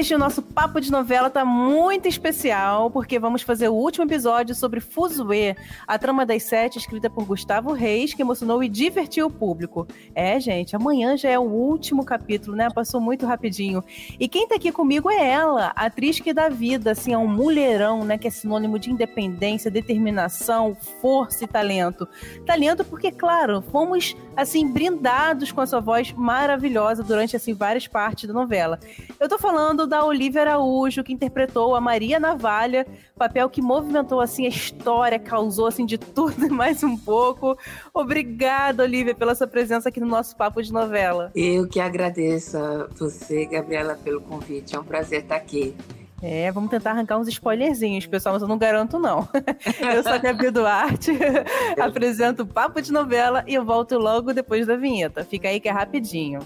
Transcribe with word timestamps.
Hoje 0.00 0.14
o 0.14 0.18
nosso 0.18 0.40
papo 0.40 0.80
de 0.80 0.90
novela 0.90 1.28
tá 1.28 1.44
muito 1.44 2.08
especial, 2.08 2.90
porque 2.90 3.18
vamos 3.18 3.42
fazer 3.42 3.68
o 3.68 3.74
último 3.74 4.06
episódio 4.06 4.54
sobre 4.54 4.80
Fuzue, 4.80 5.54
a 5.86 5.98
trama 5.98 6.24
das 6.24 6.42
sete, 6.44 6.78
escrita 6.78 7.10
por 7.10 7.26
Gustavo 7.26 7.74
Reis, 7.74 8.14
que 8.14 8.22
emocionou 8.22 8.64
e 8.64 8.68
divertiu 8.70 9.26
o 9.26 9.30
público. 9.30 9.86
É, 10.14 10.40
gente, 10.40 10.74
amanhã 10.74 11.18
já 11.18 11.28
é 11.28 11.38
o 11.38 11.42
último 11.42 12.02
capítulo, 12.02 12.56
né? 12.56 12.70
Passou 12.74 12.98
muito 12.98 13.26
rapidinho. 13.26 13.84
E 14.18 14.26
quem 14.26 14.48
tá 14.48 14.54
aqui 14.54 14.72
comigo 14.72 15.10
é 15.10 15.32
ela, 15.32 15.70
a 15.76 15.84
atriz 15.84 16.18
que 16.18 16.32
dá 16.32 16.48
vida, 16.48 16.92
assim, 16.92 17.12
é 17.12 17.18
um 17.18 17.28
mulherão, 17.28 18.02
né? 18.02 18.16
Que 18.16 18.28
é 18.28 18.30
sinônimo 18.30 18.78
de 18.78 18.90
independência, 18.90 19.70
determinação, 19.70 20.74
força 21.02 21.44
e 21.44 21.46
talento. 21.46 22.08
Talento 22.46 22.86
porque, 22.86 23.12
claro, 23.12 23.60
fomos, 23.70 24.16
assim, 24.34 24.66
brindados 24.66 25.52
com 25.52 25.60
a 25.60 25.66
sua 25.66 25.80
voz 25.80 26.10
maravilhosa 26.14 27.02
durante, 27.02 27.36
assim, 27.36 27.52
várias 27.52 27.86
partes 27.86 28.26
da 28.26 28.32
novela. 28.32 28.80
Eu 29.20 29.28
tô 29.28 29.38
falando 29.38 29.89
da 29.90 30.04
Olivia 30.04 30.42
Araújo, 30.42 31.02
que 31.02 31.12
interpretou 31.12 31.74
a 31.74 31.80
Maria 31.80 32.20
Navalha, 32.20 32.86
papel 33.18 33.50
que 33.50 33.60
movimentou 33.60 34.20
assim 34.20 34.46
a 34.46 34.48
história, 34.48 35.18
causou 35.18 35.66
assim 35.66 35.84
de 35.84 35.98
tudo 35.98 36.46
e 36.46 36.48
mais 36.48 36.84
um 36.84 36.96
pouco. 36.96 37.58
Obrigada, 37.92 38.84
Olivia, 38.84 39.14
pela 39.14 39.34
sua 39.34 39.48
presença 39.48 39.88
aqui 39.88 39.98
no 39.98 40.06
nosso 40.06 40.36
papo 40.36 40.62
de 40.62 40.72
novela. 40.72 41.32
Eu 41.34 41.66
que 41.68 41.80
agradeço 41.80 42.56
a 42.56 42.86
você, 42.96 43.44
Gabriela, 43.46 43.98
pelo 44.02 44.20
convite. 44.20 44.76
É 44.76 44.78
um 44.78 44.84
prazer 44.84 45.22
estar 45.22 45.34
aqui. 45.34 45.74
É, 46.22 46.52
vamos 46.52 46.70
tentar 46.70 46.92
arrancar 46.92 47.18
uns 47.18 47.28
spoilerzinhos, 47.28 48.06
pessoal, 48.06 48.34
mas 48.34 48.42
eu 48.42 48.48
não 48.48 48.58
garanto, 48.58 48.98
não. 48.98 49.26
Eu 49.92 50.02
sou 50.02 50.12
a 50.12 50.18
Gabi 50.18 50.50
Duarte, 50.50 51.12
apresento 51.80 52.42
o 52.44 52.46
Papo 52.46 52.80
de 52.80 52.92
Novela 52.92 53.42
e 53.46 53.54
eu 53.54 53.64
volto 53.64 53.96
logo 53.96 54.34
depois 54.34 54.66
da 54.66 54.76
vinheta. 54.76 55.24
Fica 55.24 55.48
aí 55.48 55.58
que 55.58 55.68
é 55.68 55.72
rapidinho. 55.72 56.40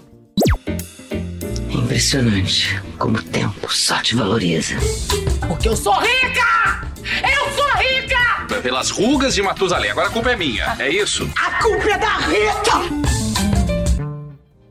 Impressionante 1.85 2.81
como 2.97 3.19
o 3.19 3.21
tempo 3.21 3.71
só 3.71 4.01
te 4.01 4.15
valoriza. 4.15 4.73
Porque 5.47 5.69
eu 5.69 5.77
sou 5.77 5.93
rica! 5.93 6.81
Eu 7.21 7.51
sou 7.51 7.67
rica! 7.77 8.59
Pelas 8.63 8.89
rugas 8.89 9.35
de 9.35 9.43
Matusalém. 9.43 9.91
Agora 9.91 10.07
a 10.07 10.11
culpa 10.11 10.31
é 10.31 10.35
minha, 10.35 10.75
é 10.79 10.89
isso? 10.89 11.29
A 11.37 11.61
culpa 11.61 11.87
é 11.91 11.97
da 11.99 12.17
Rita! 12.17 13.05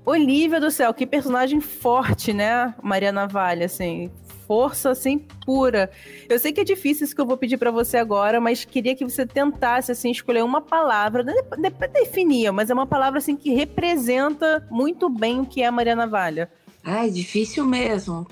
Olivia 0.05 0.59
do 0.59 0.73
céu, 0.73 0.92
que 0.92 1.07
personagem 1.07 1.61
forte, 1.61 2.33
né? 2.33 2.75
Maria 2.83 3.12
Navalha, 3.12 3.67
assim. 3.67 4.11
Força, 4.48 4.91
assim, 4.91 5.25
pura. 5.47 5.92
Eu 6.29 6.41
sei 6.41 6.53
que 6.53 6.62
é 6.62 6.65
difícil 6.65 7.05
isso 7.05 7.15
que 7.15 7.20
eu 7.20 7.27
vou 7.27 7.37
pedir 7.37 7.59
para 7.59 7.70
você 7.70 7.97
agora, 7.97 8.41
mas 8.41 8.65
queria 8.65 8.97
que 8.97 9.05
você 9.05 9.25
tentasse, 9.25 9.92
assim, 9.92 10.11
escolher 10.11 10.42
uma 10.42 10.61
palavra, 10.61 11.23
não 11.23 11.70
definir, 11.92 12.51
mas 12.51 12.70
é 12.70 12.75
uma 12.75 12.89
palavra, 12.89 13.20
assim, 13.20 13.37
que 13.37 13.55
representa 13.55 14.67
muito 14.69 15.09
bem 15.09 15.39
o 15.39 15.47
que 15.47 15.62
é 15.62 15.67
a 15.67 15.73
Maria 15.73 15.95
Navalha. 15.95 16.51
Ai, 16.85 17.11
difícil 17.11 17.65
mesmo. 17.65 18.27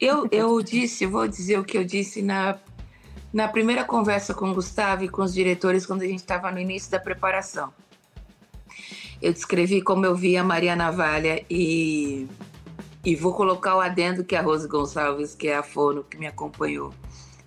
Eu, 0.00 0.26
eu 0.32 0.62
disse, 0.62 1.04
vou 1.04 1.28
dizer 1.28 1.58
o 1.58 1.64
que 1.64 1.76
eu 1.76 1.84
disse 1.84 2.22
na, 2.22 2.58
na 3.30 3.46
primeira 3.48 3.84
conversa 3.84 4.32
com 4.32 4.50
o 4.50 4.54
Gustavo 4.54 5.04
e 5.04 5.08
com 5.10 5.22
os 5.22 5.34
diretores 5.34 5.84
quando 5.84 6.02
a 6.02 6.06
gente 6.06 6.20
estava 6.20 6.50
no 6.50 6.58
início 6.58 6.90
da 6.90 6.98
preparação. 6.98 7.70
Eu 9.20 9.30
descrevi 9.32 9.82
como 9.82 10.06
eu 10.06 10.14
via 10.16 10.42
Maria 10.42 10.74
Navalha 10.74 11.44
e, 11.50 12.26
e 13.04 13.14
vou 13.14 13.34
colocar 13.34 13.76
o 13.76 13.80
adendo 13.80 14.24
que 14.24 14.34
a 14.34 14.40
Rose 14.40 14.66
Gonçalves, 14.66 15.34
que 15.34 15.48
é 15.48 15.56
a 15.56 15.62
fono 15.62 16.02
que 16.02 16.16
me 16.16 16.26
acompanhou 16.26 16.94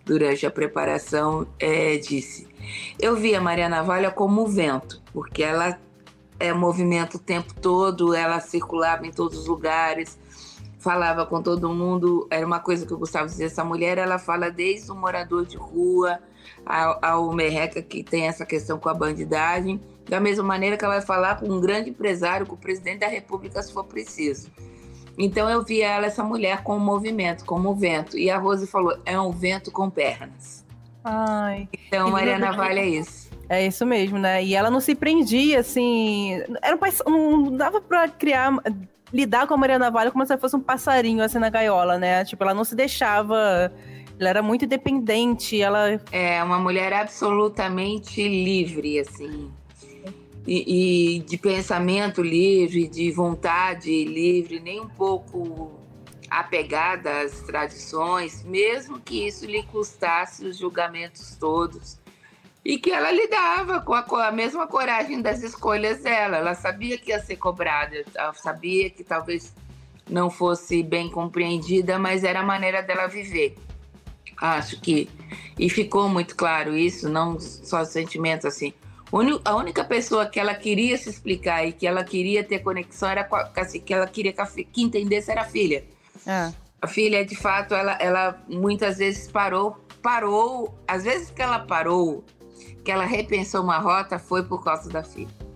durante 0.06 0.46
a 0.46 0.52
preparação, 0.52 1.48
é, 1.58 1.98
disse. 1.98 2.48
Eu 3.00 3.16
via 3.16 3.42
Maria 3.42 3.68
Navalha 3.68 4.12
como 4.12 4.42
o 4.42 4.48
vento, 4.48 5.02
porque 5.12 5.42
ela 5.42 5.80
é 6.40 6.53
movimento 6.53 7.16
o 7.16 7.20
tempo 7.20 7.53
todo, 7.59 8.14
ela 8.14 8.40
circulava 8.40 9.08
em 9.08 9.12
todos 9.12 9.40
os 9.40 9.47
lugares, 9.47 10.19
falava 10.81 11.25
com 11.25 11.42
todo 11.42 11.74
mundo. 11.74 12.28
Era 12.30 12.46
uma 12.46 12.59
coisa 12.59 12.86
que 12.86 12.92
eu 12.92 12.97
gostava 12.97 13.25
de 13.25 13.31
dizer: 13.31 13.46
essa 13.46 13.64
mulher 13.64 13.97
ela 13.97 14.19
fala 14.19 14.52
desde 14.52 14.92
o 14.92 14.96
morador 14.96 15.46
de 15.46 15.56
rua 15.56 16.19
ao, 16.66 17.00
ao 17.02 17.34
merreca 17.34 17.81
que 17.81 18.03
tem 18.03 18.28
essa 18.28 18.46
questão 18.46 18.78
com 18.78 18.90
a 18.90 18.94
bandidagem, 18.94 19.80
da 20.09 20.20
mesma 20.20 20.44
maneira 20.44 20.75
que 20.75 20.84
ela 20.84 20.96
vai 20.96 21.06
falar 21.06 21.40
com 21.40 21.47
um 21.47 21.62
grande 21.62 21.91
empresário, 21.91 22.46
com 22.46 22.56
o 22.56 22.58
presidente 22.58 23.00
da 23.00 23.08
República, 23.08 23.62
se 23.64 23.72
for 23.72 23.86
preciso. 23.86 24.52
Então 25.18 25.50
eu 25.50 25.64
via 25.64 25.88
ela, 25.88 26.08
essa 26.08 26.24
mulher, 26.24 26.64
com 26.64 26.75
o 26.75 26.80
movimento, 26.80 27.46
como 27.46 27.70
o 27.70 27.75
vento. 27.75 28.18
E 28.18 28.30
a 28.30 28.38
Rose 28.38 28.66
falou: 28.66 28.97
é 29.06 29.20
um 29.20 29.31
vento 29.31 29.72
com 29.72 29.90
pernas. 29.90 30.66
Ai. 31.03 31.70
Então, 31.88 32.09
Mariana 32.12 32.52
Vale 32.52 32.80
é 32.80 32.88
isso. 32.88 33.30
É 33.50 33.68
isso 33.68 33.86
mesmo, 33.86 34.18
né? 34.18 34.44
E 34.44 34.56
ela 34.56 34.72
não 34.72 34.80
se 34.80 34.96
prendia, 34.96 35.59
assim. 35.59 36.41
Era 36.62 36.78
um, 37.06 37.38
não 37.38 37.58
dava 37.58 37.81
pra 37.81 38.08
criar 38.08 38.53
lidar 39.13 39.47
com 39.47 39.53
a 39.53 39.57
Maria 39.57 39.79
Navalha 39.79 40.11
como 40.11 40.25
se 40.25 40.31
ela 40.31 40.39
fosse 40.39 40.55
um 40.55 40.61
passarinho 40.61 41.23
assim 41.23 41.39
na 41.39 41.49
gaiola, 41.49 41.97
né? 41.97 42.23
Tipo, 42.25 42.44
ela 42.44 42.53
não 42.53 42.63
se 42.63 42.75
deixava. 42.75 43.72
Ela 44.19 44.29
era 44.29 44.41
muito 44.41 44.66
independente, 44.66 45.61
ela. 45.61 45.99
É, 46.11 46.44
uma 46.44 46.59
mulher 46.59 46.94
absolutamente 46.94 48.27
livre, 48.27 48.99
assim. 48.99 49.51
E, 50.47 51.17
e 51.17 51.19
de 51.19 51.38
pensamento 51.38 52.22
livre, 52.22 52.88
de 52.88 53.11
vontade 53.11 54.03
livre, 54.05 54.59
nem 54.59 54.79
um 54.79 54.89
pouco 54.89 55.72
apegada 56.29 57.22
às 57.22 57.41
tradições, 57.41 58.43
mesmo 58.43 58.99
que 58.99 59.28
isso 59.28 59.45
lhe 59.45 59.61
custasse 59.63 60.45
os 60.45 60.57
julgamentos 60.57 61.35
todos 61.35 62.00
e 62.63 62.77
que 62.77 62.91
ela 62.91 63.11
lidava 63.11 63.81
com 63.81 63.94
a, 63.94 64.03
com 64.03 64.16
a, 64.16 64.31
mesma 64.31 64.67
coragem 64.67 65.22
das 65.22 65.41
escolhas 65.41 66.03
dela. 66.03 66.38
Ela 66.38 66.53
sabia 66.53 66.97
que 66.97 67.09
ia 67.09 67.19
ser 67.19 67.35
cobrada, 67.38 68.03
ela 68.13 68.33
sabia 68.33 68.89
que 68.89 69.03
talvez 69.03 69.53
não 70.07 70.29
fosse 70.29 70.83
bem 70.83 71.09
compreendida, 71.09 71.97
mas 71.97 72.23
era 72.23 72.41
a 72.41 72.45
maneira 72.45 72.81
dela 72.81 73.07
viver. 73.07 73.57
Acho 74.38 74.79
que 74.79 75.09
e 75.57 75.69
ficou 75.69 76.07
muito 76.09 76.35
claro 76.35 76.75
isso, 76.75 77.09
não 77.09 77.39
só 77.39 77.83
sentimentos 77.83 78.45
assim. 78.45 78.73
A 79.43 79.55
única 79.55 79.83
pessoa 79.83 80.25
que 80.25 80.39
ela 80.39 80.55
queria 80.55 80.97
se 80.97 81.09
explicar 81.09 81.66
e 81.66 81.73
que 81.73 81.85
ela 81.85 82.03
queria 82.03 82.43
ter 82.43 82.59
conexão 82.59 83.09
era 83.09 83.28
assim, 83.55 83.79
que 83.79 83.93
ela 83.93 84.07
queria 84.07 84.31
que, 84.31 84.41
a, 84.41 84.45
que 84.45 84.81
entendesse 84.81 85.29
era 85.29 85.41
a 85.41 85.45
filha. 85.45 85.83
É. 86.25 86.51
A 86.81 86.88
filha, 86.88 87.25
de 87.25 87.35
fato, 87.35 87.75
ela, 87.75 87.93
ela 87.99 88.41
muitas 88.47 88.97
vezes 88.97 89.29
parou, 89.29 89.78
parou. 90.01 90.73
Às 90.88 91.03
vezes 91.03 91.29
que 91.29 91.41
ela 91.41 91.59
parou 91.59 92.23
que 92.84 92.92
ela 92.92 93.06
repensou 93.06 93.64
uma 93.64 93.78
rota 93.78 94.18
foi 94.18 94.44
por 94.44 94.64
causa 94.64 94.90
da 94.90 95.03
filha. 95.03 95.52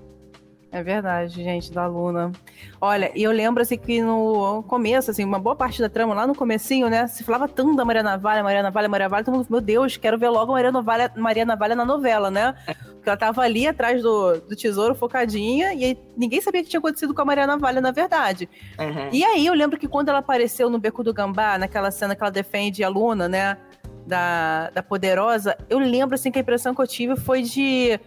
É 0.76 0.84
verdade, 0.84 1.42
gente, 1.42 1.72
da 1.72 1.88
Luna. 1.88 2.34
Olha, 2.82 3.10
e 3.16 3.24
eu 3.24 3.32
lembro 3.32 3.64
assim 3.64 3.78
que 3.78 4.02
no 4.02 4.62
começo, 4.64 5.10
assim, 5.10 5.24
uma 5.24 5.40
boa 5.40 5.56
parte 5.56 5.82
da 5.82 5.88
trama, 5.88 6.14
lá 6.14 6.28
no 6.28 6.36
comecinho, 6.36 6.90
né, 6.90 7.08
se 7.08 7.24
falava 7.24 7.48
tanto 7.48 7.78
da 7.78 7.86
Maria 7.86 8.04
Navalha, 8.04 8.44
Maria 8.44 8.62
Navalha, 8.62 8.90
Maria 8.90 9.06
Navalha, 9.06 9.24
todo 9.24 9.36
mundo, 9.36 9.48
meu 9.50 9.62
Deus, 9.62 9.96
quero 9.96 10.18
ver 10.18 10.28
logo 10.28 10.52
a 10.52 10.56
Maria 10.56 10.74
Navalha, 10.74 11.10
Maria 11.16 11.46
Navalha 11.46 11.76
na 11.76 11.86
novela, 11.86 12.30
né? 12.30 12.54
Porque 12.66 13.08
ela 13.08 13.16
tava 13.16 13.42
ali 13.42 13.66
atrás 13.66 14.02
do, 14.02 14.34
do 14.42 14.54
tesouro, 14.54 14.94
focadinha, 14.94 15.74
e 15.74 15.98
ninguém 16.18 16.42
sabia 16.42 16.60
o 16.60 16.64
que 16.66 16.70
tinha 16.70 16.80
acontecido 16.80 17.14
com 17.14 17.22
a 17.22 17.26
Maria 17.26 17.48
Navalha, 17.48 17.80
na 17.80 17.92
verdade. 17.92 18.50
Uhum. 18.78 19.10
E 19.14 19.24
aí 19.24 19.46
eu 19.46 19.54
lembro 19.54 19.80
que 19.80 19.88
quando 19.88 20.10
ela 20.10 20.20
apareceu 20.20 20.70
no 20.70 20.78
Beco 20.78 21.06
do 21.06 21.14
Gambá, 21.14 21.58
naquela 21.58 21.90
cena 21.90 22.18
que 22.18 22.22
ela 22.22 22.32
defende 22.32 22.84
a 22.84 22.90
Luna, 22.90 23.30
né, 23.30 23.58
da, 24.06 24.70
da 24.70 24.84
Poderosa, 24.84 25.58
eu 25.70 25.80
lembro, 25.80 26.16
assim, 26.16 26.32
que 26.32 26.38
a 26.38 26.42
impressão 26.42 26.74
que 26.74 26.82
eu 26.82 26.88
tive 26.88 27.16
foi 27.16 27.42
de 27.42 28.00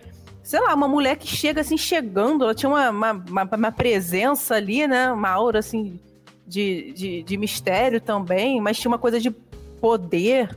sei 0.48 0.60
lá, 0.60 0.74
uma 0.74 0.88
mulher 0.88 1.16
que 1.16 1.26
chega 1.26 1.60
assim, 1.60 1.76
chegando, 1.76 2.42
ela 2.44 2.54
tinha 2.54 2.70
uma, 2.70 2.88
uma, 2.88 3.12
uma, 3.12 3.42
uma 3.44 3.70
presença 3.70 4.54
ali, 4.54 4.86
né? 4.86 5.12
Uma 5.12 5.28
aura 5.28 5.58
assim 5.58 6.00
de, 6.46 6.90
de, 6.94 7.22
de, 7.22 7.36
mistério 7.36 8.00
também, 8.00 8.58
mas 8.58 8.78
tinha 8.78 8.90
uma 8.90 8.98
coisa 8.98 9.20
de 9.20 9.30
poder, 9.30 10.48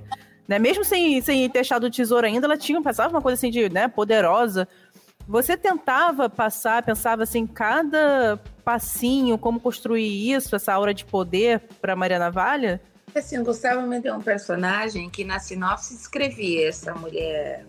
né? 0.48 0.58
Mesmo 0.58 0.86
sem, 0.86 1.20
sem 1.20 1.50
ter 1.50 1.60
achado 1.60 1.88
o 1.88 1.90
tesouro 1.90 2.26
ainda, 2.26 2.48
ela 2.48 2.58
tinha, 2.58 2.82
passava 2.82 3.14
uma 3.14 3.22
coisa 3.22 3.36
assim 3.36 3.52
de, 3.52 3.68
né, 3.68 3.90
poderosa. 3.90 4.66
Você 5.28 5.58
tentava 5.58 6.30
passar, 6.30 6.84
pensava 6.84 7.24
assim, 7.24 7.46
cada 7.46 8.40
passinho, 8.64 9.38
como 9.38 9.60
construir 9.60 10.32
isso, 10.32 10.56
essa 10.56 10.74
aura 10.74 10.94
de 10.94 11.04
poder 11.04 11.62
para 11.82 11.98
Maria 11.98 12.18
Navalha? 12.18 12.82
Assim, 13.14 13.44
Gustavo 13.44 13.86
me 13.86 14.00
deu 14.00 14.16
um 14.16 14.22
personagem 14.22 15.10
que 15.10 15.24
na 15.24 15.40
sinopse 15.40 15.94
escrevia 15.94 16.70
essa 16.70 16.94
mulher 16.94 17.66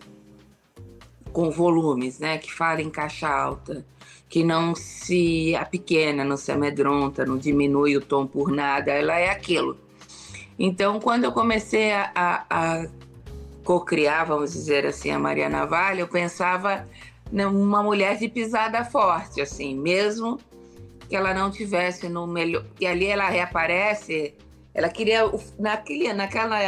com 1.32 1.50
volumes, 1.50 2.18
né? 2.18 2.38
Que 2.38 2.52
fala 2.52 2.80
em 2.80 2.90
caixa 2.90 3.28
alta, 3.28 3.84
que 4.28 4.44
não 4.44 4.74
se 4.74 5.54
pequena, 5.70 6.24
não 6.24 6.36
se 6.36 6.52
amedronta, 6.52 7.24
não 7.24 7.36
diminui 7.36 7.96
o 7.96 8.00
tom 8.00 8.26
por 8.26 8.50
nada, 8.52 8.92
ela 8.92 9.18
é 9.18 9.30
aquilo. 9.30 9.76
Então, 10.58 11.00
quando 11.00 11.24
eu 11.24 11.32
comecei 11.32 11.92
a, 11.92 12.12
a, 12.14 12.44
a 12.50 12.86
co-criar, 13.64 14.24
vamos 14.24 14.52
dizer 14.52 14.86
assim, 14.86 15.10
a 15.10 15.18
Maria 15.18 15.48
Navalha, 15.48 16.00
eu 16.00 16.08
pensava 16.08 16.86
numa 17.30 17.82
mulher 17.82 18.18
de 18.18 18.28
pisada 18.28 18.84
forte, 18.84 19.40
assim, 19.40 19.74
mesmo 19.74 20.38
que 21.08 21.16
ela 21.16 21.34
não 21.34 21.50
tivesse 21.50 22.08
no 22.08 22.26
melhor, 22.26 22.64
que 22.76 22.86
ali 22.86 23.06
ela 23.06 23.28
reaparece 23.28 24.34
Ela 24.74 24.88
queria. 24.88 25.30
Naquele, 25.58 26.12
naquela, 26.12 26.58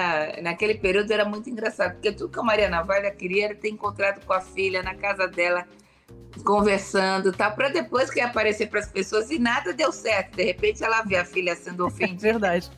naquele 0.42 0.74
período 0.74 1.10
era 1.10 1.24
muito 1.24 1.48
engraçado, 1.48 1.94
porque 1.94 2.12
tudo 2.12 2.30
que 2.30 2.38
a 2.38 2.42
Maria 2.42 2.68
Navalha 2.68 3.10
queria 3.10 3.46
era 3.46 3.54
ter 3.54 3.70
encontrado 3.70 4.24
com 4.24 4.32
a 4.32 4.40
filha 4.40 4.82
na 4.82 4.94
casa 4.94 5.26
dela, 5.26 5.66
conversando 6.44 7.32
tá 7.32 7.50
para 7.50 7.68
depois 7.68 8.10
que 8.10 8.20
aparecer 8.20 8.68
para 8.68 8.80
as 8.80 8.88
pessoas 8.88 9.30
e 9.30 9.38
nada 9.38 9.72
deu 9.72 9.90
certo. 9.90 10.36
De 10.36 10.44
repente 10.44 10.84
ela 10.84 11.02
vê 11.02 11.16
a 11.16 11.24
filha 11.24 11.56
sendo 11.56 11.86
ofendida. 11.86 12.20
Verdade. 12.20 12.70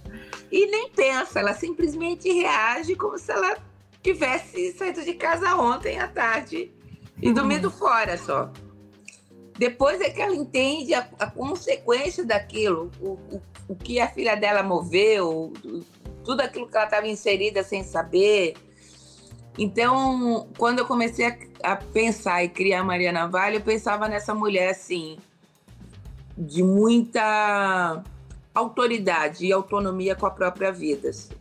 E 0.51 0.67
nem 0.67 0.91
pensa, 0.91 1.41
ela 1.41 1.55
simplesmente 1.55 2.33
reage 2.33 2.95
como 2.95 3.19
se 3.19 3.33
ela 3.33 3.57
tivesse 4.03 4.73
saído 4.73 5.03
de 5.03 5.15
casa 5.15 5.57
ontem 5.57 5.99
à 5.99 6.07
tarde 6.07 6.71
e 7.21 7.33
dormido 7.33 7.71
fora 7.71 8.17
só. 8.17 8.53
Depois 9.59 10.01
é 10.01 10.11
que 10.11 10.21
ela 10.21 10.35
entende 10.35 10.93
a, 10.93 11.09
a 11.19 11.31
consequência 11.31 12.25
daquilo, 12.25 12.91
o, 13.01 13.13
o, 13.35 13.43
o, 13.69 13.77
que 13.77 13.99
a 13.99 14.09
filha 14.09 14.37
dela 14.37 14.63
moveu, 14.63 15.53
tudo 16.25 16.43
aquilo 16.43 16.69
que 16.69 16.77
ela 16.77 16.85
estava 16.85 17.09
inserida 17.09 17.63
sem 17.63 17.83
saber. 17.83 18.55
Então, 19.59 20.47
quando 20.59 20.81
eu 20.81 20.87
comecei 20.87 21.27
a, 21.27 21.39
a 21.63 21.77
pensar 21.77 22.45
e 22.45 22.51
criar 22.51 22.85
Maria 22.85 23.11
Navalha, 23.11 23.57
eu 23.57 23.63
pensava 23.63 24.07
nessa 24.09 24.35
mulher 24.35 24.71
assim, 24.71 25.17
de 26.37 26.63
muita 26.63 28.05
autoridade 28.55 29.47
e 29.47 29.53
autonomia 29.53 30.15
com 30.15 30.27
a 30.27 30.31
própria 30.31 30.71
vida. 30.71 31.09
Assim. 31.09 31.33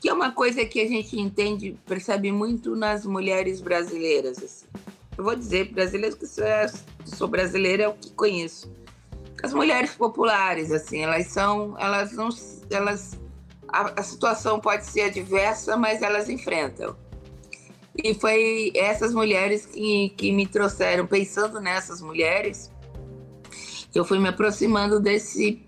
Que 0.00 0.08
é 0.08 0.12
uma 0.12 0.32
coisa 0.32 0.64
que 0.64 0.80
a 0.80 0.88
gente 0.88 1.20
entende, 1.20 1.78
percebe 1.84 2.32
muito 2.32 2.74
nas 2.74 3.04
mulheres 3.04 3.60
brasileiras. 3.60 4.38
Assim 4.38 4.87
eu 5.18 5.24
vou 5.24 5.34
dizer 5.34 5.72
brasileiros 5.72 6.16
que 6.16 6.26
sou, 6.26 6.44
sou 7.04 7.26
brasileira 7.26 7.82
é 7.82 7.88
o 7.88 7.94
que 7.94 8.10
conheço. 8.12 8.72
As 9.42 9.52
mulheres 9.52 9.90
populares, 9.94 10.70
assim, 10.70 11.02
elas 11.02 11.26
são, 11.26 11.76
elas 11.76 12.12
não, 12.12 12.28
elas, 12.70 13.18
a, 13.68 14.00
a 14.00 14.02
situação 14.02 14.60
pode 14.60 14.86
ser 14.86 15.02
adversa, 15.02 15.76
mas 15.76 16.02
elas 16.02 16.28
enfrentam. 16.28 16.96
E 17.96 18.14
foi 18.14 18.70
essas 18.76 19.12
mulheres 19.12 19.66
que, 19.66 20.10
que 20.10 20.30
me 20.30 20.46
trouxeram, 20.46 21.04
pensando 21.04 21.60
nessas 21.60 22.00
mulheres, 22.00 22.70
eu 23.92 24.04
fui 24.04 24.20
me 24.20 24.28
aproximando 24.28 25.00
desse, 25.00 25.60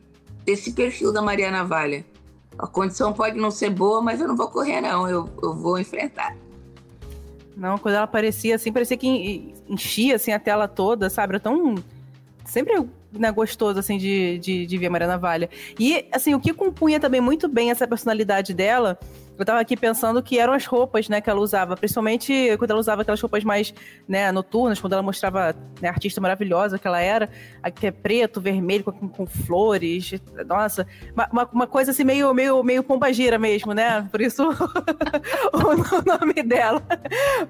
desse 0.45 0.73
perfil 0.73 1.13
da 1.13 1.21
Maria 1.21 1.51
Navalha. 1.51 2.07
A 2.57 2.69
condição 2.69 3.13
pode 3.13 3.37
não 3.37 3.51
ser 3.51 3.71
boa, 3.71 4.01
mas 4.01 4.21
eu 4.21 4.29
não 4.29 4.37
vou 4.37 4.49
correr, 4.49 4.81
não, 4.81 5.09
eu, 5.09 5.29
eu 5.43 5.55
vou 5.55 5.77
enfrentar. 5.77 6.37
Não, 7.61 7.77
quando 7.77 7.97
ela 7.97 8.05
aparecia 8.05 8.55
assim, 8.55 8.73
parecia 8.73 8.97
que 8.97 9.53
enchia 9.69 10.17
assim, 10.17 10.33
a 10.33 10.39
tela 10.39 10.67
toda, 10.67 11.11
sabe? 11.11 11.33
Era 11.33 11.41
tão. 11.41 11.75
Sempre 12.43 12.89
né, 13.13 13.31
gostoso, 13.31 13.79
assim, 13.79 13.99
de, 13.99 14.39
de, 14.39 14.65
de 14.65 14.79
ver 14.79 14.87
a 14.87 14.91
Maria 14.91 15.07
Navalha. 15.07 15.51
E, 15.79 16.07
assim, 16.11 16.35
o 16.35 16.41
que 16.41 16.55
compunha 16.55 16.99
também 16.99 17.21
muito 17.21 17.49
bem 17.49 17.71
essa 17.71 17.87
personalidade 17.87 18.55
dela 18.55 18.99
eu 19.43 19.47
tava 19.47 19.61
aqui 19.61 19.77
pensando 19.77 20.23
que 20.23 20.39
eram 20.39 20.53
as 20.53 20.67
roupas, 20.67 21.09
né, 21.09 21.21
que 21.21 21.31
ela 21.31 21.41
usava, 21.41 21.77
principalmente 21.77 22.57
quando 22.59 22.71
ela 22.71 22.81
usava 22.81 23.03
aquelas 23.03 23.21
roupas 23.21 23.43
mais, 23.43 23.73
né, 24.09 24.31
noturnas, 24.31 24.81
quando 24.81 24.93
ela 24.93 25.03
mostrava 25.03 25.55
né, 25.81 25.89
a 25.89 25.93
artista 25.93 26.21
maravilhosa 26.21 26.79
que 26.79 26.87
ela 26.87 27.01
era, 27.01 27.29
que 27.75 27.87
é 27.87 27.91
preto, 27.91 28.41
vermelho, 28.41 28.85
com, 28.85 29.09
com 29.09 29.27
flores, 29.27 30.15
nossa, 30.47 30.87
uma, 31.33 31.49
uma, 31.53 31.67
coisa 31.67 31.91
assim 31.91 32.05
meio, 32.05 32.33
meio, 32.35 32.63
meio 32.63 32.83
pombagira 32.83 33.39
mesmo, 33.39 33.73
né, 33.73 34.07
por 34.11 34.21
isso 34.21 34.43
o 35.53 36.19
nome 36.19 36.43
dela. 36.43 36.83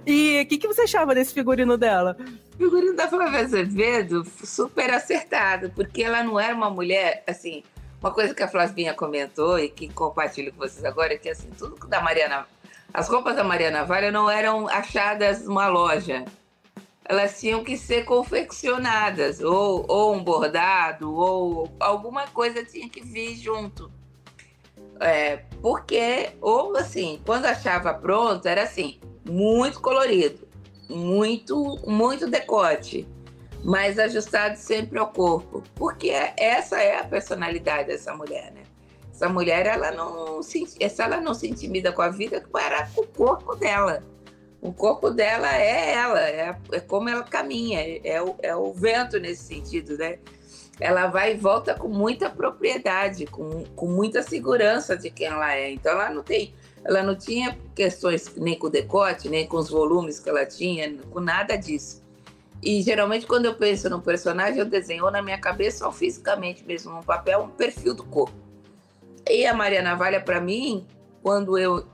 E 0.07 0.43
o 0.43 0.47
que, 0.47 0.59
que 0.59 0.69
você 0.69 0.83
achava 0.83 1.15
desse 1.15 1.35
figurino 1.35 1.77
dela? 1.77 2.17
O 2.55 2.59
figurino 2.59 2.95
da 2.95 3.09
Flávia 3.09 3.41
Azevedo, 3.41 4.25
super 4.45 4.91
acertado, 4.91 5.71
porque 5.75 6.03
ela 6.03 6.23
não 6.23 6.39
era 6.39 6.55
uma 6.55 6.71
mulher, 6.71 7.25
assim, 7.27 7.63
uma 8.01 8.11
coisa 8.11 8.35
que 8.35 8.43
a 8.43 8.49
Flavinha 8.49 8.95
comentou 8.95 9.59
e 9.59 9.69
que 9.69 9.89
compartilho 9.89 10.53
com 10.53 10.59
vocês 10.59 10.85
agora 10.85 11.15
é 11.15 11.19
que 11.19 11.29
assim, 11.29 11.51
tudo 11.51 11.87
da 11.87 12.01
Mariana, 12.01 12.47
as 12.95 13.09
roupas 13.09 13.37
da 13.37 13.45
Mariana 13.45 13.85
Valha 13.85 14.11
não 14.11 14.31
eram 14.31 14.67
achadas 14.69 15.45
numa 15.45 15.69
loja. 15.69 16.25
Elas 17.05 17.39
tinham 17.39 17.63
que 17.63 17.77
ser 17.77 18.05
confeccionadas, 18.05 19.41
ou, 19.41 19.85
ou 19.89 20.15
um 20.15 20.23
bordado, 20.23 21.13
ou 21.13 21.71
alguma 21.81 22.27
coisa 22.29 22.65
tinha 22.65 22.89
que 22.89 23.03
vir 23.03 23.35
junto. 23.37 23.91
É, 25.01 25.39
porque, 25.61 26.31
ou 26.41 26.77
assim, 26.77 27.21
quando 27.27 27.47
achava 27.47 27.93
pronto, 27.93 28.47
era 28.47 28.63
assim, 28.63 29.01
muito 29.29 29.81
colorido, 29.81 30.47
muito, 30.89 31.79
muito 31.87 32.29
decote 32.29 33.07
mas 33.63 33.99
ajustado 33.99 34.57
sempre 34.57 34.99
ao 34.99 35.09
corpo, 35.09 35.63
porque 35.75 36.11
essa 36.37 36.81
é 36.81 36.99
a 36.99 37.05
personalidade 37.05 37.89
dessa 37.89 38.15
mulher, 38.15 38.53
né? 38.53 38.63
Essa 39.13 39.29
mulher, 39.29 39.67
ela 39.67 39.91
não 39.93 40.43
se, 40.43 40.67
essa 40.81 41.05
ela 41.05 41.21
não 41.21 41.35
se 41.35 41.47
intimida 41.47 41.93
com 41.93 42.01
a 42.01 42.09
vida, 42.09 42.43
para 42.51 42.87
com 42.89 43.03
o 43.03 43.07
corpo 43.07 43.55
dela. 43.55 44.03
O 44.63 44.73
corpo 44.73 45.11
dela 45.11 45.55
é 45.55 45.93
ela, 45.95 46.21
é, 46.21 46.57
é 46.73 46.81
como 46.81 47.09
ela 47.09 47.23
caminha, 47.23 47.81
é, 47.81 48.01
é, 48.03 48.23
o, 48.23 48.35
é 48.43 48.57
o 48.57 48.73
vento 48.73 49.19
nesse 49.19 49.45
sentido, 49.45 49.97
né? 49.99 50.19
Ela 50.79 51.09
vai 51.09 51.35
e 51.35 51.37
volta 51.37 51.75
com 51.75 51.89
muita 51.89 52.31
propriedade, 52.31 53.27
com, 53.27 53.65
com 53.77 53.87
muita 53.87 54.23
segurança 54.23 54.97
de 54.97 55.11
quem 55.11 55.27
ela 55.27 55.55
é. 55.55 55.71
Então 55.71 55.93
ela 55.93 56.09
não 56.09 56.23
tem, 56.23 56.55
ela 56.83 57.03
não 57.03 57.15
tinha 57.15 57.59
questões 57.75 58.35
nem 58.37 58.59
com 58.59 58.69
o 58.69 58.71
decote, 58.71 59.29
nem 59.29 59.47
com 59.47 59.59
os 59.59 59.69
volumes 59.69 60.19
que 60.19 60.31
ela 60.31 60.47
tinha, 60.47 60.97
com 61.11 61.21
nada 61.21 61.57
disso. 61.57 62.03
E 62.63 62.83
geralmente, 62.83 63.27
quando 63.27 63.47
eu 63.47 63.55
penso 63.55 63.89
no 63.89 64.03
personagem, 64.03 64.59
eu 64.59 64.67
desenho 64.67 65.11
na 65.11 65.23
minha 65.23 65.39
cabeça 65.39 65.87
ou 65.87 65.93
fisicamente 65.93 66.65
mesmo 66.65 66.93
no 66.93 67.03
papel 67.03 67.45
um 67.45 67.49
perfil 67.49 67.95
do 67.95 68.05
corpo. 68.05 68.35
E 69.29 69.47
a 69.47 69.55
Maria 69.55 69.81
Navalha, 69.81 70.21
para 70.21 70.41
mim, 70.41 70.87
quando 71.23 71.57
eu 71.57 71.87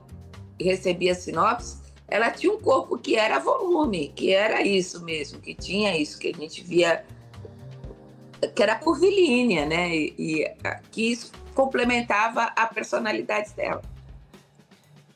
recebi 0.59 1.09
a 1.09 1.15
sinopse, 1.15 1.77
ela 2.07 2.31
tinha 2.31 2.51
um 2.51 2.59
corpo 2.59 2.97
que 2.97 3.15
era 3.15 3.39
volume, 3.39 4.11
que 4.15 4.33
era 4.33 4.61
isso 4.61 5.03
mesmo, 5.03 5.39
que 5.39 5.53
tinha 5.53 5.97
isso, 5.97 6.19
que 6.19 6.33
a 6.35 6.37
gente 6.37 6.63
via, 6.63 7.05
que 8.53 8.63
era 8.63 8.75
curvilínea, 8.75 9.65
né? 9.65 9.95
E, 9.95 10.15
e 10.17 10.55
que 10.91 11.11
isso 11.11 11.31
complementava 11.53 12.43
a 12.55 12.65
personalidade 12.65 13.53
dela. 13.53 13.81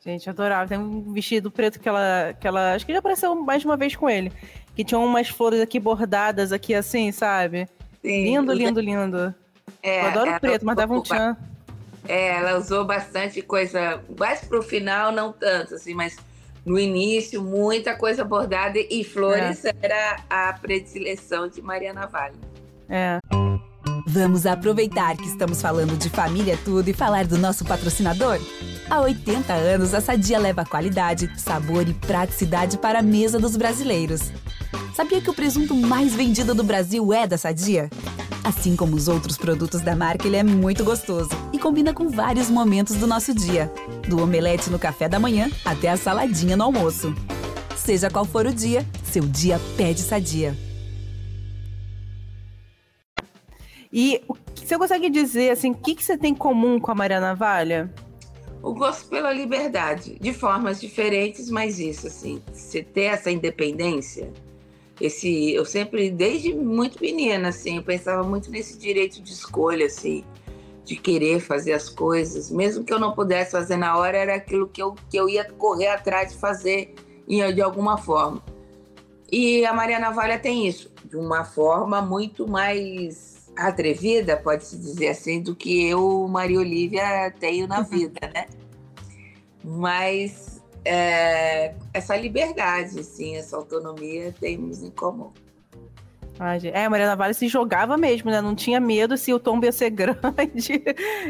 Gente, 0.04 0.30
adorava. 0.30 0.68
Tem 0.68 0.80
um 0.80 1.14
vestido 1.14 1.52
preto 1.52 1.80
que 1.80 1.88
ela, 1.88 2.36
que 2.40 2.48
ela. 2.48 2.74
Acho 2.74 2.86
que 2.86 2.92
já 2.92 3.00
apareceu 3.00 3.36
mais 3.36 3.62
de 3.62 3.68
uma 3.68 3.78
vez 3.78 3.96
com 3.96 4.10
ele 4.10 4.32
que 4.76 4.84
tinham 4.84 5.04
umas 5.06 5.30
flores 5.30 5.60
aqui 5.60 5.80
bordadas 5.80 6.52
aqui 6.52 6.74
assim, 6.74 7.12
sabe? 7.12 7.68
Sim, 8.02 8.24
lindo, 8.24 8.54
lindo, 8.54 8.80
lindo. 8.80 9.36
É, 9.84 10.02
Eu 10.02 10.08
adoro 10.08 10.40
preto, 10.40 10.66
mas 10.66 10.76
dava 10.76 10.94
um 10.94 11.02
tchan. 11.02 11.38
É, 12.08 12.38
ela 12.38 12.58
usou 12.58 12.84
bastante 12.84 13.42
coisa, 13.42 14.02
mais 14.18 14.42
pro 14.42 14.64
final 14.64 15.12
não 15.12 15.32
tanto, 15.32 15.76
assim, 15.76 15.94
mas 15.94 16.18
no 16.66 16.80
início 16.80 17.42
muita 17.42 17.96
coisa 17.96 18.24
bordada 18.24 18.80
e 18.80 19.04
flores 19.04 19.66
é. 19.66 19.74
era 19.82 20.20
a 20.30 20.54
predileção 20.54 21.48
de 21.48 21.62
Maria 21.62 21.94
Navalha. 21.94 22.36
É. 22.90 23.20
Vamos 24.08 24.46
aproveitar 24.46 25.16
que 25.16 25.26
estamos 25.26 25.62
falando 25.62 25.98
de 25.98 26.10
família 26.10 26.58
tudo 26.66 26.88
e 26.90 26.94
falar 26.94 27.26
do 27.26 27.38
nosso 27.38 27.64
patrocinador? 27.64 28.40
Há 28.90 29.00
80 29.00 29.54
anos, 29.54 29.94
a 29.94 30.02
Sadia 30.02 30.38
leva 30.38 30.66
qualidade, 30.66 31.32
sabor 31.40 31.88
e 31.88 31.94
praticidade 31.94 32.78
para 32.78 33.00
a 33.00 33.04
mesa 33.04 33.40
dos 33.40 33.56
brasileiros. 33.56 34.32
Sabia 34.94 35.22
que 35.22 35.30
o 35.30 35.34
presunto 35.34 35.76
mais 35.76 36.14
vendido 36.14 36.54
do 36.54 36.64
Brasil 36.64 37.14
é 37.14 37.26
da 37.26 37.38
Sadia? 37.38 37.90
Assim 38.44 38.76
como 38.76 38.96
os 38.96 39.08
outros 39.08 39.38
produtos 39.38 39.82
da 39.82 39.96
marca, 39.96 40.28
ele 40.28 40.38
é 40.38 40.44
muito 40.44 40.84
gostoso 40.84 41.30
e 41.54 41.60
combina 41.60 41.94
com 41.94 42.10
vários 42.10 42.50
momentos 42.50 42.96
do 42.96 43.06
nosso 43.06 43.34
dia, 43.34 43.72
do 44.08 44.22
omelete 44.22 44.70
no 44.70 44.80
café 44.80 45.08
da 45.08 45.20
manhã 45.20 45.50
até 45.64 45.90
a 45.90 45.98
saladinha 45.98 46.58
no 46.58 46.64
almoço. 46.64 47.14
Seja 47.78 48.10
qual 48.10 48.26
for 48.26 48.46
o 48.46 48.54
dia, 48.54 48.86
seu 49.04 49.24
dia 49.24 49.60
pede 49.78 50.02
Sadia. 50.02 50.58
E 53.94 54.22
você 54.56 54.78
consegue 54.78 55.10
dizer 55.10 55.52
assim, 55.52 55.72
o 55.72 55.76
que, 55.76 55.96
que 55.96 56.04
você 56.04 56.18
tem 56.18 56.32
em 56.32 56.36
comum 56.36 56.80
com 56.80 56.92
a 56.92 56.96
Maria 56.96 57.20
Navalha? 57.20 57.94
O 58.64 58.74
gosto 58.74 59.10
pela 59.10 59.34
liberdade, 59.34 60.18
de 60.20 60.34
formas 60.34 60.80
diferentes, 60.80 61.50
mas 61.50 61.80
isso, 61.80 62.08
assim, 62.08 62.42
você 62.54 62.84
ter 62.84 63.04
essa 63.04 63.30
independência 63.32 64.32
esse 65.02 65.54
eu 65.54 65.66
sempre 65.66 66.10
desde 66.10 66.54
muito 66.54 67.02
menina 67.02 67.50
assim 67.50 67.78
eu 67.78 67.84
pensava 67.84 68.24
muito 68.24 68.50
nesse 68.52 68.78
direito 68.78 69.22
de 69.22 69.34
escolha 69.34 69.86
assim 69.86 70.24
de 70.84 70.96
querer 70.96 71.40
fazer 71.40 71.74
as 71.74 71.90
coisas. 71.90 72.50
Mesmo 72.52 72.84
que 72.84 72.94
eu 72.94 73.00
não 73.00 73.14
pudesse 73.14 73.52
fazer 73.52 73.78
na 73.78 73.98
hora 73.98 74.18
era 74.18 74.36
aquilo 74.36 74.68
que 74.68 74.82
eu, 74.82 74.96
que 75.10 75.18
eu 75.18 75.30
ia 75.30 75.46
correr 75.46 75.88
atrás 75.88 76.34
de 76.34 76.38
fazer 76.38 76.94
de 77.28 77.62
alguma 77.62 77.98
forma. 77.98 78.44
E 79.32 79.66
a 79.66 79.72
Maria 79.72 80.00
Navalha 80.00 80.38
tem 80.38 80.68
isso 80.68 80.92
de 81.06 81.16
uma 81.16 81.46
forma 81.46 82.02
muito 82.02 82.48
mais 82.48 83.50
atrevida 83.56 84.36
pode 84.38 84.66
se 84.66 84.78
dizer 84.78 85.10
assim 85.10 85.42
do 85.42 85.56
que 85.56 85.86
eu 85.88 86.28
Maria 86.28 86.60
Olívia 86.60 87.34
tenho 87.40 87.68
na 87.68 87.82
vida 87.82 88.20
né? 88.34 88.48
Mas 89.64 90.51
é, 90.86 91.74
essa 91.94 92.16
liberdade, 92.16 93.04
sim, 93.04 93.36
essa 93.36 93.56
autonomia 93.58 94.34
temos 94.40 94.82
em 94.84 94.92
comum. 94.92 95.32
Ai. 96.40 96.60
É, 96.74 96.86
a 96.86 96.90
Mariana 96.90 97.16
Vale 97.16 97.34
se 97.36 97.48
jogava 97.48 97.98
mesmo, 97.98 98.32
né? 98.32 98.42
Não 98.42 98.56
tinha 98.56 98.80
medo 98.80 99.16
se 99.16 99.32
o 99.32 99.38
tombo 99.40 99.66
ia 99.66 99.72
ser 99.72 99.92
grande. 99.94 100.84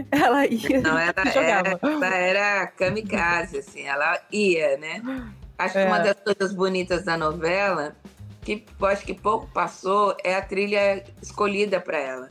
ela 0.10 0.46
ia. 0.46 0.82
Não, 0.82 0.98
ela, 0.98 1.26
jogava. 1.34 1.68
era, 1.70 1.80
ela 1.84 2.16
era 2.16 2.68
kamikaze, 2.68 3.58
assim, 3.58 3.82
ela 3.82 4.20
ia, 4.32 4.78
né? 4.78 5.02
Acho 5.58 5.74
que 5.74 5.84
uma 5.86 5.98
É. 6.00 6.04
das 6.14 6.18
coisas 6.24 6.56
bonitas 6.56 7.04
da 7.04 7.18
novela, 7.18 7.94
que 8.42 8.66
acho 8.84 9.06
que 9.06 9.14
pouco 9.14 9.48
passou, 9.54 10.16
é 10.24 10.36
a 10.36 10.42
trilha 10.42 11.04
escolhida 11.22 11.80
para 11.82 12.00
ela, 12.00 12.30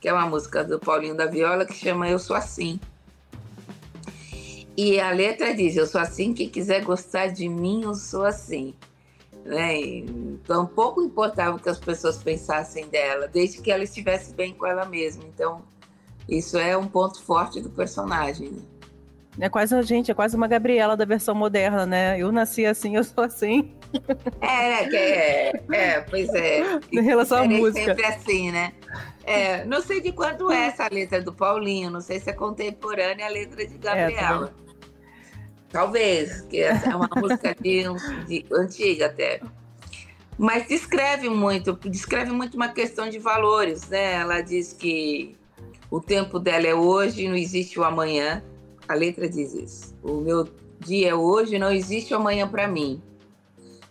que 0.00 0.08
é 0.08 0.12
uma 0.12 0.26
música 0.26 0.64
do 0.64 0.80
Paulinho 0.80 1.14
da 1.16 1.26
Viola 1.26 1.64
que 1.64 1.74
chama 1.74 2.08
Eu 2.08 2.18
Sou 2.18 2.34
Assim. 2.34 2.80
E 4.76 5.00
a 5.00 5.10
letra 5.10 5.54
diz: 5.54 5.76
Eu 5.76 5.86
sou 5.86 6.00
assim, 6.00 6.34
quem 6.34 6.48
quiser 6.48 6.84
gostar 6.84 7.28
de 7.28 7.48
mim, 7.48 7.82
eu 7.84 7.94
sou 7.94 8.24
assim. 8.24 8.74
Né? 9.44 9.78
Então, 9.78 10.66
pouco 10.66 11.00
importava 11.00 11.56
o 11.56 11.60
que 11.60 11.68
as 11.68 11.78
pessoas 11.78 12.16
pensassem 12.16 12.88
dela, 12.88 13.28
desde 13.28 13.62
que 13.62 13.70
ela 13.70 13.84
estivesse 13.84 14.34
bem 14.34 14.52
com 14.52 14.66
ela 14.66 14.84
mesma. 14.84 15.24
Então, 15.24 15.62
isso 16.28 16.58
é 16.58 16.76
um 16.76 16.86
ponto 16.86 17.22
forte 17.22 17.60
do 17.60 17.70
personagem. 17.70 18.50
Né? 18.50 18.62
É 19.38 19.48
quase 19.48 19.74
a 19.74 19.82
gente, 19.82 20.10
é 20.10 20.14
quase 20.14 20.34
uma 20.34 20.48
Gabriela 20.48 20.96
da 20.96 21.04
versão 21.04 21.34
moderna, 21.34 21.86
né? 21.86 22.18
Eu 22.18 22.32
nasci 22.32 22.66
assim, 22.66 22.96
eu 22.96 23.04
sou 23.04 23.24
assim. 23.24 23.72
É, 24.40 24.86
né, 24.86 24.96
é, 24.96 25.52
é, 25.72 26.00
pois 26.00 26.28
é. 26.34 26.80
Em 26.92 27.02
relação 27.02 27.38
à 27.38 27.42
Serei 27.42 27.58
música. 27.58 27.84
sempre 27.84 28.04
assim, 28.04 28.50
né? 28.50 28.72
É, 29.24 29.64
não 29.64 29.80
sei 29.80 30.00
de 30.00 30.12
quando 30.12 30.50
é 30.50 30.66
essa 30.66 30.88
letra 30.90 31.22
do 31.22 31.32
Paulinho, 31.32 31.90
não 31.90 32.00
sei 32.00 32.18
se 32.18 32.30
é 32.30 32.32
contemporânea 32.32 33.26
a 33.26 33.28
letra 33.28 33.66
de 33.66 33.78
Gabriela. 33.78 34.52
Talvez, 35.70 36.42
que 36.42 36.60
essa 36.60 36.90
é 36.90 36.96
uma 36.96 37.08
música 37.16 37.54
de, 37.60 37.82
de- 38.26 38.46
antiga 38.52 39.06
até. 39.06 39.40
Mas 40.38 40.68
descreve 40.68 41.28
muito, 41.28 41.72
descreve 41.84 42.30
muito 42.30 42.54
uma 42.54 42.68
questão 42.68 43.08
de 43.08 43.18
valores, 43.18 43.88
né? 43.88 44.14
Ela 44.14 44.40
diz 44.42 44.72
que 44.72 45.36
o 45.90 46.00
tempo 46.00 46.38
dela 46.38 46.66
é 46.66 46.74
hoje, 46.74 47.28
não 47.28 47.36
existe 47.36 47.78
o 47.80 47.84
amanhã. 47.84 48.42
A 48.88 48.94
letra 48.94 49.28
diz 49.28 49.54
isso. 49.54 49.94
O 50.02 50.20
meu 50.20 50.46
dia 50.80 51.08
é 51.10 51.14
hoje, 51.14 51.58
não 51.58 51.70
existe 51.72 52.12
o 52.14 52.18
amanhã 52.18 52.46
para 52.46 52.68
mim. 52.68 53.02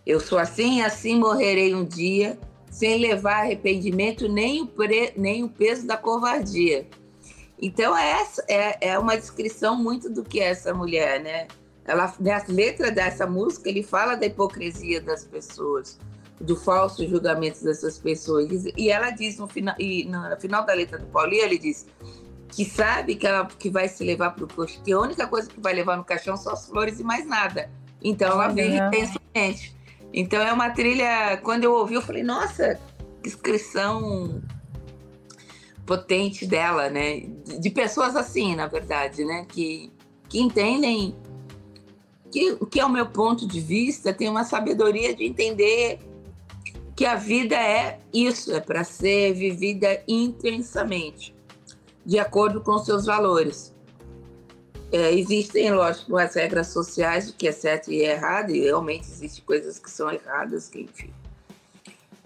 Eu 0.06 0.20
sou 0.20 0.38
assim, 0.38 0.82
assim 0.82 1.18
morrerei 1.18 1.74
um 1.74 1.84
dia, 1.84 2.38
sem 2.70 2.98
levar 2.98 3.40
arrependimento 3.42 4.28
nem 4.28 4.62
o, 4.62 4.66
pre- 4.66 5.12
nem 5.16 5.42
o 5.42 5.48
peso 5.48 5.86
da 5.86 5.96
covardia. 5.96 6.86
Então, 7.60 7.96
essa 7.96 8.44
é, 8.48 8.90
é 8.92 8.98
uma 8.98 9.16
descrição 9.16 9.74
muito 9.76 10.08
do 10.08 10.22
que 10.22 10.38
é 10.40 10.44
essa 10.50 10.72
mulher, 10.72 11.20
né? 11.20 11.48
Ela, 11.86 12.12
na 12.18 12.42
letra 12.48 12.90
dessa 12.90 13.26
música, 13.26 13.68
ele 13.68 13.82
fala 13.82 14.16
da 14.16 14.26
hipocrisia 14.26 15.00
das 15.00 15.24
pessoas, 15.24 15.98
do 16.40 16.56
falso 16.56 17.06
julgamento 17.08 17.62
dessas 17.62 17.98
pessoas. 17.98 18.48
E 18.76 18.90
ela 18.90 19.10
diz 19.10 19.38
no 19.38 19.46
final, 19.46 19.74
e 19.78 20.04
no 20.04 20.36
final 20.40 20.66
da 20.66 20.74
letra 20.74 20.98
do 20.98 21.06
Paulinho, 21.06 21.44
ele 21.44 21.58
diz 21.58 21.86
que 22.48 22.64
sabe 22.64 23.16
que 23.16 23.26
ela 23.26 23.46
que 23.46 23.70
vai 23.70 23.88
se 23.88 24.04
levar 24.04 24.30
para 24.30 24.44
o 24.44 24.48
caixão, 24.48 24.82
que 24.82 24.92
a 24.92 24.98
única 24.98 25.26
coisa 25.26 25.48
que 25.48 25.60
vai 25.60 25.74
levar 25.74 25.96
no 25.96 26.04
caixão 26.04 26.36
são 26.36 26.52
as 26.52 26.66
flores 26.66 26.98
e 26.98 27.04
mais 27.04 27.26
nada. 27.26 27.70
Então 28.02 28.28
ela 28.32 28.48
Olha. 28.48 28.86
intensamente. 28.88 29.76
Então 30.12 30.40
é 30.40 30.52
uma 30.52 30.70
trilha. 30.70 31.36
Quando 31.42 31.64
eu 31.64 31.72
ouvi, 31.72 31.94
eu 31.94 32.02
falei, 32.02 32.22
nossa, 32.22 32.80
que 33.22 33.28
inscrição 33.28 34.42
potente 35.84 36.46
dela, 36.46 36.90
né? 36.90 37.20
De, 37.20 37.60
de 37.60 37.70
pessoas 37.70 38.16
assim, 38.16 38.56
na 38.56 38.66
verdade, 38.66 39.24
né? 39.24 39.46
Que, 39.48 39.92
que 40.28 40.40
entendem 40.40 41.14
que, 42.30 42.56
que 42.66 42.80
é 42.80 42.84
o 42.84 42.90
meu 42.90 43.06
ponto 43.06 43.46
de 43.46 43.60
vista, 43.60 44.12
tem 44.12 44.28
uma 44.28 44.44
sabedoria 44.44 45.14
de 45.14 45.24
entender 45.24 45.98
que 46.94 47.04
a 47.04 47.14
vida 47.14 47.54
é 47.54 47.98
isso, 48.12 48.52
é 48.52 48.60
para 48.60 48.82
ser 48.82 49.34
vivida 49.34 50.02
intensamente, 50.08 51.34
de 52.04 52.18
acordo 52.18 52.60
com 52.60 52.78
seus 52.78 53.04
valores. 53.04 53.74
É, 54.90 55.12
existem, 55.12 55.70
lógico, 55.72 56.16
as 56.16 56.34
regras 56.34 56.68
sociais 56.68 57.26
do 57.26 57.32
que 57.34 57.48
é 57.48 57.52
certo 57.52 57.92
e 57.92 58.00
errado, 58.00 58.50
e 58.50 58.60
realmente 58.60 59.02
existem 59.02 59.44
coisas 59.44 59.78
que 59.78 59.90
são 59.90 60.10
erradas, 60.10 60.68
que 60.68 60.80
enfim. 60.80 61.12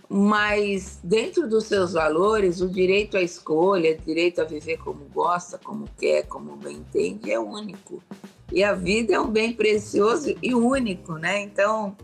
Mas 0.09 0.99
dentro 1.02 1.49
dos 1.49 1.64
seus 1.64 1.92
valores, 1.92 2.61
o 2.61 2.69
direito 2.69 3.16
à 3.16 3.23
escolha, 3.23 3.97
o 3.97 4.04
direito 4.04 4.40
a 4.40 4.45
viver 4.45 4.76
como 4.78 5.04
gosta, 5.07 5.57
como 5.57 5.88
quer, 5.99 6.26
como 6.26 6.57
bem 6.57 6.78
entende, 6.78 7.30
é 7.30 7.38
único. 7.38 8.02
E 8.52 8.64
a 8.64 8.73
vida 8.73 9.14
é 9.14 9.21
um 9.21 9.28
bem 9.28 9.52
precioso 9.52 10.35
e 10.42 10.54
único, 10.54 11.14
né? 11.14 11.40
Então, 11.40 11.97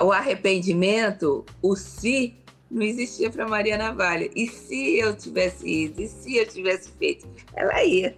o 0.00 0.12
arrependimento, 0.12 1.44
o 1.60 1.74
se, 1.76 2.34
não 2.70 2.82
existia 2.82 3.30
para 3.30 3.46
Maria 3.46 3.76
Navalha. 3.76 4.30
E 4.34 4.48
se 4.48 4.98
eu 4.98 5.16
tivesse 5.16 5.66
ido? 5.68 6.02
E 6.02 6.08
se 6.08 6.36
eu 6.36 6.46
tivesse 6.46 6.90
feito? 6.98 7.26
Ela 7.54 7.82
ia. 7.84 8.16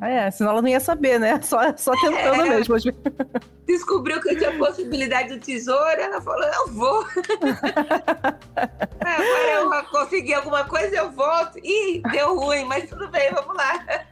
Ah, 0.00 0.08
é, 0.08 0.30
senão 0.30 0.52
ela 0.52 0.62
não 0.62 0.68
ia 0.68 0.78
saber, 0.78 1.18
né? 1.18 1.40
Só, 1.42 1.76
só 1.76 1.90
tentando 2.00 2.42
É. 2.42 2.50
mesmo. 2.50 2.76
Descobriu 3.66 4.20
que 4.20 4.36
tinha 4.36 4.56
possibilidade 4.56 5.34
do 5.34 5.40
tesouro, 5.40 6.00
ela 6.00 6.20
falou: 6.20 6.46
Eu 6.46 6.68
vou. 6.68 7.04
Agora 9.00 9.50
eu 9.54 9.84
consegui 9.90 10.34
alguma 10.34 10.64
coisa, 10.64 10.94
eu 10.94 11.10
volto. 11.10 11.58
Ih, 11.58 12.00
deu 12.12 12.38
ruim, 12.38 12.64
mas 12.64 12.88
tudo 12.88 13.08
bem, 13.08 13.32
vamos 13.32 13.56
lá. 13.56 14.04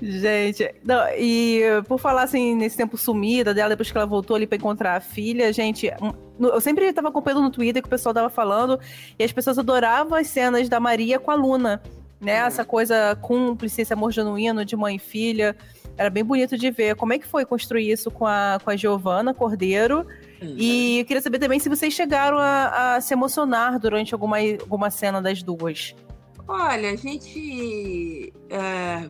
Gente, 0.00 0.74
não, 0.84 1.08
e 1.18 1.62
por 1.88 1.98
falar 1.98 2.22
assim, 2.22 2.54
nesse 2.54 2.76
tempo 2.76 2.96
sumida 2.96 3.52
dela, 3.52 3.70
depois 3.70 3.90
que 3.90 3.96
ela 3.96 4.06
voltou 4.06 4.36
ali 4.36 4.46
pra 4.46 4.56
encontrar 4.56 4.96
a 4.96 5.00
filha, 5.00 5.52
gente, 5.52 5.90
eu 6.38 6.60
sempre 6.60 6.92
tava 6.92 7.08
acompanhando 7.08 7.42
no 7.42 7.50
Twitter 7.50 7.82
que 7.82 7.88
o 7.88 7.90
pessoal 7.90 8.14
tava 8.14 8.30
falando, 8.30 8.78
e 9.18 9.24
as 9.24 9.32
pessoas 9.32 9.58
adoravam 9.58 10.16
as 10.16 10.28
cenas 10.28 10.68
da 10.68 10.78
Maria 10.78 11.18
com 11.18 11.30
a 11.30 11.34
Luna, 11.34 11.82
né? 12.20 12.34
Essa 12.36 12.64
coisa 12.64 13.16
cúmplice, 13.20 13.82
esse 13.82 13.92
amor 13.92 14.12
genuíno 14.12 14.64
de 14.64 14.76
mãe 14.76 14.96
e 14.96 14.98
filha. 14.98 15.56
Era 15.98 16.10
bem 16.10 16.24
bonito 16.24 16.58
de 16.58 16.70
ver. 16.70 16.94
Como 16.94 17.12
é 17.12 17.18
que 17.18 17.26
foi 17.26 17.44
construir 17.44 17.90
isso 17.90 18.10
com 18.10 18.26
a, 18.26 18.58
com 18.62 18.70
a 18.70 18.76
Giovana 18.76 19.32
Cordeiro? 19.32 20.06
E 20.42 20.98
eu 20.98 21.04
queria 21.06 21.22
saber 21.22 21.38
também 21.38 21.58
se 21.58 21.68
vocês 21.68 21.94
chegaram 21.94 22.38
a, 22.38 22.96
a 22.96 23.00
se 23.00 23.14
emocionar 23.14 23.78
durante 23.78 24.12
alguma, 24.12 24.36
alguma 24.60 24.90
cena 24.90 25.22
das 25.22 25.42
duas. 25.42 25.94
Olha, 26.46 26.90
a 26.90 26.96
gente. 26.96 28.32
é, 28.50 29.08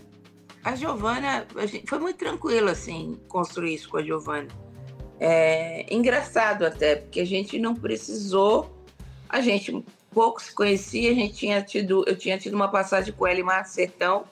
a 0.66 0.74
Giovana, 0.74 1.46
a 1.54 1.64
gente- 1.66 1.86
foi 1.86 2.00
muito 2.00 2.16
tranquilo, 2.16 2.68
assim, 2.68 3.16
construir 3.28 3.74
isso 3.74 3.88
com 3.88 3.98
a 3.98 4.02
Giovana. 4.02 4.48
É 5.20 5.86
engraçado 5.94 6.66
até, 6.66 6.96
porque 6.96 7.20
a 7.20 7.24
gente 7.24 7.56
não 7.56 7.72
precisou, 7.72 8.76
a 9.28 9.40
gente 9.40 9.84
pouco 10.10 10.42
se 10.42 10.52
conhecia, 10.52 11.12
a 11.12 11.14
gente 11.14 11.34
tinha 11.34 11.62
tido, 11.62 12.04
eu 12.08 12.16
tinha 12.16 12.36
tido 12.36 12.54
uma 12.54 12.68
passagem 12.68 13.12
com 13.12 13.24
ela 13.26 13.38
em 13.38 13.44
Mar 13.44 13.64
Sertão, 13.64 14.24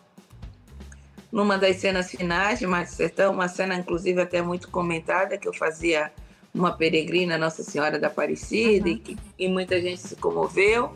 numa 1.31 1.57
das 1.57 1.77
cenas 1.77 2.11
finais 2.11 2.59
de 2.59 2.67
Mar 2.67 2.87
Sertão, 2.89 3.33
uma 3.33 3.47
cena 3.47 3.77
inclusive 3.77 4.21
até 4.21 4.43
muito 4.43 4.69
comentada, 4.69 5.39
que 5.39 5.47
eu 5.47 5.55
fazia 5.55 6.13
uma 6.53 6.73
peregrina 6.73 7.39
Nossa 7.39 7.63
Senhora 7.63 7.97
da 7.97 8.09
Aparecida, 8.09 8.89
e, 8.89 8.97
que, 8.99 9.17
e 9.39 9.49
muita 9.49 9.81
gente 9.81 10.01
se 10.01 10.17
comoveu. 10.17 10.93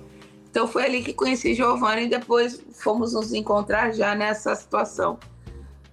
Então 0.51 0.67
foi 0.67 0.85
ali 0.85 1.03
que 1.03 1.13
conheci 1.13 1.55
Giovana 1.55 2.01
e 2.01 2.09
depois 2.09 2.63
fomos 2.73 3.13
nos 3.13 3.33
encontrar 3.33 3.93
já 3.93 4.15
nessa 4.15 4.55
situação. 4.55 5.19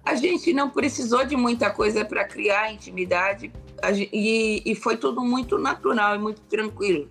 A 0.04 0.14
gente 0.14 0.52
não 0.52 0.70
precisou 0.70 1.24
de 1.24 1.36
muita 1.36 1.70
coisa 1.70 2.04
para 2.04 2.24
criar 2.24 2.72
intimidade 2.72 3.52
e, 4.12 4.62
e 4.64 4.74
foi 4.74 4.96
tudo 4.96 5.22
muito 5.22 5.58
natural 5.58 6.14
e 6.14 6.18
muito 6.18 6.40
tranquilo. 6.42 7.10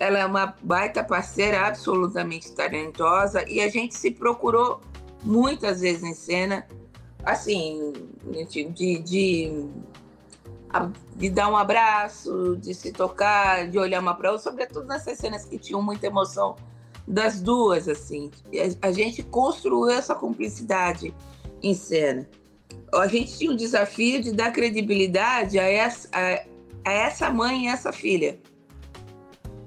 Ela 0.00 0.18
é 0.18 0.26
uma 0.26 0.54
baita 0.62 1.02
parceira, 1.02 1.66
absolutamente 1.66 2.52
talentosa 2.52 3.44
e 3.48 3.60
a 3.60 3.68
gente 3.68 3.94
se 3.94 4.10
procurou 4.10 4.80
muitas 5.22 5.80
vezes 5.80 6.02
em 6.02 6.14
cena, 6.14 6.66
assim, 7.24 7.92
de, 8.50 8.98
de, 8.98 9.68
de, 11.16 11.30
dar 11.30 11.50
um 11.50 11.56
abraço, 11.56 12.56
de 12.56 12.74
se 12.74 12.92
tocar, 12.92 13.68
de 13.68 13.78
olhar 13.78 14.00
uma 14.00 14.14
para 14.14 14.32
outra, 14.32 14.50
sobretudo 14.50 14.86
nessas 14.86 15.18
cenas 15.18 15.44
que 15.44 15.58
tinham 15.58 15.82
muita 15.82 16.06
emoção 16.06 16.56
das 17.06 17.40
duas, 17.40 17.88
assim. 17.88 18.30
A, 18.82 18.92
gente 18.92 19.22
construiu 19.22 19.90
essa 19.90 20.14
cumplicidade 20.14 21.14
em 21.62 21.74
cena. 21.74 22.28
A 22.92 23.06
gente 23.06 23.36
tinha 23.36 23.50
um 23.50 23.56
desafio 23.56 24.22
de 24.22 24.32
dar 24.32 24.52
credibilidade 24.52 25.58
a 25.58 25.64
essa, 25.64 26.08
a, 26.12 26.44
a 26.84 26.92
essa 26.92 27.30
mãe 27.30 27.64
e 27.64 27.68
essa 27.68 27.92
filha. 27.92 28.38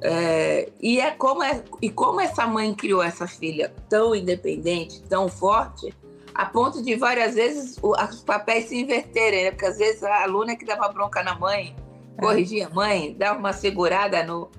É, 0.03 0.72
e, 0.81 1.00
é 1.00 1.12
como 1.12 1.43
é, 1.43 1.63
e 1.81 1.89
como 1.89 2.20
essa 2.20 2.48
mãe 2.48 2.74
criou 2.74 3.03
essa 3.03 3.27
filha 3.27 3.74
tão 3.88 4.15
independente, 4.15 5.01
tão 5.03 5.29
forte, 5.29 5.93
a 6.34 6.46
ponto 6.46 6.82
de 6.82 6.96
várias 6.96 7.36
vezes 7.36 7.78
os 7.82 8.22
papéis 8.22 8.70
se 8.70 8.78
inverterem, 8.78 9.46
né? 9.46 9.52
Porque 9.52 9.66
às 9.66 9.78
vezes 9.78 10.04
a 10.04 10.24
aluna 10.24 10.54
é 10.54 10.56
que 10.56 10.66
dava 10.66 10.88
bronca 10.90 11.24
na 11.24 11.36
mãe, 11.36 11.76
corrigia 12.20 12.68
a 12.68 12.70
mãe, 12.70 13.16
dava 13.18 13.40
uma 13.40 13.54
segurada 13.54 14.24
no, 14.24 14.50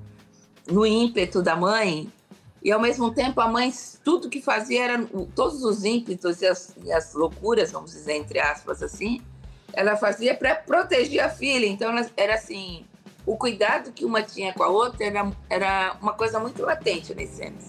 no 0.66 0.86
ímpeto 0.86 1.42
da 1.42 1.56
mãe, 1.56 2.12
e 2.62 2.70
ao 2.70 2.80
mesmo 2.80 3.12
tempo 3.12 3.40
a 3.40 3.48
mãe, 3.48 3.72
tudo 4.04 4.28
que 4.28 4.40
fazia 4.40 4.84
era 4.84 5.04
todos 5.34 5.64
os 5.64 5.84
ímpetos 5.84 6.40
e 6.42 6.46
as, 6.46 6.76
e 6.84 6.92
as 6.92 7.12
loucuras, 7.12 7.72
vamos 7.72 7.90
dizer, 7.90 8.14
entre 8.14 8.38
aspas 8.38 8.82
assim, 8.82 9.20
ela 9.72 9.96
fazia 9.96 10.34
para 10.34 10.54
proteger 10.54 11.20
a 11.20 11.28
filha. 11.28 11.66
Então 11.66 11.90
ela 11.90 12.08
era 12.16 12.34
assim, 12.34 12.86
o 13.26 13.36
cuidado 13.36 13.90
que 13.92 14.04
uma 14.04 14.22
tinha 14.22 14.52
com 14.52 14.62
a 14.62 14.68
outra 14.68 15.04
era, 15.04 15.32
era 15.50 15.96
uma 16.00 16.12
coisa 16.12 16.38
muito 16.38 16.62
latente 16.62 17.12
nas 17.14 17.30
cenas. 17.30 17.66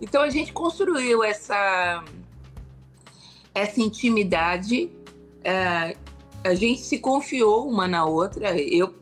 Então 0.00 0.22
a 0.22 0.30
gente 0.30 0.50
construiu 0.50 1.22
essa, 1.22 2.02
essa 3.54 3.80
intimidade, 3.80 4.90
é, 5.42 5.96
a 6.44 6.54
gente 6.54 6.80
se 6.80 6.98
confiou 6.98 7.68
uma 7.68 7.86
na 7.86 8.04
outra. 8.04 8.58
Eu 8.58 8.94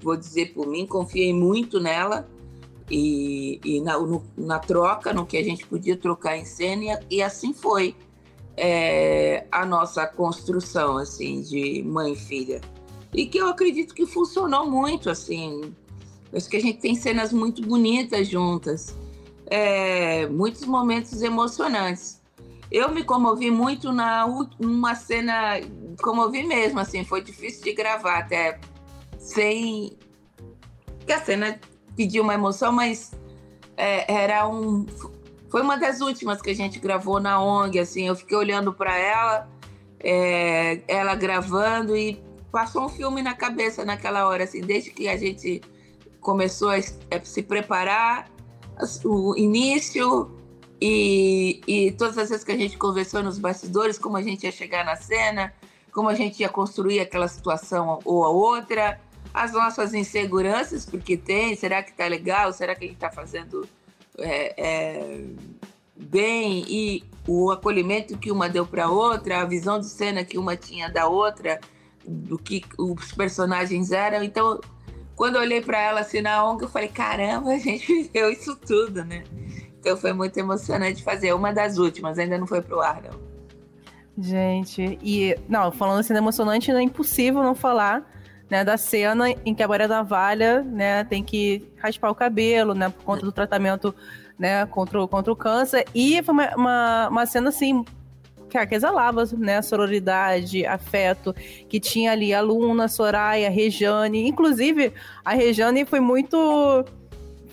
vou 0.00 0.16
dizer 0.16 0.52
por 0.52 0.66
mim, 0.66 0.86
confiei 0.86 1.32
muito 1.32 1.80
nela 1.80 2.28
e, 2.90 3.60
e 3.64 3.80
na, 3.80 3.98
no, 3.98 4.24
na, 4.36 4.58
troca, 4.58 5.12
no 5.12 5.26
que 5.26 5.36
a 5.36 5.42
gente 5.42 5.66
podia 5.66 5.96
trocar 5.96 6.36
em 6.36 6.44
cena, 6.44 7.00
e, 7.10 7.16
e 7.16 7.22
assim 7.22 7.52
foi 7.52 7.96
é, 8.56 9.46
a 9.50 9.66
nossa 9.66 10.06
construção 10.06 10.96
assim 10.96 11.42
de 11.42 11.82
mãe 11.82 12.12
e 12.12 12.16
filha 12.16 12.60
e 13.12 13.26
que 13.26 13.38
eu 13.38 13.48
acredito 13.48 13.94
que 13.94 14.06
funcionou 14.06 14.68
muito 14.68 15.10
assim 15.10 15.74
acho 16.32 16.48
que 16.48 16.56
a 16.56 16.60
gente 16.60 16.78
tem 16.78 16.94
cenas 16.94 17.32
muito 17.32 17.60
bonitas 17.60 18.26
juntas 18.28 18.96
é, 19.46 20.26
muitos 20.26 20.64
momentos 20.64 21.20
emocionantes 21.20 22.15
eu 22.70 22.90
me 22.90 23.04
comovi 23.04 23.50
muito 23.50 23.92
na 23.92 24.26
uma 24.58 24.94
cena 24.94 25.60
comovi 26.02 26.42
mesmo 26.42 26.80
assim 26.80 27.04
foi 27.04 27.22
difícil 27.22 27.62
de 27.62 27.72
gravar 27.72 28.18
até 28.18 28.60
sem 29.18 29.96
que 31.06 31.12
a 31.12 31.20
cena 31.20 31.60
pediu 31.96 32.22
uma 32.22 32.34
emoção 32.34 32.72
mas 32.72 33.12
é, 33.76 34.12
era 34.12 34.48
um 34.48 34.86
foi 35.50 35.62
uma 35.62 35.76
das 35.76 36.00
últimas 36.00 36.42
que 36.42 36.50
a 36.50 36.54
gente 36.54 36.78
gravou 36.78 37.20
na 37.20 37.42
ONG, 37.42 37.78
assim, 37.78 38.06
eu 38.08 38.14
fiquei 38.14 38.36
olhando 38.36 38.72
para 38.72 38.96
ela, 38.96 39.48
é, 40.00 40.82
ela 40.88 41.14
gravando 41.14 41.96
e 41.96 42.22
passou 42.50 42.84
um 42.84 42.88
filme 42.88 43.22
na 43.22 43.34
cabeça 43.34 43.84
naquela 43.84 44.26
hora, 44.26 44.44
assim, 44.44 44.60
desde 44.60 44.90
que 44.90 45.08
a 45.08 45.16
gente 45.16 45.60
começou 46.20 46.70
a, 46.70 46.76
a 46.76 47.24
se 47.24 47.42
preparar, 47.42 48.30
o 49.04 49.34
início 49.36 50.35
e, 50.80 51.60
e 51.66 51.92
todas 51.92 52.18
as 52.18 52.28
vezes 52.28 52.44
que 52.44 52.52
a 52.52 52.56
gente 52.56 52.76
conversou 52.76 53.22
nos 53.22 53.38
bastidores, 53.38 53.98
como 53.98 54.16
a 54.16 54.22
gente 54.22 54.44
ia 54.44 54.52
chegar 54.52 54.84
na 54.84 54.96
cena, 54.96 55.52
como 55.92 56.08
a 56.08 56.14
gente 56.14 56.40
ia 56.40 56.48
construir 56.48 57.00
aquela 57.00 57.28
situação 57.28 58.00
ou 58.04 58.24
a 58.24 58.28
outra, 58.28 59.00
as 59.32 59.52
nossas 59.52 59.94
inseguranças, 59.94 60.84
porque 60.84 61.16
tem, 61.16 61.56
será 61.56 61.82
que 61.82 61.92
tá 61.92 62.06
legal, 62.06 62.52
será 62.52 62.74
que 62.74 62.84
a 62.84 62.88
gente 62.88 62.98
tá 62.98 63.10
fazendo 63.10 63.66
é, 64.18 64.54
é, 64.56 65.24
bem 65.96 66.64
e 66.68 67.04
o 67.26 67.50
acolhimento 67.50 68.16
que 68.18 68.30
uma 68.30 68.48
deu 68.48 68.66
para 68.66 68.88
outra, 68.88 69.40
a 69.40 69.44
visão 69.44 69.80
de 69.80 69.86
cena 69.86 70.24
que 70.24 70.38
uma 70.38 70.56
tinha 70.56 70.88
da 70.88 71.08
outra, 71.08 71.60
do 72.06 72.38
que 72.38 72.62
os 72.78 73.12
personagens 73.12 73.90
eram. 73.90 74.22
Então, 74.22 74.60
quando 75.14 75.36
eu 75.36 75.40
olhei 75.40 75.60
para 75.60 75.80
ela 75.80 76.00
assim 76.00 76.20
na 76.20 76.44
ONG, 76.44 76.62
eu 76.62 76.68
falei: 76.68 76.88
caramba, 76.88 77.50
a 77.50 77.58
gente 77.58 77.86
viveu 78.04 78.30
isso 78.30 78.54
tudo, 78.54 79.04
né? 79.04 79.24
Então 79.86 79.96
foi 79.96 80.12
muito 80.12 80.36
emocionante 80.36 81.00
fazer. 81.00 81.32
Uma 81.32 81.52
das 81.52 81.78
últimas, 81.78 82.18
ainda 82.18 82.36
não 82.36 82.46
foi 82.46 82.60
pro 82.60 82.80
ar, 82.80 83.00
não. 83.00 83.20
Gente, 84.18 84.98
e 85.00 85.38
não, 85.48 85.70
falando 85.70 86.00
assim 86.00 86.12
emocionante, 86.12 86.72
é 86.72 86.82
impossível 86.82 87.40
não 87.40 87.54
falar 87.54 88.04
né, 88.50 88.64
da 88.64 88.76
cena 88.76 89.30
em 89.30 89.54
que 89.54 89.62
a 89.62 89.68
Maria 89.68 89.86
Navalha, 89.86 90.62
né, 90.62 91.04
tem 91.04 91.22
que 91.22 91.70
raspar 91.76 92.10
o 92.10 92.16
cabelo, 92.16 92.74
né, 92.74 92.88
por 92.88 93.04
conta 93.04 93.24
do 93.24 93.30
tratamento, 93.30 93.94
né, 94.36 94.66
contra, 94.66 95.00
o, 95.00 95.06
contra 95.06 95.32
o 95.32 95.36
câncer. 95.36 95.84
E 95.94 96.20
foi 96.24 96.34
uma, 96.34 96.56
uma, 96.56 97.08
uma 97.08 97.26
cena, 97.26 97.50
assim, 97.50 97.84
que, 98.48 98.74
exalava, 98.74 99.24
né, 99.38 99.62
sororidade, 99.62 100.66
afeto, 100.66 101.32
que 101.68 101.78
tinha 101.78 102.10
ali 102.10 102.34
a 102.34 102.40
Luna, 102.40 102.88
Soraya, 102.88 103.46
a 103.46 103.50
Rejane. 103.50 104.26
Inclusive, 104.26 104.92
a 105.24 105.32
Rejane 105.32 105.84
foi 105.84 106.00
muito 106.00 106.84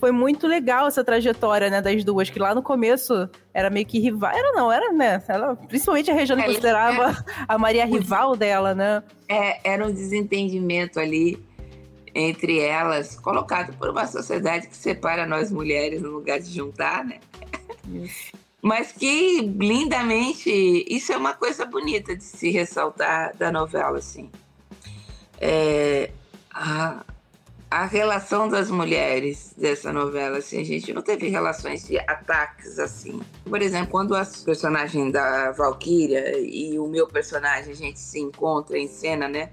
foi 0.04 0.12
muito 0.12 0.48
legal 0.48 0.86
essa 0.86 1.02
trajetória, 1.02 1.70
né, 1.70 1.82
das 1.82 2.04
duas, 2.04 2.30
que 2.30 2.38
lá 2.38 2.54
no 2.54 2.62
começo 2.62 3.30
era 3.54 3.70
meio 3.70 3.86
que 3.86 4.00
rival. 4.00 4.32
Era 4.36 4.52
não, 4.52 4.70
era, 4.70 4.92
né? 4.92 5.24
Ela, 5.30 5.56
principalmente 5.56 6.12
a 6.12 6.14
Regiane 6.14 6.42
é, 6.42 6.46
considerava 6.46 7.12
é, 7.12 7.16
a 7.48 7.58
Maria 7.58 7.86
rival 7.86 8.36
dela, 8.36 8.76
né? 8.76 9.02
É, 9.30 9.62
era 9.64 9.88
um 9.88 9.94
desentendimento 9.94 11.00
ali 11.00 11.42
entre 12.14 12.60
elas, 12.60 13.16
colocado 13.16 13.78
por 13.78 13.92
uma 13.92 14.06
sociedade 14.06 14.68
que 14.68 14.76
separa 14.76 15.26
nós 15.26 15.50
mulheres 15.50 16.02
no 16.02 16.10
lugar 16.10 16.38
de 16.38 16.54
juntar, 16.54 17.06
né? 17.06 17.22
Mas 18.62 18.92
que 18.92 19.40
lindamente, 19.40 20.52
isso 20.86 21.14
é 21.14 21.18
uma 21.18 21.34
coisa 21.34 21.66
bonita 21.66 22.14
de 22.14 22.26
se 22.26 22.50
ressaltar 22.50 23.38
da 23.38 23.54
novela, 23.54 24.00
assim. 24.00 24.30
É, 25.40 26.12
a, 26.54 27.06
a 27.74 27.86
relação 27.86 28.48
das 28.48 28.70
mulheres 28.70 29.52
dessa 29.58 29.92
novela, 29.92 30.38
assim, 30.38 30.62
a 30.62 30.64
gente 30.64 30.94
não 30.94 31.02
teve 31.02 31.28
relações 31.28 31.88
de 31.88 31.98
ataques 31.98 32.78
assim. 32.78 33.20
Por 33.46 33.64
exemplo, 33.64 33.88
quando 33.90 34.16
a 34.16 34.24
personagem 34.46 35.10
da 35.10 35.52
Valkyria 35.54 36.38
e 36.40 36.78
o 36.78 36.86
meu 36.86 37.08
personagem, 37.08 37.72
a 37.72 37.76
gente 37.76 38.00
se 38.00 38.20
encontra 38.20 38.78
em 38.78 38.88
cena, 38.88 39.28
né? 39.28 39.50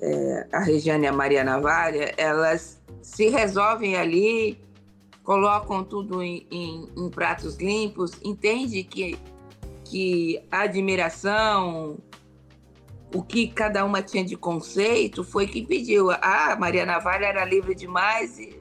É, 0.00 0.46
a 0.50 0.60
Regiane 0.60 1.04
e 1.04 1.08
a 1.08 1.12
Maria 1.12 1.44
Navalha, 1.44 2.14
elas 2.16 2.80
se 3.02 3.28
resolvem 3.28 3.96
ali, 3.96 4.58
colocam 5.22 5.84
tudo 5.84 6.22
em, 6.22 6.46
em, 6.50 6.88
em 6.96 7.10
pratos 7.10 7.56
limpos, 7.56 8.12
entende 8.24 8.82
que, 8.82 9.18
que 9.84 10.42
a 10.50 10.62
admiração, 10.62 11.98
o 13.14 13.22
que 13.22 13.48
cada 13.48 13.84
uma 13.84 14.02
tinha 14.02 14.24
de 14.24 14.36
conceito 14.36 15.22
foi 15.22 15.46
que 15.46 15.60
impediu. 15.60 16.10
Ah, 16.10 16.56
Maria 16.58 16.86
Navalha 16.86 17.26
era 17.26 17.44
livre 17.44 17.74
demais 17.74 18.38
e, 18.38 18.58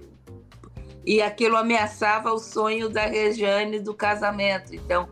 e 1.05 1.21
aquilo 1.21 1.57
ameaçava 1.57 2.31
o 2.31 2.39
sonho 2.39 2.89
da 2.89 3.05
Regiane 3.05 3.79
do 3.79 3.93
casamento. 3.93 4.75
Então, 4.75 5.09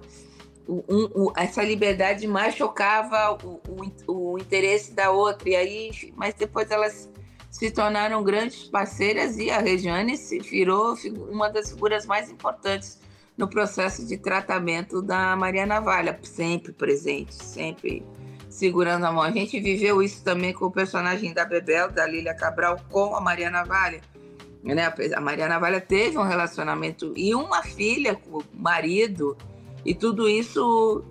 um, 0.68 1.32
essa 1.36 1.64
liberdade 1.64 2.28
mais 2.28 2.56
chocava 2.56 3.38
o, 3.44 3.60
o, 3.68 4.34
o, 4.34 4.38
interesse 4.38 4.94
da 4.94 5.10
outra. 5.12 5.50
E 5.50 5.56
aí, 5.56 6.14
mas 6.16 6.34
depois 6.36 6.70
elas 6.70 7.10
se 7.50 7.72
tornaram 7.72 8.24
grandes 8.24 8.66
parceiras 8.66 9.38
e 9.38 9.50
a 9.50 9.60
Regiane 9.60 10.16
se 10.18 10.40
virou 10.40 10.96
uma 11.32 11.50
das 11.50 11.72
figuras 11.72 12.06
mais 12.06 12.30
importantes 12.30 13.00
no 13.36 13.48
processo 13.48 14.06
de 14.06 14.18
tratamento 14.18 15.02
da 15.02 15.36
Maria 15.36 15.66
Navalha, 15.66 16.20
sempre 16.24 16.74
presente, 16.74 17.34
sempre 17.34 18.06
segurando 18.60 19.06
a 19.06 19.12
mão. 19.12 19.24
A 19.24 19.32
gente 19.32 19.58
viveu 19.60 20.04
isso 20.04 20.22
também 20.22 20.54
com 20.54 20.66
o 20.66 20.72
personagem 20.72 21.34
da 21.34 21.46
Bebel, 21.46 21.90
da 21.90 22.06
Lília 22.06 22.34
Cabral, 22.34 22.78
com 22.90 23.16
a 23.16 23.22
Maria 23.22 23.50
Navalha. 23.50 24.02
Né? 24.62 24.94
A 25.16 25.22
Maria 25.22 25.48
Navalha 25.48 25.80
teve 25.80 26.18
um 26.18 26.24
relacionamento 26.24 27.14
e 27.16 27.34
uma 27.34 27.64
filha 27.64 28.14
com 28.16 28.40
o 28.40 28.44
marido, 28.54 29.38
e 29.86 29.96
tudo 29.96 30.28
isso 30.28 31.04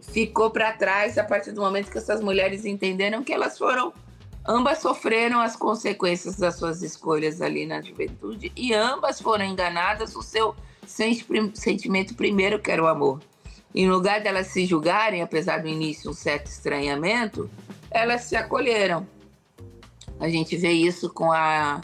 ficou 0.00 0.50
para 0.50 0.72
trás 0.72 1.18
a 1.18 1.24
partir 1.24 1.50
do 1.50 1.60
momento 1.60 1.90
que 1.90 1.98
essas 1.98 2.20
mulheres 2.20 2.64
entenderam 2.64 3.24
que 3.24 3.32
elas 3.32 3.58
foram. 3.58 3.92
Ambas 4.46 4.78
sofreram 4.78 5.40
as 5.40 5.56
consequências 5.56 6.36
das 6.36 6.56
suas 6.56 6.82
escolhas 6.82 7.40
ali 7.40 7.66
na 7.66 7.80
juventude 7.80 8.52
e 8.56 8.72
ambas 8.74 9.20
foram 9.20 9.44
enganadas 9.44 10.16
o 10.16 10.22
seu 10.22 10.54
sentimento 11.54 12.14
primeiro, 12.14 12.58
que 12.60 12.70
era 12.70 12.82
o 12.82 12.88
amor. 12.88 13.20
Em 13.74 13.88
lugar 13.88 14.20
delas 14.20 14.48
se 14.48 14.66
julgarem, 14.66 15.22
apesar 15.22 15.62
do 15.62 15.68
início 15.68 16.10
um 16.10 16.14
certo 16.14 16.46
estranhamento, 16.46 17.50
elas 17.90 18.22
se 18.22 18.36
acolheram. 18.36 19.06
A 20.20 20.28
gente 20.28 20.56
vê 20.56 20.70
isso 20.70 21.10
com 21.10 21.32
a, 21.32 21.80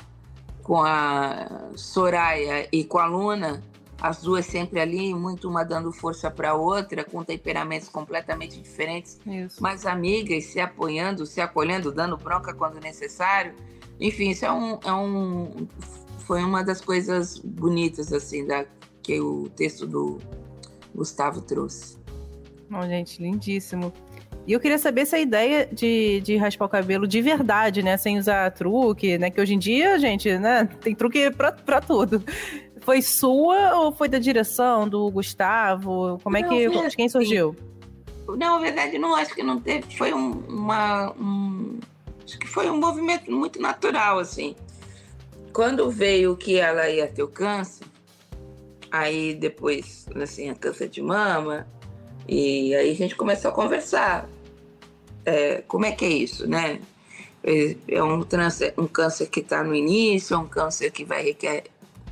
com 0.63 0.83
a 0.83 1.71
Soraya 1.75 2.69
e 2.71 2.85
com 2.85 2.99
a 2.99 3.07
Luna, 3.07 3.63
as 4.01 4.23
duas 4.23 4.47
sempre 4.47 4.79
ali, 4.81 5.13
muito 5.13 5.49
uma 5.49 5.65
dando 5.65 5.91
força 5.91 6.31
para 6.31 6.51
a 6.51 6.55
outra, 6.55 7.03
com 7.05 7.25
temperamentos 7.25 7.89
completamente 7.89 8.61
diferentes, 8.61 9.19
isso. 9.27 9.61
mas 9.61 9.85
amigas, 9.87 10.45
se 10.45 10.61
apoiando, 10.61 11.27
se 11.27 11.41
acolhendo, 11.41 11.91
dando 11.91 12.17
bronca 12.17 12.55
quando 12.55 12.81
necessário. 12.81 13.55
Enfim, 13.99 14.31
isso 14.31 14.45
é 14.45 14.53
um, 14.53 14.79
é 14.85 14.93
um 14.93 15.67
foi 16.21 16.45
uma 16.45 16.63
das 16.63 16.81
coisas 16.81 17.39
bonitas 17.39 18.13
assim 18.13 18.47
da 18.47 18.65
que 19.03 19.19
o 19.19 19.49
texto 19.57 19.87
do 19.87 20.19
Gustavo 20.99 21.41
trouxe. 21.41 21.97
Bom, 22.69 22.83
gente, 22.83 23.23
lindíssimo. 23.23 23.93
E 24.47 24.53
eu 24.53 24.61
queria 24.61 24.79
saber 24.79 25.07
se 25.07 25.15
a 25.15 25.21
ideia 25.21 25.69
de, 25.71 26.21
de 26.21 26.37
raspar 26.37 26.67
o 26.67 26.69
cabelo 26.69 27.07
de 27.07 27.21
verdade, 27.21 27.83
né? 27.83 27.97
Sem 27.97 28.19
usar 28.19 28.51
truque, 28.51 29.19
né? 29.19 29.31
Que 29.31 29.41
hoje 29.41 29.55
em 29.55 29.59
dia, 29.59 29.99
gente, 29.99 30.39
né? 30.39 30.69
Tem 30.81 30.95
truque 30.95 31.31
pra, 31.31 31.53
pra 31.53 31.81
tudo. 31.81 32.23
Foi 32.81 33.03
sua 33.03 33.75
ou 33.77 33.93
foi 33.93 34.09
da 34.09 34.19
direção 34.19 34.89
do 34.89 35.11
Gustavo? 35.11 36.19
Como 36.23 36.37
é 36.37 36.41
não, 36.41 36.49
que. 36.49 36.89
De 36.89 36.97
quem 36.97 37.09
surgiu? 37.09 37.55
Não, 38.27 38.37
na 38.37 38.59
verdade, 38.59 38.99
não 38.99 39.15
acho 39.15 39.35
que 39.35 39.43
não 39.43 39.61
teve. 39.61 39.97
Foi 39.97 40.13
um, 40.13 40.31
uma. 40.49 41.13
Um, 41.13 41.79
acho 42.25 42.39
que 42.39 42.47
foi 42.47 42.71
um 42.71 42.79
movimento 42.79 43.31
muito 43.31 43.61
natural, 43.61 44.19
assim. 44.19 44.57
Quando 45.53 45.91
veio 45.91 46.37
que 46.37 46.59
ela 46.59 46.89
ia 46.89 47.07
ter 47.07 47.23
o 47.23 47.29
câncer, 47.29 47.87
Aí 48.91 49.35
depois, 49.35 50.07
assim, 50.15 50.53
câncer 50.55 50.89
de 50.89 51.03
mama. 51.03 51.67
E 52.27 52.75
aí 52.75 52.91
a 52.91 52.95
gente 52.95 53.15
começou 53.17 53.51
a 53.51 53.55
conversar. 53.55 54.29
É, 55.25 55.63
como 55.63 55.85
é 55.85 55.93
que 55.93 56.05
é 56.05 56.09
isso, 56.09 56.47
né? 56.47 56.81
É, 57.43 57.77
é 57.89 58.03
um, 58.03 58.23
câncer, 58.23 58.75
um 58.77 58.87
câncer 58.87 59.27
que 59.27 59.41
está 59.41 59.63
no 59.63 59.75
início, 59.75 60.35
é 60.35 60.39
um 60.39 60.47
câncer 60.47 60.91
que 60.91 61.05
vai 61.05 61.23
requer, 61.23 61.65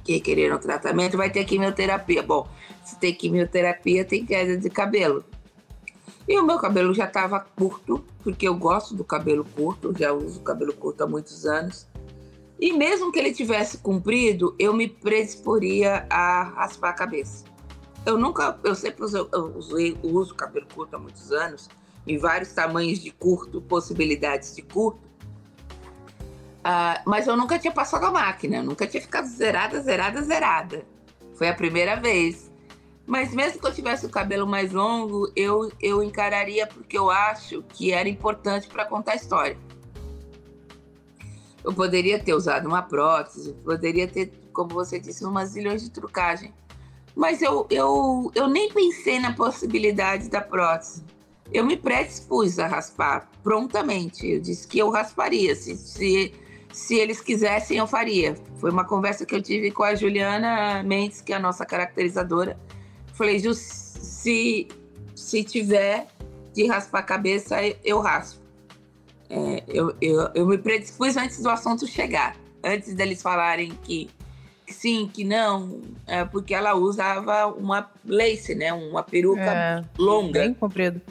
requerer 0.07 0.55
um 0.55 0.59
tratamento, 0.59 1.17
vai 1.17 1.31
ter 1.31 1.45
quimioterapia. 1.45 2.23
Bom, 2.23 2.49
se 2.85 2.99
tem 2.99 3.15
quimioterapia, 3.15 4.05
tem 4.05 4.25
queda 4.25 4.57
de 4.57 4.71
cabelo. 4.71 5.25
E 6.29 6.39
o 6.39 6.45
meu 6.45 6.59
cabelo 6.59 6.93
já 6.93 7.05
estava 7.05 7.39
curto, 7.39 8.05
porque 8.23 8.49
eu 8.49 8.55
gosto 8.55 8.95
do 8.95 9.05
cabelo 9.05 9.45
curto, 9.45 9.95
já 9.97 10.12
uso 10.12 10.41
cabelo 10.41 10.73
curto 10.73 11.05
há 11.05 11.07
muitos 11.07 11.47
anos. 11.47 11.87
E 12.59 12.73
mesmo 12.73 13.12
que 13.12 13.19
ele 13.19 13.33
tivesse 13.33 13.79
comprido, 13.79 14.55
eu 14.59 14.73
me 14.73 14.88
predisporia 14.88 16.07
a 16.09 16.42
raspar 16.42 16.90
a 16.90 16.92
cabeça. 16.95 17.45
Eu 18.05 18.16
nunca, 18.16 18.59
eu 18.64 18.75
sempre 18.75 19.05
usei, 19.05 19.21
eu 19.33 19.57
usei, 19.57 19.99
uso 20.03 20.35
cabelo 20.35 20.66
curto 20.75 20.97
há 20.97 20.99
muitos 20.99 21.33
anos, 21.33 21.69
em 22.07 22.16
vários 22.16 22.53
tamanhos 22.53 23.01
de 23.01 23.11
curto, 23.11 23.61
possibilidades 23.61 24.55
de 24.55 24.62
curto. 24.62 25.07
Uh, 26.61 26.99
mas 27.05 27.27
eu 27.27 27.37
nunca 27.37 27.59
tinha 27.59 27.73
passado 27.73 28.07
a 28.07 28.11
máquina, 28.11 28.62
nunca 28.62 28.87
tinha 28.87 29.01
ficado 29.01 29.27
zerada, 29.27 29.81
zerada, 29.81 30.23
zerada. 30.23 30.87
Foi 31.35 31.49
a 31.49 31.55
primeira 31.55 31.97
vez. 31.97 32.51
Mas 33.07 33.33
mesmo 33.33 33.61
que 33.61 33.66
eu 33.66 33.75
tivesse 33.75 34.07
o 34.07 34.11
cabelo 34.11 34.47
mais 34.47 34.73
longo, 34.73 35.31
eu, 35.37 35.71
eu 35.81 36.03
encararia 36.03 36.66
porque 36.66 36.99
eu 36.99 37.09
acho 37.11 37.62
que 37.69 37.92
era 37.92 38.09
importante 38.09 38.66
para 38.66 38.85
contar 38.85 39.12
a 39.12 39.16
história. 39.16 39.57
Eu 41.66 41.72
poderia 41.74 42.18
ter 42.18 42.33
usado 42.33 42.66
uma 42.66 42.81
prótese, 42.81 43.52
poderia 43.64 44.09
ter, 44.09 44.33
como 44.52 44.70
você 44.70 44.98
disse, 44.98 45.24
umas 45.24 45.50
zilhões 45.50 45.83
de 45.83 45.90
trucagem. 45.90 46.55
Mas 47.14 47.42
eu, 47.42 47.66
eu, 47.68 48.31
eu 48.35 48.48
nem 48.48 48.72
pensei 48.72 49.18
na 49.18 49.33
possibilidade 49.33 50.31
da 50.31 50.40
prótese. 50.40 51.05
Eu 51.52 51.64
me 51.64 51.76
predispus 51.76 52.59
a 52.59 52.66
raspar 52.66 53.29
prontamente. 53.42 54.26
Eu 54.26 54.40
disse 54.40 54.66
que 54.66 54.79
eu 54.79 54.90
rasparia. 54.90 55.55
Se, 55.55 55.76
se, 55.76 56.33
se 56.72 56.94
eles 56.94 57.20
quisessem, 57.20 57.79
eu 57.79 57.87
faria. 57.87 58.37
Foi 58.59 58.70
uma 58.70 58.85
conversa 58.85 59.26
que 59.26 59.35
eu 59.35 59.42
tive 59.42 59.70
com 59.70 59.83
a 59.83 59.94
Juliana 59.94 60.83
Mendes, 60.83 61.20
que 61.20 61.33
é 61.33 61.37
a 61.37 61.40
nossa 61.40 61.66
caracterizadora 61.66 62.57
Falei, 63.16 63.38
Ju, 63.38 63.55
se, 63.55 64.68
se 65.14 65.42
tiver 65.42 66.07
de 66.52 66.66
raspar 66.66 66.98
a 66.98 67.02
cabeça, 67.02 67.57
eu 67.83 67.98
raspo. 67.98 68.46
É, 69.29 69.62
eu, 69.67 69.97
eu, 70.01 70.31
eu 70.35 70.47
me 70.47 70.59
predispus 70.59 71.17
antes 71.17 71.43
do 71.43 71.49
assunto 71.51 71.87
chegar, 71.87 72.37
antes 72.62 72.95
deles 72.95 73.21
falarem 73.21 73.73
que, 73.83 74.09
que 74.65 74.73
sim, 74.73 75.11
que 75.12 75.25
não, 75.25 75.81
é 76.07 76.25
porque 76.25 76.55
ela 76.55 76.75
usava 76.75 77.47
uma 77.47 77.91
lace, 78.05 78.55
né? 78.55 78.73
Uma 78.73 79.03
peruca 79.03 79.41
é, 79.41 79.85
longa. 79.99 80.41
Bem 80.41 80.55
comprida. 80.55 81.03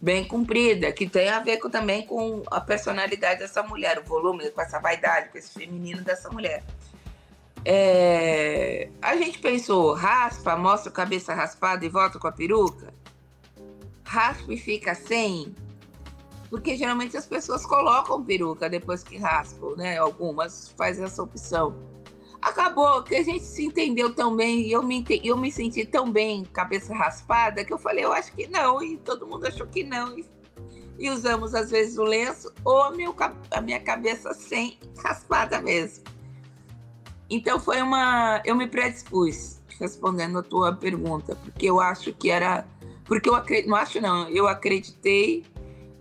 Bem 0.00 0.24
comprida, 0.24 0.90
que 0.90 1.08
tem 1.08 1.28
a 1.28 1.38
ver 1.38 1.58
com, 1.58 1.70
também 1.70 2.04
com 2.04 2.42
a 2.50 2.60
personalidade 2.60 3.38
dessa 3.38 3.62
mulher, 3.62 4.00
o 4.00 4.02
volume, 4.02 4.50
com 4.50 4.60
essa 4.60 4.80
vaidade, 4.80 5.28
com 5.28 5.38
esse 5.38 5.52
feminino 5.52 6.02
dessa 6.02 6.28
mulher. 6.28 6.64
É, 7.64 8.88
a 9.00 9.16
gente 9.16 9.38
pensou, 9.38 9.94
raspa, 9.94 10.56
mostra 10.56 10.90
a 10.90 10.92
cabeça 10.92 11.32
raspada 11.32 11.84
e 11.84 11.88
volta 11.88 12.18
com 12.18 12.26
a 12.26 12.32
peruca? 12.32 12.92
Raspa 14.04 14.52
e 14.52 14.56
fica 14.56 14.94
sem? 14.94 15.54
Porque 16.52 16.76
geralmente 16.76 17.16
as 17.16 17.24
pessoas 17.24 17.64
colocam 17.64 18.22
peruca 18.22 18.68
depois 18.68 19.02
que 19.02 19.16
raspam, 19.16 19.74
né? 19.74 19.96
Algumas 19.96 20.68
fazem 20.76 21.02
essa 21.02 21.22
opção. 21.22 21.74
Acabou 22.42 23.02
que 23.02 23.14
a 23.14 23.22
gente 23.22 23.42
se 23.42 23.64
entendeu 23.64 24.14
tão 24.14 24.36
bem 24.36 24.68
eu 24.68 24.82
me, 24.82 25.02
eu 25.24 25.34
me 25.34 25.50
senti 25.50 25.86
tão 25.86 26.12
bem, 26.12 26.44
cabeça 26.44 26.94
raspada, 26.94 27.64
que 27.64 27.72
eu 27.72 27.78
falei, 27.78 28.04
eu 28.04 28.12
acho 28.12 28.34
que 28.34 28.46
não, 28.48 28.82
e 28.82 28.98
todo 28.98 29.26
mundo 29.26 29.46
achou 29.46 29.66
que 29.66 29.82
não. 29.82 30.18
E, 30.18 30.26
e 30.98 31.08
usamos 31.08 31.54
às 31.54 31.70
vezes 31.70 31.96
o 31.96 32.02
lenço 32.02 32.52
ou 32.62 32.82
a, 32.82 32.90
meu, 32.90 33.16
a 33.50 33.60
minha 33.62 33.80
cabeça 33.80 34.34
sem 34.34 34.78
raspada 35.02 35.58
mesmo. 35.58 36.04
Então 37.30 37.58
foi 37.58 37.80
uma. 37.80 38.42
Eu 38.44 38.54
me 38.54 38.66
predispus 38.66 39.58
respondendo 39.80 40.38
a 40.40 40.42
tua 40.42 40.74
pergunta, 40.74 41.34
porque 41.34 41.64
eu 41.64 41.80
acho 41.80 42.12
que 42.12 42.28
era. 42.28 42.66
Porque 43.06 43.26
eu 43.26 43.34
acredito. 43.34 43.70
Não 43.70 43.76
acho, 43.76 44.02
não. 44.02 44.28
Eu 44.28 44.46
acreditei 44.46 45.50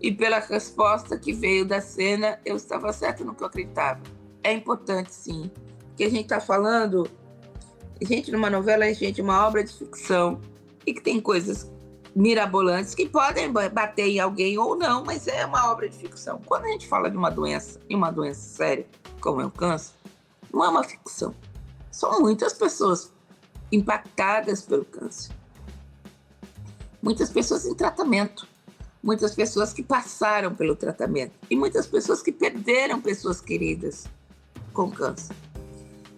e 0.02 0.12
pela 0.12 0.40
resposta 0.40 1.18
que 1.18 1.32
veio 1.32 1.66
da 1.66 1.80
cena, 1.80 2.40
eu 2.44 2.56
estava 2.56 2.92
certo 2.92 3.24
no 3.24 3.36
que 3.36 3.44
eu 3.44 3.48
acreditava. 3.48 4.02
É 4.44 4.52
importante, 4.52 5.14
sim. 5.14 5.52
Porque 5.90 6.04
a 6.04 6.10
gente 6.10 6.24
está 6.24 6.40
falando. 6.40 7.08
Gente, 8.02 8.32
numa 8.32 8.50
novela, 8.50 8.86
a 8.86 8.94
gente, 8.94 9.22
uma 9.22 9.46
obra 9.46 9.64
de 9.64 9.72
ficção 9.72 10.42
e 10.88 10.94
que 10.94 11.02
tem 11.02 11.22
coisas 11.22 11.72
mirabolantes 12.16 12.96
que 12.96 13.08
podem 13.08 13.52
bater 13.52 14.08
em 14.08 14.20
alguém 14.20 14.58
ou 14.58 14.76
não, 14.76 15.04
mas 15.06 15.28
é 15.28 15.46
uma 15.46 15.72
obra 15.72 15.88
de 15.88 15.98
ficção. 15.98 16.42
Quando 16.46 16.66
a 16.66 16.70
gente 16.70 16.88
fala 16.88 17.10
de 17.10 17.16
uma 17.16 17.30
doença, 17.30 17.80
e 17.88 17.96
uma 17.96 18.12
doença 18.12 18.42
séria, 18.42 18.88
como 19.22 19.40
é 19.40 19.46
o 19.46 19.52
câncer, 19.52 19.94
não 20.52 20.66
é 20.66 20.70
uma 20.70 20.84
ficção. 20.84 21.36
São 21.92 22.20
muitas 22.20 22.54
pessoas 22.54 23.14
impactadas 23.72 24.64
pelo 24.64 24.84
câncer. 24.84 25.32
Muitas 27.02 27.30
pessoas 27.30 27.66
em 27.66 27.76
tratamento. 27.76 28.48
Muitas 29.04 29.34
pessoas 29.34 29.74
que 29.74 29.82
passaram 29.82 30.54
pelo 30.54 30.76
tratamento. 30.76 31.34
E 31.50 31.56
muitas 31.56 31.88
pessoas 31.88 32.22
que 32.22 32.32
perderam 32.32 33.02
pessoas 33.02 33.42
queridas 33.42 34.06
com 34.74 34.92
câncer. 34.92 35.36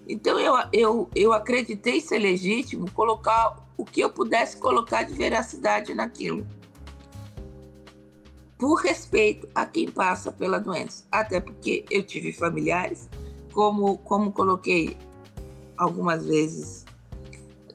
Então 0.07 0.39
eu, 0.39 0.53
eu, 0.73 1.09
eu 1.15 1.33
acreditei 1.33 2.01
ser 2.01 2.19
legítimo 2.19 2.91
colocar 2.91 3.57
o 3.77 3.85
que 3.85 4.01
eu 4.01 4.09
pudesse 4.09 4.57
colocar 4.57 5.03
de 5.03 5.13
veracidade 5.13 5.93
naquilo. 5.93 6.45
Por 8.57 8.75
respeito 8.75 9.47
a 9.55 9.65
quem 9.65 9.89
passa 9.89 10.31
pela 10.31 10.59
doença. 10.59 11.05
Até 11.11 11.39
porque 11.39 11.85
eu 11.89 12.03
tive 12.03 12.31
familiares 12.31 13.09
como, 13.51 13.97
como 13.99 14.31
coloquei 14.31 14.97
algumas 15.77 16.25
vezes 16.25 16.82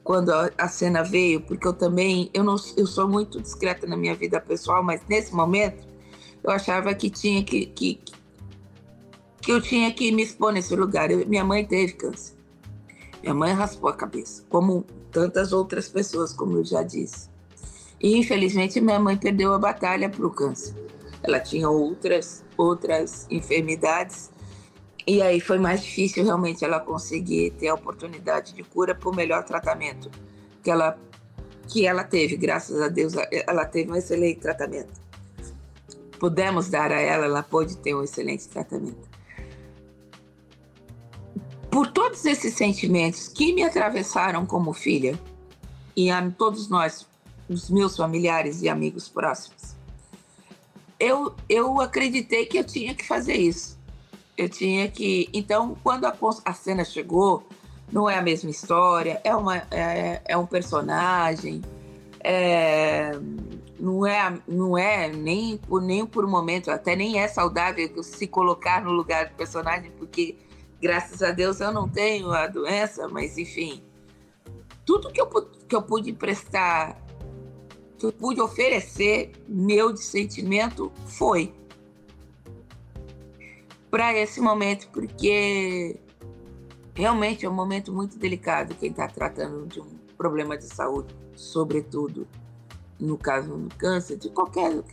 quando 0.09 0.31
a, 0.31 0.67
cena 0.67 1.03
veio, 1.03 1.39
porque 1.39 1.67
eu 1.67 1.73
também 1.73 2.31
eu 2.33 2.43
não 2.43 2.55
eu 2.75 2.87
sou 2.87 3.07
muito 3.07 3.39
discreta 3.39 3.85
na 3.85 3.95
minha 3.95 4.15
vida 4.15 4.41
pessoal, 4.41 4.81
mas 4.81 5.01
nesse 5.07 5.35
momento 5.35 5.87
eu 6.43 6.49
achava 6.49 6.95
que 6.95 7.11
tinha 7.11 7.43
que 7.43 7.67
que, 7.67 8.01
que 9.39 9.51
eu 9.51 9.61
tinha 9.61 9.93
que 9.93 10.11
me 10.11 10.23
expor 10.23 10.51
nesse 10.51 10.75
lugar. 10.75 11.11
Eu, 11.11 11.27
minha 11.27 11.45
mãe 11.45 11.63
teve 11.63 11.93
câncer. 11.93 12.35
Minha 13.21 13.35
mãe 13.35 13.53
raspou 13.53 13.87
a 13.87 13.93
cabeça, 13.93 14.43
como 14.49 14.83
tantas 15.11 15.53
outras 15.53 15.87
pessoas, 15.87 16.33
como 16.33 16.57
eu 16.57 16.65
já 16.65 16.81
disse. 16.81 17.29
E 18.01 18.17
infelizmente 18.17 18.81
minha 18.81 18.99
mãe 18.99 19.15
perdeu 19.15 19.53
a 19.53 19.59
batalha 19.59 20.09
para 20.09 20.25
o 20.25 20.31
câncer. 20.31 20.73
Ela 21.21 21.39
tinha 21.39 21.69
outras 21.69 22.43
outras 22.57 23.27
enfermidades 23.29 24.31
e 25.09 25.23
aí 25.23 25.39
foi 25.39 25.57
mais 25.57 25.81
difícil 25.81 26.23
realmente 26.23 26.63
ela 26.63 26.79
conseguir 26.79 27.49
ter 27.57 27.69
a 27.69 27.73
oportunidade 27.73 28.53
de 28.53 28.63
cura 28.63 28.93
por 28.93 29.15
melhor 29.15 29.43
tratamento 29.43 30.11
que 30.61 30.69
ela 30.69 30.99
que 31.67 31.85
ela 31.85 32.03
teve, 32.03 32.35
graças 32.35 32.81
a 32.81 32.87
Deus, 32.87 33.13
ela 33.31 33.63
teve 33.63 33.91
um 33.91 33.95
excelente 33.95 34.39
tratamento. 34.39 34.99
Pudemos 36.19 36.67
dar 36.67 36.91
a 36.91 36.99
ela, 36.99 37.25
ela 37.25 37.43
pôde 37.43 37.77
ter 37.77 37.93
um 37.93 38.03
excelente 38.03 38.47
tratamento. 38.47 39.07
Por 41.69 41.91
todos 41.91 42.25
esses 42.25 42.55
sentimentos 42.55 43.27
que 43.27 43.53
me 43.53 43.63
atravessaram 43.63 44.47
como 44.47 44.73
filha, 44.73 45.19
e 45.95 46.09
a 46.09 46.27
todos 46.31 46.69
nós, 46.69 47.07
os 47.47 47.69
meus 47.69 47.95
familiares 47.95 48.63
e 48.63 48.69
amigos 48.69 49.07
próximos, 49.07 49.75
eu, 50.99 51.35
eu 51.47 51.79
acreditei 51.79 52.47
que 52.47 52.57
eu 52.57 52.63
tinha 52.63 52.95
que 52.95 53.05
fazer 53.05 53.35
isso 53.35 53.78
eu 54.39 54.47
tinha 54.47 54.87
que. 54.87 55.29
Então, 55.33 55.75
quando 55.83 56.05
a, 56.05 56.15
a 56.45 56.53
cena 56.53 56.85
chegou, 56.85 57.45
não 57.91 58.09
é 58.09 58.17
a 58.17 58.21
mesma 58.21 58.49
história, 58.49 59.19
é, 59.21 59.35
uma, 59.35 59.57
é, 59.69 60.21
é 60.23 60.37
um 60.37 60.45
personagem, 60.45 61.61
é, 62.21 63.11
não 63.77 64.07
é, 64.07 64.39
não 64.47 64.77
é 64.77 65.09
nem 65.09 65.57
por, 65.57 65.81
nem 65.81 66.05
por 66.05 66.23
um 66.23 66.29
momento, 66.29 66.71
até 66.71 66.95
nem 66.95 67.19
é 67.19 67.27
saudável 67.27 68.01
se 68.01 68.27
colocar 68.27 68.81
no 68.81 68.91
lugar 68.91 69.27
do 69.27 69.35
personagem, 69.35 69.91
porque 69.91 70.37
graças 70.81 71.21
a 71.21 71.31
Deus 71.31 71.59
eu 71.59 71.73
não 71.73 71.89
tenho 71.89 72.31
a 72.31 72.47
doença, 72.47 73.09
mas 73.09 73.37
enfim, 73.37 73.83
tudo 74.85 75.11
que 75.11 75.19
eu, 75.19 75.27
que 75.67 75.75
eu 75.75 75.81
pude 75.81 76.13
prestar, 76.13 76.97
que 77.97 78.05
eu 78.05 78.13
pude 78.13 78.39
oferecer, 78.39 79.33
meu 79.49 79.91
de 79.91 80.01
sentimento, 80.01 80.93
foi 81.05 81.53
para 83.89 84.13
esse 84.13 84.39
momento, 84.39 84.87
porque 84.89 85.99
realmente 86.93 87.45
é 87.45 87.49
um 87.49 87.53
momento 87.53 87.93
muito 87.93 88.17
delicado 88.17 88.75
quem 88.75 88.91
está 88.91 89.07
tratando 89.07 89.65
de 89.67 89.79
um 89.79 89.87
problema 90.17 90.57
de 90.57 90.65
saúde, 90.65 91.15
sobretudo 91.35 92.27
no 92.99 93.17
caso 93.17 93.55
do 93.55 93.75
câncer, 93.75 94.17
de 94.17 94.29
qualquer 94.29 94.83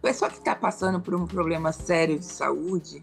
pessoa 0.00 0.30
que 0.30 0.38
está 0.38 0.54
passando 0.54 1.00
por 1.00 1.14
um 1.14 1.26
problema 1.26 1.72
sério 1.72 2.18
de 2.18 2.24
saúde, 2.24 3.02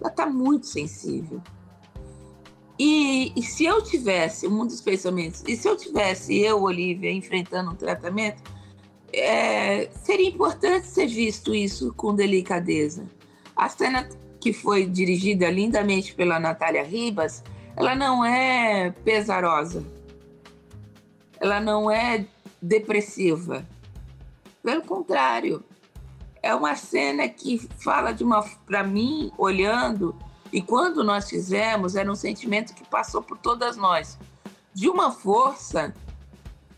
ela 0.00 0.10
está 0.10 0.26
muito 0.26 0.66
sensível. 0.66 1.42
E, 2.78 3.32
e, 3.36 3.42
se 3.42 3.64
eu 3.64 3.82
tivesse, 3.82 4.46
um 4.46 4.66
dos 4.66 4.80
pensamentos, 4.80 5.42
e 5.46 5.56
se 5.56 5.68
eu 5.68 5.76
tivesse, 5.76 6.38
eu, 6.40 6.62
Olivia, 6.62 7.10
enfrentando 7.10 7.70
um 7.70 7.74
tratamento, 7.74 8.42
é, 9.12 9.88
seria 10.02 10.28
importante 10.28 10.86
ser 10.86 11.06
visto 11.06 11.54
isso 11.54 11.92
com 11.94 12.14
delicadeza. 12.14 13.06
A 13.54 13.68
cena 13.68 14.08
que 14.44 14.52
foi 14.52 14.84
dirigida 14.84 15.50
lindamente 15.50 16.14
pela 16.14 16.38
Natália 16.38 16.84
Ribas, 16.84 17.42
ela 17.74 17.94
não 17.94 18.22
é 18.22 18.90
pesarosa. 19.02 19.82
Ela 21.40 21.60
não 21.60 21.90
é 21.90 22.26
depressiva. 22.60 23.66
Pelo 24.62 24.82
contrário, 24.82 25.64
é 26.42 26.54
uma 26.54 26.76
cena 26.76 27.26
que 27.26 27.56
fala 27.82 28.12
de 28.12 28.22
uma, 28.22 28.42
para 28.66 28.84
mim, 28.84 29.32
olhando, 29.38 30.14
e 30.52 30.60
quando 30.60 31.02
nós 31.02 31.30
fizemos, 31.30 31.96
era 31.96 32.12
um 32.12 32.14
sentimento 32.14 32.74
que 32.74 32.86
passou 32.86 33.22
por 33.22 33.38
todas 33.38 33.78
nós, 33.78 34.18
de 34.74 34.90
uma 34.90 35.10
força, 35.10 35.94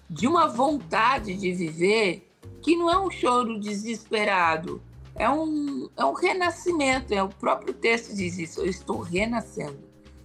de 0.08 0.28
uma 0.28 0.46
vontade 0.46 1.34
de 1.34 1.50
viver, 1.50 2.30
que 2.62 2.76
não 2.76 2.88
é 2.88 2.96
um 2.96 3.10
choro 3.10 3.58
desesperado, 3.58 4.80
é 5.18 5.28
um, 5.28 5.88
é 5.96 6.04
um 6.04 6.12
renascimento, 6.12 7.12
é 7.12 7.22
o 7.22 7.28
próprio 7.28 7.72
texto 7.74 8.14
diz 8.14 8.38
isso, 8.38 8.60
eu 8.60 8.66
estou 8.66 9.00
renascendo, 9.00 9.78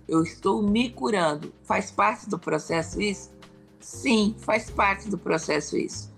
eu 0.08 0.22
estou 0.24 0.62
me 0.62 0.90
curando. 0.90 1.54
Faz 1.64 1.92
parte 1.92 2.30
do 2.30 2.38
processo 2.38 3.02
isso? 3.02 3.32
Sim, 3.80 4.36
faz 4.40 4.70
parte 4.70 5.10
do 5.10 5.18
processo 5.18 5.78
isso. 5.78 6.12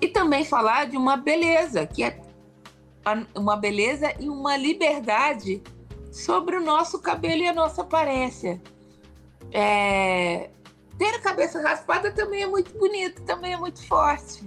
E 0.00 0.08
também 0.08 0.44
falar 0.44 0.86
de 0.86 0.96
uma 0.96 1.16
beleza, 1.16 1.86
que 1.86 2.02
é 2.02 2.20
uma 3.34 3.56
beleza 3.56 4.14
e 4.18 4.28
uma 4.28 4.56
liberdade 4.56 5.62
sobre 6.10 6.56
o 6.56 6.60
nosso 6.60 6.98
cabelo 7.00 7.42
e 7.42 7.48
a 7.48 7.52
nossa 7.52 7.82
aparência. 7.82 8.60
É... 9.52 10.50
Ter 10.96 11.14
a 11.14 11.20
cabeça 11.20 11.60
raspada 11.60 12.12
também 12.12 12.42
é 12.42 12.46
muito 12.46 12.76
bonito, 12.78 13.22
também 13.22 13.52
é 13.52 13.56
muito 13.56 13.84
forte. 13.86 14.44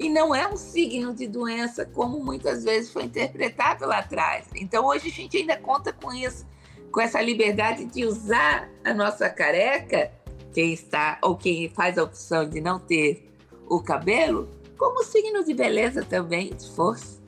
E 0.00 0.08
não 0.08 0.34
é 0.34 0.48
um 0.48 0.56
signo 0.56 1.14
de 1.14 1.28
doença, 1.28 1.84
como 1.84 2.18
muitas 2.24 2.64
vezes 2.64 2.90
foi 2.90 3.04
interpretado 3.04 3.86
lá 3.86 3.98
atrás. 3.98 4.46
Então, 4.56 4.86
hoje 4.86 5.08
a 5.08 5.12
gente 5.12 5.36
ainda 5.36 5.56
conta 5.56 5.92
com 5.92 6.12
isso, 6.12 6.46
com 6.90 7.00
essa 7.00 7.20
liberdade 7.20 7.84
de 7.84 8.06
usar 8.06 8.68
a 8.82 8.94
nossa 8.94 9.28
careca, 9.28 10.10
quem 10.52 10.72
está 10.72 11.18
ou 11.22 11.36
quem 11.36 11.68
faz 11.68 11.98
a 11.98 12.02
opção 12.02 12.48
de 12.48 12.60
não 12.60 12.80
ter 12.80 13.30
o 13.68 13.80
cabelo, 13.80 14.48
como 14.76 15.04
signo 15.04 15.44
de 15.44 15.52
beleza 15.54 16.02
também, 16.02 16.48
de 16.54 16.68
força 16.70 17.20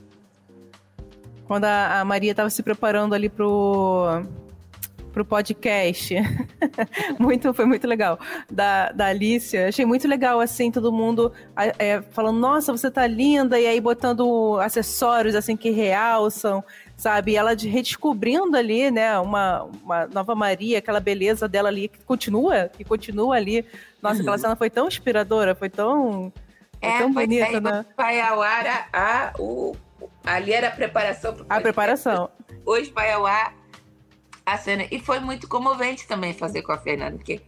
quando 1.53 1.67
a, 1.67 2.03
Maria 2.03 2.31
estava 2.31 2.49
se 2.49 2.63
preparando 2.63 3.15
ali 3.15 3.29
pro 3.29 4.23
pro 5.13 5.25
podcast. 5.25 6.15
muito, 7.19 7.53
foi 7.53 7.65
muito 7.65 7.87
legal. 7.87 8.19
Da, 8.51 8.91
da 8.93 9.07
Alicia. 9.07 9.69
Achei 9.69 9.85
muito 9.85 10.09
legal, 10.09 10.41
assim, 10.41 10.71
todo 10.71 10.93
mundo 10.93 11.33
é, 11.79 12.01
falando, 12.11 12.39
nossa, 12.39 12.73
você 12.73 12.91
tá 12.91 13.07
linda, 13.07 13.59
e 13.59 13.67
aí 13.67 13.81
botando 13.81 14.59
acessórios, 14.61 15.35
assim, 15.35 15.57
que 15.57 15.71
realçam, 15.71 16.65
sabe? 16.97 17.33
E 17.33 17.37
ela 17.37 17.55
de, 17.55 17.69
redescobrindo 17.69 18.57
ali, 18.57 18.91
né, 18.91 19.19
uma, 19.19 19.65
uma 19.83 20.07
nova 20.07 20.35
Maria, 20.35 20.79
aquela 20.79 21.01
beleza 21.01 21.49
dela 21.49 21.69
ali, 21.69 21.89
que 21.89 22.03
continua, 22.05 22.69
que 22.69 22.85
continua 22.85 23.37
ali. 23.37 23.65
Nossa, 24.01 24.17
uhum. 24.17 24.21
aquela 24.23 24.39
cena 24.39 24.57
foi 24.57 24.71
tão 24.71 24.89
inspiradora, 24.89 25.55
foi 25.55 25.69
tão, 25.69 26.33
é, 26.81 26.99
tão 26.99 27.13
bonita, 27.13 27.61
né? 27.61 27.85
Vai 27.97 28.21
ao 28.21 28.43
ar 28.43 28.67
a, 28.67 28.87
a, 28.93 29.33
o 29.39 29.77
Ali 30.25 30.53
era 30.53 30.69
a 30.69 30.71
preparação. 30.71 31.37
A 31.49 31.61
preparação. 31.61 32.31
Hoje 32.65 32.93
vai 32.93 33.11
ao 33.13 33.27
ar 33.27 33.55
a 34.45 34.57
cena. 34.59 34.87
E 34.91 34.99
foi 35.01 35.21
muito 35.21 35.49
comovente 35.49 36.07
também 36.07 36.33
fazer 36.33 36.63
com 36.63 36.73
a 36.73 36.79
Fernanda, 36.79 37.17
porque 37.17 37.41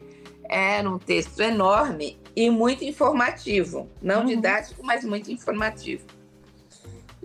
era 0.49 0.89
um 0.89 0.99
texto 0.99 1.41
enorme 1.41 2.19
e 2.37 2.51
muito 2.51 2.85
informativo. 2.85 3.89
Não 4.03 4.21
uhum. 4.21 4.27
didático, 4.27 4.85
mas 4.85 5.05
muito 5.05 5.31
informativo. 5.31 6.05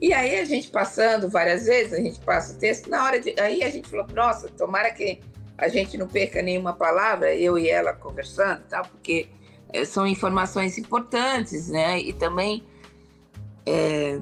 E 0.01 0.13
aí 0.13 0.39
a 0.39 0.45
gente 0.45 0.69
passando 0.69 1.29
várias 1.29 1.65
vezes, 1.65 1.93
a 1.93 1.97
gente 1.97 2.19
passa 2.19 2.53
o 2.53 2.57
texto, 2.57 2.89
na 2.89 3.03
hora 3.03 3.19
de. 3.19 3.37
Aí 3.39 3.63
a 3.63 3.69
gente 3.69 3.89
falou, 3.89 4.07
nossa, 4.13 4.47
tomara 4.49 4.91
que 4.91 5.19
a 5.57 5.67
gente 5.67 5.97
não 5.97 6.07
perca 6.07 6.41
nenhuma 6.41 6.73
palavra, 6.73 7.35
eu 7.35 7.57
e 7.57 7.69
ela 7.69 7.91
conversando, 7.91 8.63
tal, 8.69 8.85
porque 8.85 9.27
eh, 9.73 9.83
são 9.83 10.07
informações 10.07 10.77
importantes, 10.77 11.67
né? 11.67 11.99
E 11.99 12.13
também. 12.13 12.63
É 13.65 14.17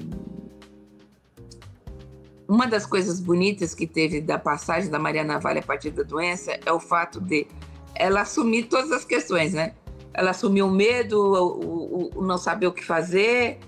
uma 2.48 2.66
das 2.66 2.86
coisas 2.86 3.20
bonitas 3.20 3.76
que 3.76 3.86
teve 3.86 4.22
da 4.22 4.40
passagem 4.40 4.90
da 4.90 4.98
Maria 4.98 5.24
Navalha 5.24 5.60
a 5.60 5.64
partir 5.64 5.92
da 5.92 6.04
doença 6.04 6.58
é 6.66 6.72
o 6.72 6.80
fato 6.80 7.20
de 7.20 7.46
ela 7.94 8.22
assumir 8.22 8.64
todas 8.64 8.92
as 8.92 9.04
questões, 9.04 9.54
né? 9.54 9.74
Ela 10.14 10.32
assumiu 10.32 10.68
o 10.68 10.72
medo, 10.72 11.20
o, 11.20 12.10
o, 12.16 12.20
o 12.20 12.22
não 12.22 12.38
saber 12.38 12.68
o 12.68 12.72
que 12.72 12.84
fazer, 12.84 13.60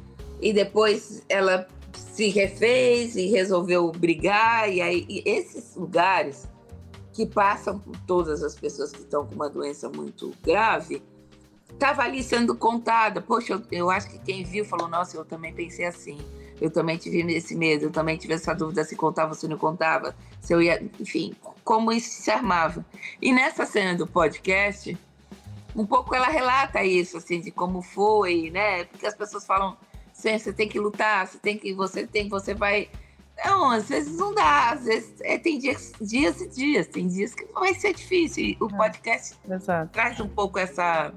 e 0.42 0.54
depois 0.54 1.24
ela 1.28 1.68
se 1.94 2.30
refez 2.30 3.16
e 3.16 3.28
resolveu 3.28 3.92
brigar. 3.92 4.72
E 4.72 4.82
aí, 4.82 5.06
e 5.10 5.24
esses 5.26 5.76
lugares 5.76 6.48
que 7.12 7.26
passam 7.26 7.80
por 7.80 7.98
todas 8.08 8.42
as 8.44 8.56
pessoas 8.56 8.92
que 8.92 9.00
estão 9.00 9.26
com 9.26 9.36
uma 9.36 9.50
doença 9.50 9.90
muito 9.90 10.34
grave, 10.42 11.04
estava 11.72 12.04
ali 12.04 12.24
sendo 12.24 12.56
contada. 12.56 13.20
Poxa, 13.22 13.54
eu, 13.54 13.62
eu 13.72 13.90
acho 13.90 14.10
que 14.10 14.20
quem 14.20 14.44
viu 14.44 14.64
falou: 14.64 14.88
Nossa, 14.88 15.18
eu 15.18 15.26
também 15.26 15.54
pensei 15.54 15.86
assim 15.86 16.18
eu 16.62 16.70
também 16.70 16.98
tive 16.98 17.22
esse 17.34 17.56
medo, 17.56 17.86
eu 17.86 17.92
também 17.92 18.18
tive 18.18 18.34
essa 18.34 18.54
dúvida 18.54 18.84
se 18.84 18.96
contava, 18.96 19.34
se 19.34 19.48
não 19.48 19.58
contava, 19.58 20.16
se 20.42 20.54
eu 20.54 20.62
ia, 20.62 20.82
enfim, 21.00 21.34
como 21.64 21.92
isso 21.92 22.22
se 22.22 22.30
armava. 22.30 22.86
E 23.22 23.32
nessa 23.32 23.66
cena 23.66 23.96
do 23.96 24.06
podcast, 24.06 24.98
um 25.76 25.86
pouco 25.86 26.14
ela 26.14 26.28
relata 26.28 26.84
isso, 26.84 27.18
assim, 27.18 27.40
de 27.40 27.52
como 27.52 27.82
foi, 27.82 28.50
né? 28.52 28.84
Porque 28.86 29.06
as 29.06 29.16
pessoas 29.16 29.46
falam, 29.46 29.78
você 30.14 30.52
tem 30.52 30.68
que 30.68 30.80
lutar, 30.80 31.28
você 31.28 31.38
tem 31.38 31.58
que, 31.58 31.74
você 31.74 32.06
tem, 32.06 32.28
você 32.28 32.54
vai. 32.54 32.90
Não, 33.46 33.72
às 33.72 33.88
vezes 33.88 34.18
não 34.18 34.34
dá, 34.34 34.72
às 34.72 34.84
vezes 34.84 35.14
é, 35.22 35.38
tem 35.38 35.58
dias, 35.58 35.94
dias 36.02 36.42
e 36.42 36.48
dias, 36.50 36.88
tem 36.88 37.08
dias 37.08 37.34
que 37.34 37.46
vai 37.54 37.74
ser 37.74 37.94
difícil. 37.94 38.44
E 38.44 38.58
o 38.60 38.66
é, 38.66 38.78
podcast 38.78 39.38
traz 39.94 40.20
um 40.20 40.28
pouco 40.28 40.60
essa, 40.60 41.14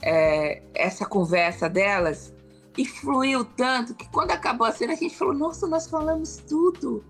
é, 0.00 0.62
essa 0.74 1.04
conversa 1.04 1.68
delas 1.68 2.32
e 2.76 2.84
fluiu 2.84 3.44
tanto 3.44 3.94
que 3.94 4.08
quando 4.10 4.30
acabou 4.30 4.66
a 4.66 4.72
cena 4.72 4.92
a 4.92 4.96
gente 4.96 5.16
falou: 5.16 5.34
nossa, 5.34 5.66
nós 5.66 5.88
falamos 5.88 6.36
tudo. 6.48 7.04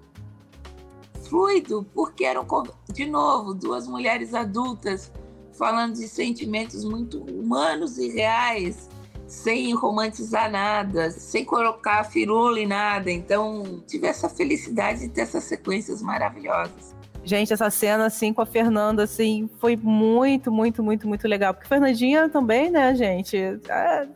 Fluido, 1.28 1.86
porque 1.94 2.24
eram, 2.24 2.44
de 2.92 3.06
novo, 3.06 3.54
duas 3.54 3.86
mulheres 3.86 4.34
adultas 4.34 5.12
falando 5.52 5.94
de 5.94 6.08
sentimentos 6.08 6.84
muito 6.84 7.22
humanos 7.22 7.98
e 7.98 8.08
reais, 8.08 8.88
sem 9.26 9.72
romantizar 9.74 10.50
nada, 10.50 11.10
sem 11.10 11.44
colocar 11.44 12.02
firula 12.04 12.58
em 12.58 12.66
nada. 12.66 13.10
Então, 13.10 13.80
tive 13.86 14.08
essa 14.08 14.28
felicidade 14.28 15.00
de 15.00 15.08
ter 15.10 15.20
essas 15.20 15.44
sequências 15.44 16.02
maravilhosas. 16.02 16.96
Gente, 17.22 17.52
essa 17.52 17.70
cena, 17.70 18.06
assim, 18.06 18.32
com 18.32 18.40
a 18.40 18.46
Fernanda, 18.46 19.04
assim, 19.04 19.48
foi 19.58 19.76
muito, 19.76 20.50
muito, 20.50 20.82
muito, 20.82 21.06
muito 21.06 21.28
legal. 21.28 21.52
Porque 21.52 21.68
Fernandinha 21.68 22.28
também, 22.28 22.70
né, 22.70 22.94
gente? 22.96 23.36
É 23.36 24.08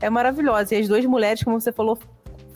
é 0.00 0.10
maravilhosa. 0.10 0.74
E 0.74 0.80
as 0.80 0.88
duas 0.88 1.04
mulheres, 1.04 1.42
como 1.42 1.60
você 1.60 1.72
falou, 1.72 1.98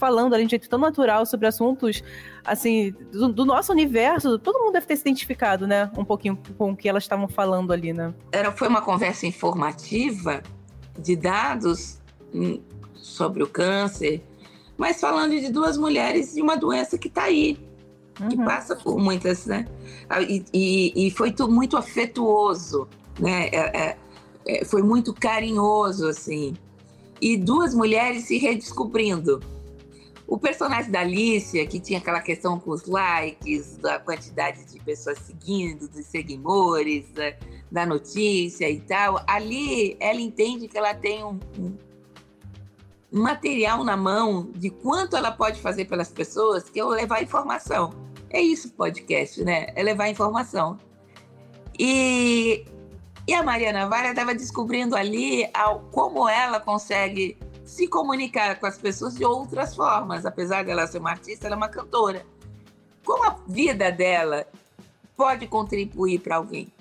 falando 0.01 0.35
ali 0.35 0.45
de 0.45 0.53
jeito 0.53 0.69
tão 0.69 0.79
natural 0.79 1.27
sobre 1.27 1.47
assuntos, 1.47 2.03
assim, 2.43 2.95
do, 3.13 3.29
do, 3.29 3.45
nosso 3.45 3.71
universo, 3.71 4.39
todo 4.39 4.59
mundo 4.59 4.73
deve 4.73 4.87
ter 4.87 4.97
se 4.97 5.03
identificado, 5.03 5.67
né? 5.67 5.91
Um 5.97 6.05
pouquinho 6.05 6.39
com 6.57 6.73
o 6.73 6.77
que 6.77 6.89
elas 6.89 7.05
estavam 7.05 7.29
falando 7.29 7.71
ali, 7.71 7.93
né? 7.93 8.15
Era, 8.33 8.51
foi 8.51 8.67
uma 8.67 8.81
conversa 8.81 9.27
informativa 9.27 10.43
de 10.99 11.15
dados 11.17 12.01
hum, 12.35 12.61
sobre 12.95 13.43
o 13.43 13.47
câncer, 13.47 14.23
mas 14.79 14.99
falando 14.99 15.39
de 15.39 15.53
duas 15.53 15.77
mulheres 15.77 16.35
e 16.35 16.41
uma 16.41 16.57
doença 16.57 16.97
que 16.97 17.09
está 17.09 17.25
aí, 17.25 17.59
uhum. 18.19 18.29
que 18.29 18.37
passa 18.39 18.75
por 18.75 18.99
muitas, 18.99 19.45
né? 19.45 19.67
Ah, 20.09 20.23
e, 20.23 20.43
e, 20.53 21.07
e 21.07 21.11
foi 21.11 21.31
tudo 21.31 21.53
muito 21.53 21.77
afetuoso, 21.77 22.89
né? 23.19 23.49
É, 23.49 23.59
é, 23.79 23.97
é, 24.47 24.65
foi 24.65 24.83
muito 24.83 25.13
carinhoso, 25.13 26.09
assim 26.09 26.55
e 27.21 27.37
duas 27.37 27.75
mulheres 27.75 28.25
se 28.25 28.39
redescobrindo. 28.39 29.41
O 30.27 30.39
personagem 30.39 30.93
da 30.93 31.01
Alicia, 31.01 31.67
que 31.67 31.81
tinha 31.81 31.99
aquela 31.99 32.21
questão 32.21 32.59
com 32.59 32.71
os 32.71 32.87
likes, 32.87 33.77
da 33.79 33.99
quantidade 33.99 34.65
de 34.65 34.79
pessoas 34.79 35.19
seguindo, 35.19 35.89
dos 35.89 36.07
seguidores, 36.07 37.11
da, 37.11 37.35
da 37.71 37.85
notícia 37.85 38.71
e 38.71 38.81
tal, 38.81 39.21
ali 39.27 39.97
ela 39.99 40.21
entende 40.21 40.69
que 40.69 40.79
ela 40.79 40.95
tem 40.95 41.25
um, 41.25 41.41
um 43.13 43.23
material 43.23 43.83
na 43.83 43.97
mão 43.97 44.51
de 44.55 44.71
quanto 44.71 45.17
ela 45.17 45.33
pode 45.33 45.61
fazer 45.61 45.87
pelas 45.87 46.11
pessoas, 46.11 46.71
que 46.71 46.79
é 46.79 46.85
levar 46.85 47.23
informação. 47.23 47.93
É 48.31 48.41
isso 48.41 48.71
podcast, 48.75 49.43
né? 49.43 49.67
É 49.75 49.83
levar 49.83 50.09
informação. 50.09 50.79
E 51.77 52.65
e 53.31 53.35
a 53.35 53.45
Mariana 53.45 53.89
Vara 53.89 54.09
estava 54.09 54.35
descobrindo 54.35 54.97
ali 54.97 55.49
como 55.93 56.29
ela 56.29 56.59
consegue 56.59 57.39
se 57.65 57.87
comunicar 57.87 58.59
com 58.59 58.67
as 58.67 58.77
pessoas 58.77 59.15
de 59.15 59.25
outras 59.25 59.77
formas. 59.77 60.27
Apesar 60.27 60.65
dela 60.65 60.85
ser 60.89 60.99
uma 60.99 61.11
artista, 61.11 61.47
ela 61.47 61.55
é 61.55 61.57
uma 61.57 61.69
cantora. 61.69 62.27
Como 63.05 63.23
a 63.23 63.37
vida 63.47 63.93
dela 63.93 64.49
pode 65.17 65.47
contribuir 65.47 66.19
para 66.19 66.39
alguém? 66.39 66.73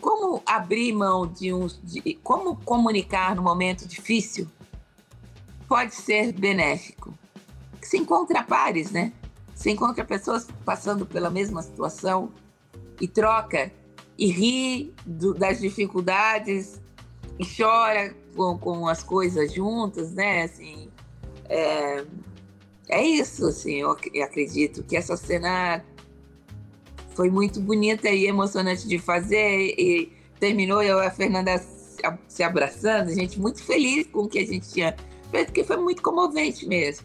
Como 0.00 0.42
abrir 0.46 0.94
mão 0.94 1.26
de 1.26 1.52
um. 1.52 1.66
De, 1.66 2.14
como 2.22 2.56
comunicar 2.64 3.36
no 3.36 3.42
momento 3.42 3.86
difícil 3.86 4.48
pode 5.68 5.94
ser 5.94 6.32
benéfico? 6.32 7.12
Se 7.82 7.98
encontra 7.98 8.42
pares, 8.42 8.90
né? 8.90 9.12
Você 9.54 9.72
encontra 9.72 10.06
pessoas 10.06 10.48
passando 10.64 11.04
pela 11.04 11.28
mesma 11.28 11.60
situação 11.60 12.32
e 12.98 13.06
troca 13.06 13.70
e 14.22 14.26
ri 14.26 14.94
do, 15.04 15.34
das 15.34 15.58
dificuldades 15.58 16.80
e 17.40 17.44
chora 17.44 18.14
com, 18.36 18.56
com 18.56 18.86
as 18.86 19.02
coisas 19.02 19.52
juntas, 19.52 20.12
né? 20.12 20.44
Assim, 20.44 20.88
é, 21.48 22.04
é 22.88 23.02
isso, 23.02 23.44
assim, 23.46 23.80
eu 23.80 23.90
acredito 23.90 24.84
que 24.84 24.96
essa 24.96 25.16
cena 25.16 25.84
foi 27.16 27.30
muito 27.30 27.60
bonita 27.60 28.08
e 28.10 28.26
emocionante 28.26 28.86
de 28.86 28.96
fazer 28.96 29.74
e 29.76 30.12
terminou 30.38 30.80
eu 30.84 31.02
e 31.02 31.06
a 31.06 31.10
Fernanda 31.10 31.60
se 32.28 32.44
abraçando, 32.44 33.12
gente 33.12 33.40
muito 33.40 33.60
feliz 33.60 34.06
com 34.06 34.20
o 34.20 34.28
que 34.28 34.38
a 34.38 34.46
gente 34.46 34.72
tinha 34.72 34.94
feito, 35.32 35.46
porque 35.46 35.64
foi 35.64 35.78
muito 35.78 36.00
comovente 36.00 36.64
mesmo. 36.68 37.04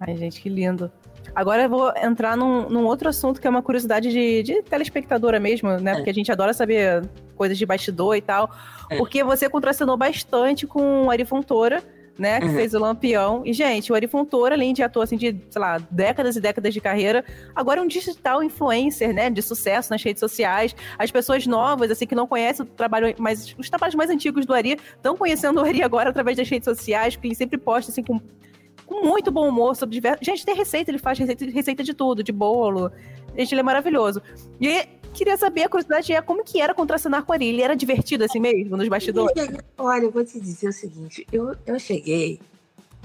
Ai, 0.00 0.16
gente, 0.16 0.40
que 0.40 0.48
lindo. 0.48 0.90
Agora 1.34 1.62
eu 1.62 1.68
vou 1.68 1.92
entrar 1.96 2.36
num, 2.36 2.68
num 2.68 2.84
outro 2.84 3.08
assunto 3.08 3.40
que 3.40 3.46
é 3.46 3.50
uma 3.50 3.62
curiosidade 3.62 4.10
de, 4.10 4.42
de 4.42 4.62
telespectadora 4.62 5.40
mesmo, 5.40 5.70
né? 5.78 5.92
É. 5.92 5.94
Porque 5.94 6.10
a 6.10 6.14
gente 6.14 6.30
adora 6.30 6.52
saber 6.52 7.08
coisas 7.36 7.56
de 7.56 7.64
bastidor 7.64 8.16
e 8.16 8.20
tal. 8.20 8.50
É. 8.90 8.96
Porque 8.98 9.24
você 9.24 9.48
contracenou 9.48 9.96
bastante 9.96 10.66
com 10.66 11.06
o 11.06 11.10
Ari 11.10 11.24
Fontoura, 11.24 11.82
né? 12.18 12.38
Que 12.38 12.46
uhum. 12.46 12.54
fez 12.54 12.74
o 12.74 12.78
Lampião. 12.78 13.42
E, 13.44 13.52
gente, 13.52 13.90
o 13.90 13.94
Ari 13.94 14.06
Fontoura, 14.06 14.54
além 14.54 14.74
de 14.74 14.82
ator, 14.82 15.04
assim, 15.04 15.16
de, 15.16 15.40
sei 15.50 15.60
lá, 15.60 15.78
décadas 15.90 16.36
e 16.36 16.40
décadas 16.40 16.74
de 16.74 16.80
carreira, 16.80 17.24
agora 17.54 17.80
é 17.80 17.82
um 17.82 17.86
digital 17.86 18.42
influencer, 18.42 19.14
né? 19.14 19.30
De 19.30 19.40
sucesso 19.40 19.90
nas 19.90 20.02
redes 20.02 20.20
sociais. 20.20 20.76
As 20.98 21.10
pessoas 21.10 21.46
novas, 21.46 21.90
assim, 21.90 22.06
que 22.06 22.14
não 22.14 22.26
conhecem 22.26 22.64
o 22.66 22.68
trabalho, 22.68 23.14
mas 23.18 23.54
os 23.58 23.70
trabalhos 23.70 23.94
mais 23.94 24.10
antigos 24.10 24.44
do 24.44 24.52
Ari 24.52 24.78
estão 24.96 25.16
conhecendo 25.16 25.60
o 25.60 25.64
Ari 25.64 25.82
agora 25.82 26.10
através 26.10 26.36
das 26.36 26.48
redes 26.48 26.66
sociais, 26.66 27.16
porque 27.16 27.28
ele 27.28 27.34
sempre 27.34 27.58
posta, 27.58 27.90
assim, 27.90 28.02
com 28.02 28.20
com 28.86 29.06
muito 29.06 29.30
bom 29.30 29.48
humor 29.48 29.76
sobre 29.76 29.94
diversos. 29.94 30.24
Gente, 30.24 30.44
tem 30.44 30.54
receita, 30.54 30.90
ele 30.90 30.98
faz 30.98 31.18
receita, 31.18 31.44
receita 31.46 31.82
de 31.82 31.94
tudo, 31.94 32.22
de 32.22 32.32
bolo. 32.32 32.90
Gente, 33.36 33.52
ele 33.52 33.60
é 33.60 33.64
maravilhoso. 33.64 34.22
E 34.60 34.86
queria 35.12 35.36
saber, 35.36 35.64
a 35.64 35.68
curiosidade 35.68 36.12
é 36.12 36.20
como 36.20 36.44
que 36.44 36.60
era 36.60 36.74
contracenar 36.74 37.24
com 37.24 37.34
ele. 37.34 37.46
Ele 37.46 37.62
era 37.62 37.74
divertido 37.74 38.24
assim 38.24 38.40
mesmo, 38.40 38.76
nos 38.76 38.88
bastidores? 38.88 39.32
Olha, 39.78 40.04
eu 40.04 40.10
vou 40.10 40.24
te 40.24 40.40
dizer 40.40 40.68
o 40.68 40.72
seguinte, 40.72 41.26
eu, 41.32 41.54
eu 41.66 41.78
cheguei 41.78 42.40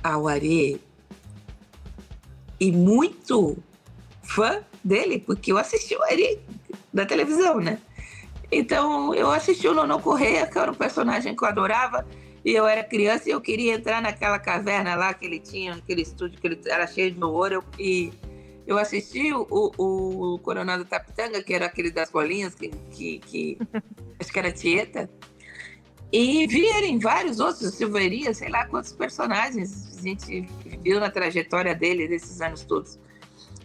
ao 0.04 0.28
Ari 0.28 0.82
e 2.60 2.72
muito 2.72 3.58
fã 4.24 4.60
dele, 4.84 5.20
porque 5.20 5.52
eu 5.52 5.58
assisti 5.58 5.96
o 5.96 6.04
Ari 6.04 6.40
da 6.94 7.06
televisão, 7.06 7.60
né? 7.60 7.80
Então, 8.52 9.14
eu 9.14 9.30
assisti 9.30 9.68
o 9.68 9.74
Nono 9.74 10.00
Correia, 10.00 10.48
que 10.48 10.58
era 10.58 10.72
um 10.72 10.76
personagem 10.76 11.36
que 11.36 11.44
eu 11.44 11.48
adorava, 11.48 12.06
e 12.48 12.56
eu 12.56 12.66
era 12.66 12.82
criança 12.82 13.28
e 13.28 13.34
eu 13.34 13.42
queria 13.42 13.74
entrar 13.74 14.02
naquela 14.02 14.40
caverna 14.40 14.96
lá 14.96 15.14
que 15.14 15.26
ele 15.26 15.38
tinha, 15.38 15.74
aquele 15.74 16.02
estúdio 16.02 16.40
que 16.40 16.48
ele 16.48 16.58
era 16.66 16.88
cheio 16.88 17.12
de 17.12 17.22
ouro. 17.22 17.62
E 17.78 18.14
eu 18.66 18.78
assisti 18.78 19.34
o, 19.34 19.46
o, 19.52 20.36
o 20.36 20.40
Coronel 20.40 20.78
do 20.78 20.86
Tapitanga, 20.86 21.44
que 21.44 21.54
era 21.54 21.66
aquele 21.66 21.92
das 21.92 22.10
bolinhas, 22.10 22.56
que, 22.56 22.70
que, 22.90 23.20
que 23.20 23.58
acho 24.18 24.32
que 24.32 24.40
era 24.40 24.50
Tieta. 24.50 25.10
E 26.10 26.48
vi 26.48 26.66
ele 26.68 26.88
em 26.88 27.00
vários 27.00 27.42
outros, 27.42 27.74
Silveria, 27.74 28.34
sei 28.34 28.48
lá 28.48 28.66
quantos 28.66 28.94
personagens 28.94 29.98
a 29.98 30.02
gente 30.02 30.48
viu 30.82 31.02
na 31.02 31.10
trajetória 31.10 31.76
dele 31.76 32.08
desses 32.08 32.40
anos 32.40 32.64
todos. 32.64 32.98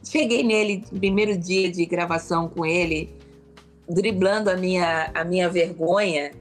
Cheguei 0.03 0.43
nele, 0.43 0.85
primeiro 0.91 1.39
dia 1.39 1.71
de 1.71 1.87
gravação 1.87 2.49
com 2.49 2.67
ele, 2.67 3.15
driblando 3.89 4.51
a 4.51 4.57
minha, 4.57 5.09
a 5.15 5.23
minha 5.23 5.49
vergonha 5.49 6.33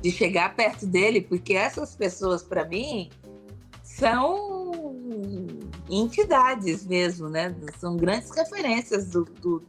de 0.00 0.10
chegar 0.10 0.54
perto 0.54 0.86
dele, 0.86 1.20
porque 1.20 1.54
essas 1.54 1.94
pessoas, 1.94 2.42
para 2.42 2.64
mim, 2.64 3.10
são 3.82 4.94
entidades 5.90 6.86
mesmo, 6.86 7.28
né? 7.28 7.54
São 7.78 7.96
grandes 7.96 8.30
referências 8.30 9.10
do, 9.10 9.24
do 9.24 9.62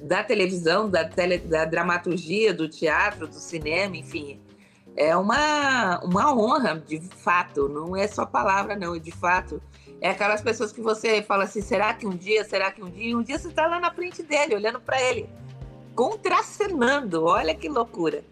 da 0.00 0.22
televisão, 0.22 0.88
da, 0.88 1.04
tele, 1.04 1.38
da 1.38 1.64
dramaturgia, 1.64 2.54
do 2.54 2.68
teatro, 2.68 3.26
do 3.26 3.34
cinema, 3.34 3.96
enfim. 3.96 4.40
É 4.96 5.16
uma, 5.16 6.00
uma 6.04 6.34
honra, 6.34 6.82
de 6.86 7.00
fato, 7.00 7.68
não 7.68 7.96
é 7.96 8.06
só 8.06 8.24
palavra, 8.24 8.76
não, 8.76 8.98
de 8.98 9.10
fato. 9.10 9.60
É 10.00 10.10
aquelas 10.10 10.40
pessoas 10.40 10.72
que 10.72 10.80
você 10.80 11.22
fala 11.22 11.44
assim: 11.44 11.60
será 11.60 11.92
que 11.92 12.06
um 12.06 12.16
dia, 12.16 12.44
será 12.44 12.70
que 12.70 12.82
um 12.82 12.88
dia? 12.88 13.08
E 13.08 13.14
um 13.14 13.22
dia 13.22 13.38
você 13.38 13.48
está 13.48 13.66
lá 13.66 13.80
na 13.80 13.90
frente 13.90 14.22
dele, 14.22 14.54
olhando 14.54 14.80
para 14.80 15.02
ele, 15.02 15.28
contracenando, 15.94 17.24
olha 17.24 17.54
que 17.54 17.68
loucura 17.68 18.22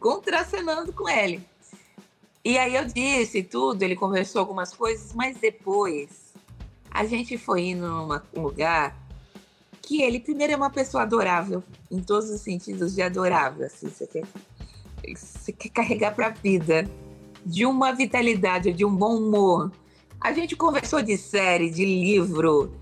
contracenando 0.00 0.92
com 0.92 1.08
ele. 1.08 1.40
E 2.42 2.56
aí 2.56 2.74
eu 2.74 2.86
disse 2.86 3.42
tudo, 3.42 3.82
ele 3.82 3.94
conversou 3.94 4.40
algumas 4.40 4.74
coisas, 4.74 5.12
mas 5.12 5.36
depois 5.36 6.32
a 6.90 7.04
gente 7.04 7.36
foi 7.36 7.66
indo 7.66 7.86
num 7.86 8.42
lugar 8.42 8.96
que 9.82 10.02
ele, 10.02 10.18
primeiro, 10.18 10.52
é 10.52 10.56
uma 10.56 10.70
pessoa 10.70 11.02
adorável, 11.02 11.62
em 11.90 12.00
todos 12.00 12.30
os 12.30 12.40
sentidos 12.40 12.94
de 12.94 13.02
adorável. 13.02 13.66
Assim, 13.66 13.88
você, 13.88 14.06
quer, 14.06 14.24
você 15.14 15.52
quer 15.52 15.68
carregar 15.68 16.14
para 16.14 16.28
a 16.28 16.30
vida, 16.30 16.88
de 17.44 17.66
uma 17.66 17.92
vitalidade, 17.92 18.72
de 18.72 18.84
um 18.84 18.94
bom 18.94 19.16
humor. 19.16 19.70
A 20.20 20.32
gente 20.32 20.56
conversou 20.56 21.02
de 21.02 21.16
série, 21.16 21.70
de 21.70 21.84
livro, 21.84 22.72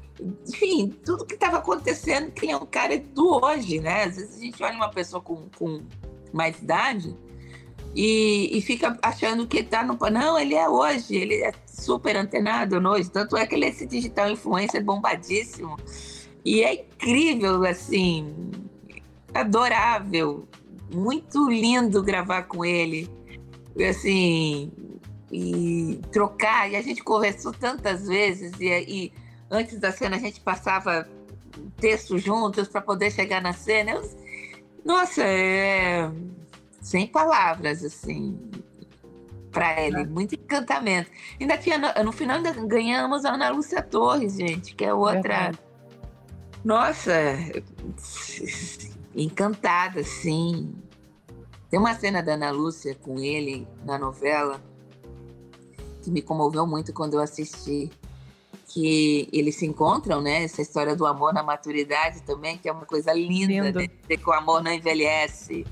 enfim, 0.47 0.89
tudo 1.05 1.25
que 1.25 1.35
estava 1.35 1.59
acontecendo, 1.59 2.31
que 2.31 2.51
é 2.51 2.57
um 2.57 2.67
cara 2.67 2.99
do 2.99 3.45
hoje, 3.45 3.81
né? 3.81 4.05
Às 4.05 4.17
vezes 4.17 4.37
a 4.37 4.41
gente 4.41 4.63
olha 4.63 4.77
uma 4.77 4.91
pessoa 4.91 5.23
com, 5.23 5.49
com 5.57 5.83
mais 6.33 6.59
idade 6.59 7.17
e, 7.95 8.57
e 8.57 8.63
fica 8.63 8.97
achando 9.03 9.47
que 9.47 9.59
está 9.59 9.83
no. 9.83 9.99
Não, 10.11 10.39
ele 10.39 10.55
é 10.55 10.69
hoje, 10.69 11.17
ele 11.17 11.43
é 11.43 11.53
super 11.67 12.17
antenado 12.17 12.77
hoje. 12.89 13.11
Tanto 13.11 13.37
é 13.37 13.47
que 13.47 13.55
ele 13.55 13.65
é 13.65 13.69
esse 13.69 13.87
digital 13.87 14.31
influencer 14.31 14.85
bombadíssimo. 14.85 15.77
E 16.45 16.63
é 16.63 16.75
incrível, 16.75 17.65
assim, 17.65 18.35
adorável, 19.35 20.49
muito 20.93 21.49
lindo 21.49 22.03
gravar 22.03 22.45
com 22.45 22.65
ele. 22.65 23.11
Assim, 23.89 24.71
e 25.31 26.01
trocar. 26.13 26.71
E 26.71 26.77
a 26.77 26.83
gente 26.83 27.03
conversou 27.03 27.53
tantas 27.53 28.07
vezes, 28.07 28.53
e, 28.61 28.67
e 28.67 29.13
antes 29.51 29.79
da 29.79 29.93
cena 29.93 30.17
a 30.17 30.21
gente 30.21 30.41
passava 30.41 31.09
texto 31.79 32.19
juntos 32.19 32.69
para 32.69 32.81
poder 32.81 33.11
chegar 33.11 33.43
na 33.43 33.53
cena. 33.53 33.93
Eu, 33.93 34.28
nossa, 34.85 35.23
é 35.25 36.11
sem 36.81 37.07
palavras, 37.07 37.85
assim, 37.85 38.39
para 39.51 39.81
ele, 39.83 40.07
muito 40.07 40.35
encantamento. 40.35 41.11
Ainda 41.39 41.59
tinha, 41.59 41.79
no 42.03 42.13
final 42.13 42.37
ainda 42.37 42.53
ganhamos 42.53 43.25
a 43.25 43.35
Ana 43.35 43.51
Lúcia 43.51 43.83
Torres, 43.83 44.37
gente, 44.37 44.75
que 44.75 44.85
é 44.85 44.95
outra. 44.95 45.53
Nossa, 46.65 47.13
encantada, 49.15 50.03
sim. 50.03 50.75
Tem 51.69 51.79
uma 51.79 51.95
cena 51.95 52.23
da 52.23 52.35
Ana 52.35 52.51
Lúcia 52.51 52.95
com 52.95 53.19
ele 53.19 53.69
na 53.85 53.99
novela 53.99 54.63
que 56.03 56.11
me 56.11 56.23
comoveu 56.23 56.67
muito 56.67 56.93
quando 56.95 57.15
eu 57.15 57.21
assisti 57.21 57.91
que 58.69 59.29
eles 59.33 59.57
se 59.57 59.67
encontram, 59.67 60.21
né? 60.21 60.45
Essa 60.45 60.61
história 60.61 60.95
do 60.95 61.07
amor 61.07 61.33
na 61.33 61.43
maturidade 61.43 62.23
também, 62.23 62.59
que 62.59 62.69
é 62.69 62.73
uma 62.73 62.85
coisa 62.85 63.13
linda, 63.15 63.71
Lindo. 63.71 63.81
de, 63.81 63.89
de 63.89 64.17
que 64.17 64.29
o 64.29 64.33
amor 64.33 64.63
não 64.63 64.73
envelhece. 64.73 65.67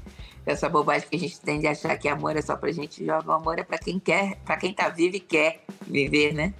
Essa 0.46 0.68
bobagem 0.68 1.08
que 1.08 1.16
a 1.16 1.18
gente 1.18 1.40
tende 1.40 1.66
a 1.66 1.72
achar 1.72 1.96
que 1.98 2.08
amor 2.08 2.36
é 2.36 2.42
só 2.42 2.56
pra 2.56 2.72
gente 2.72 3.04
jogar, 3.04 3.26
o 3.26 3.32
amor 3.32 3.58
é 3.58 3.64
para 3.64 3.78
quem 3.78 3.98
quer, 3.98 4.36
para 4.44 4.56
quem 4.56 4.72
tá 4.72 4.88
vivo 4.88 5.16
e 5.16 5.20
quer 5.20 5.62
viver, 5.86 6.32
né? 6.32 6.54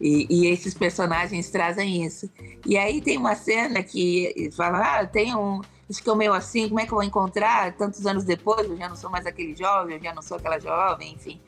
E, 0.00 0.26
e, 0.30 0.46
esses 0.46 0.74
personagens 0.74 1.50
trazem 1.50 2.04
isso. 2.04 2.30
E 2.64 2.76
aí 2.76 3.00
tem 3.00 3.18
uma 3.18 3.34
cena 3.34 3.82
que 3.82 4.50
fala, 4.56 5.00
ah, 5.00 5.06
tem 5.06 5.34
um, 5.34 5.60
isso 5.88 6.02
que 6.02 6.08
é 6.08 6.14
meio 6.14 6.32
assim, 6.32 6.68
como 6.68 6.80
é 6.80 6.86
que 6.86 6.92
eu 6.92 6.96
vou 6.96 7.04
encontrar 7.04 7.72
tantos 7.76 8.06
anos 8.06 8.24
depois? 8.24 8.68
Eu 8.68 8.76
já 8.76 8.88
não 8.88 8.96
sou 8.96 9.10
mais 9.10 9.26
aquele 9.26 9.54
jovem, 9.56 9.96
eu 9.96 10.02
já 10.02 10.14
não 10.14 10.22
sou 10.22 10.36
aquela 10.36 10.58
jovem, 10.58 11.14
enfim. 11.14 11.40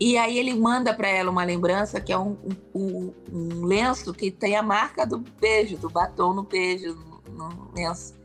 E 0.00 0.16
aí 0.16 0.38
ele 0.38 0.54
manda 0.54 0.94
para 0.94 1.08
ela 1.08 1.30
uma 1.30 1.44
lembrança 1.44 2.00
que 2.00 2.10
é 2.10 2.16
um, 2.16 2.34
um, 2.74 3.12
um, 3.30 3.66
lenço 3.66 4.14
que 4.14 4.30
tem 4.30 4.56
a 4.56 4.62
marca 4.62 5.04
do 5.04 5.18
beijo, 5.18 5.76
do 5.76 5.90
batom 5.90 6.32
no 6.32 6.42
beijo, 6.42 6.94
no, 7.28 7.70
lenço. 7.76 8.18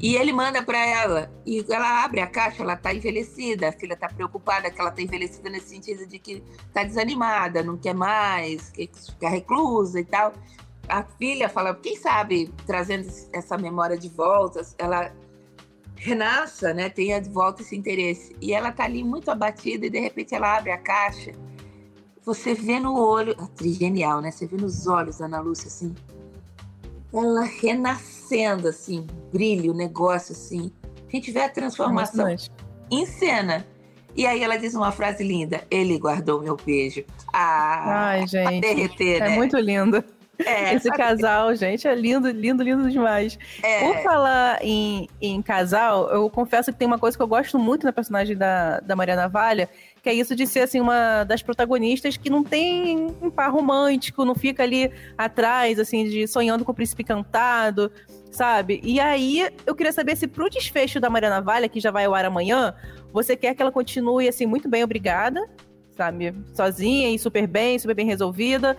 E 0.00 0.16
ele 0.16 0.34
manda 0.34 0.62
para 0.62 0.78
ela, 0.78 1.32
e 1.46 1.64
ela 1.68 2.04
abre 2.04 2.20
a 2.20 2.26
caixa, 2.26 2.62
ela 2.62 2.74
está 2.74 2.92
envelhecida, 2.92 3.70
a 3.70 3.72
filha 3.72 3.94
está 3.94 4.06
preocupada 4.06 4.70
que 4.70 4.78
ela 4.78 4.90
está 4.90 5.00
envelhecida 5.00 5.48
nesse 5.48 5.70
sentido 5.70 6.06
de 6.06 6.18
que 6.18 6.44
está 6.68 6.84
desanimada, 6.84 7.62
não 7.62 7.78
quer 7.78 7.94
mais, 7.94 8.68
quer 8.68 8.88
ficar 8.92 9.30
reclusa 9.30 9.98
e 9.98 10.04
tal. 10.04 10.34
A 10.86 11.02
filha 11.02 11.48
fala, 11.48 11.74
quem 11.74 11.96
sabe, 11.96 12.52
trazendo 12.66 13.08
essa 13.32 13.56
memória 13.56 13.96
de 13.96 14.10
volta, 14.10 14.60
ela 14.76 15.10
renasça, 15.98 16.72
né? 16.72 16.88
Tenha 16.88 17.20
de 17.20 17.28
volta 17.28 17.62
esse 17.62 17.76
interesse. 17.76 18.34
E 18.40 18.52
ela 18.52 18.72
tá 18.72 18.84
ali 18.84 19.02
muito 19.04 19.30
abatida 19.30 19.86
e 19.86 19.90
de 19.90 19.98
repente 19.98 20.34
ela 20.34 20.56
abre 20.56 20.70
a 20.70 20.78
caixa. 20.78 21.32
Você 22.24 22.54
vê 22.54 22.78
no 22.78 22.98
olho, 22.98 23.32
atriz 23.38 23.76
genial, 23.76 24.20
né? 24.20 24.30
Você 24.30 24.46
vê 24.46 24.56
nos 24.56 24.86
olhos 24.86 25.18
da 25.18 25.26
Ana 25.26 25.40
Lúcia 25.40 25.68
assim, 25.68 25.94
ela 27.12 27.44
renascendo 27.44 28.68
assim, 28.68 29.06
brilho, 29.32 29.72
negócio 29.74 30.32
assim. 30.32 30.70
A 31.06 31.10
gente 31.10 31.30
vê 31.30 31.40
a 31.40 31.48
transformação 31.48 32.26
em 32.90 33.06
cena. 33.06 33.66
E 34.14 34.26
aí 34.26 34.42
ela 34.42 34.56
diz 34.56 34.74
uma 34.74 34.92
frase 34.92 35.24
linda: 35.24 35.64
Ele 35.70 35.98
guardou 35.98 36.42
meu 36.42 36.56
beijo. 36.56 37.04
Ah, 37.32 38.08
Ai, 38.08 38.26
gente. 38.26 38.60
Derreter, 38.60 39.22
é 39.22 39.28
né? 39.30 39.36
muito 39.36 39.56
lindo. 39.56 40.04
É, 40.44 40.74
Esse 40.74 40.90
casal, 40.90 41.54
gente, 41.54 41.86
é 41.86 41.94
lindo, 41.94 42.30
lindo, 42.30 42.62
lindo 42.62 42.90
demais. 42.90 43.38
É. 43.62 43.80
Por 43.80 44.02
falar 44.02 44.58
em, 44.62 45.08
em 45.20 45.42
casal, 45.42 46.08
eu 46.10 46.30
confesso 46.30 46.72
que 46.72 46.78
tem 46.78 46.86
uma 46.86 46.98
coisa 46.98 47.16
que 47.16 47.22
eu 47.22 47.26
gosto 47.26 47.58
muito 47.58 47.84
na 47.84 47.92
personagem 47.92 48.36
da, 48.36 48.80
da 48.80 48.94
Mariana 48.94 49.28
Valha, 49.28 49.68
que 50.02 50.08
é 50.08 50.14
isso 50.14 50.36
de 50.36 50.46
ser 50.46 50.60
assim 50.60 50.80
uma 50.80 51.24
das 51.24 51.42
protagonistas 51.42 52.16
que 52.16 52.30
não 52.30 52.44
tem 52.44 53.14
um 53.20 53.30
par 53.30 53.50
romântico, 53.50 54.24
não 54.24 54.34
fica 54.34 54.62
ali 54.62 54.92
atrás 55.16 55.78
assim 55.78 56.04
de 56.04 56.26
sonhando 56.26 56.64
com 56.64 56.72
o 56.72 56.74
príncipe 56.74 57.02
cantado, 57.02 57.90
sabe? 58.30 58.80
E 58.84 59.00
aí 59.00 59.48
eu 59.66 59.74
queria 59.74 59.92
saber 59.92 60.16
se 60.16 60.28
pro 60.28 60.48
desfecho 60.48 61.00
da 61.00 61.10
Mariana 61.10 61.40
Valha, 61.40 61.68
que 61.68 61.80
já 61.80 61.90
vai 61.90 62.04
ao 62.04 62.14
ar 62.14 62.24
amanhã, 62.24 62.74
você 63.12 63.36
quer 63.36 63.54
que 63.54 63.62
ela 63.62 63.72
continue 63.72 64.28
assim 64.28 64.46
muito 64.46 64.68
bem, 64.68 64.84
obrigada, 64.84 65.48
sabe? 65.96 66.32
Sozinha 66.54 67.10
e 67.10 67.18
super 67.18 67.46
bem, 67.46 67.78
super 67.78 67.94
bem 67.94 68.06
resolvida. 68.06 68.76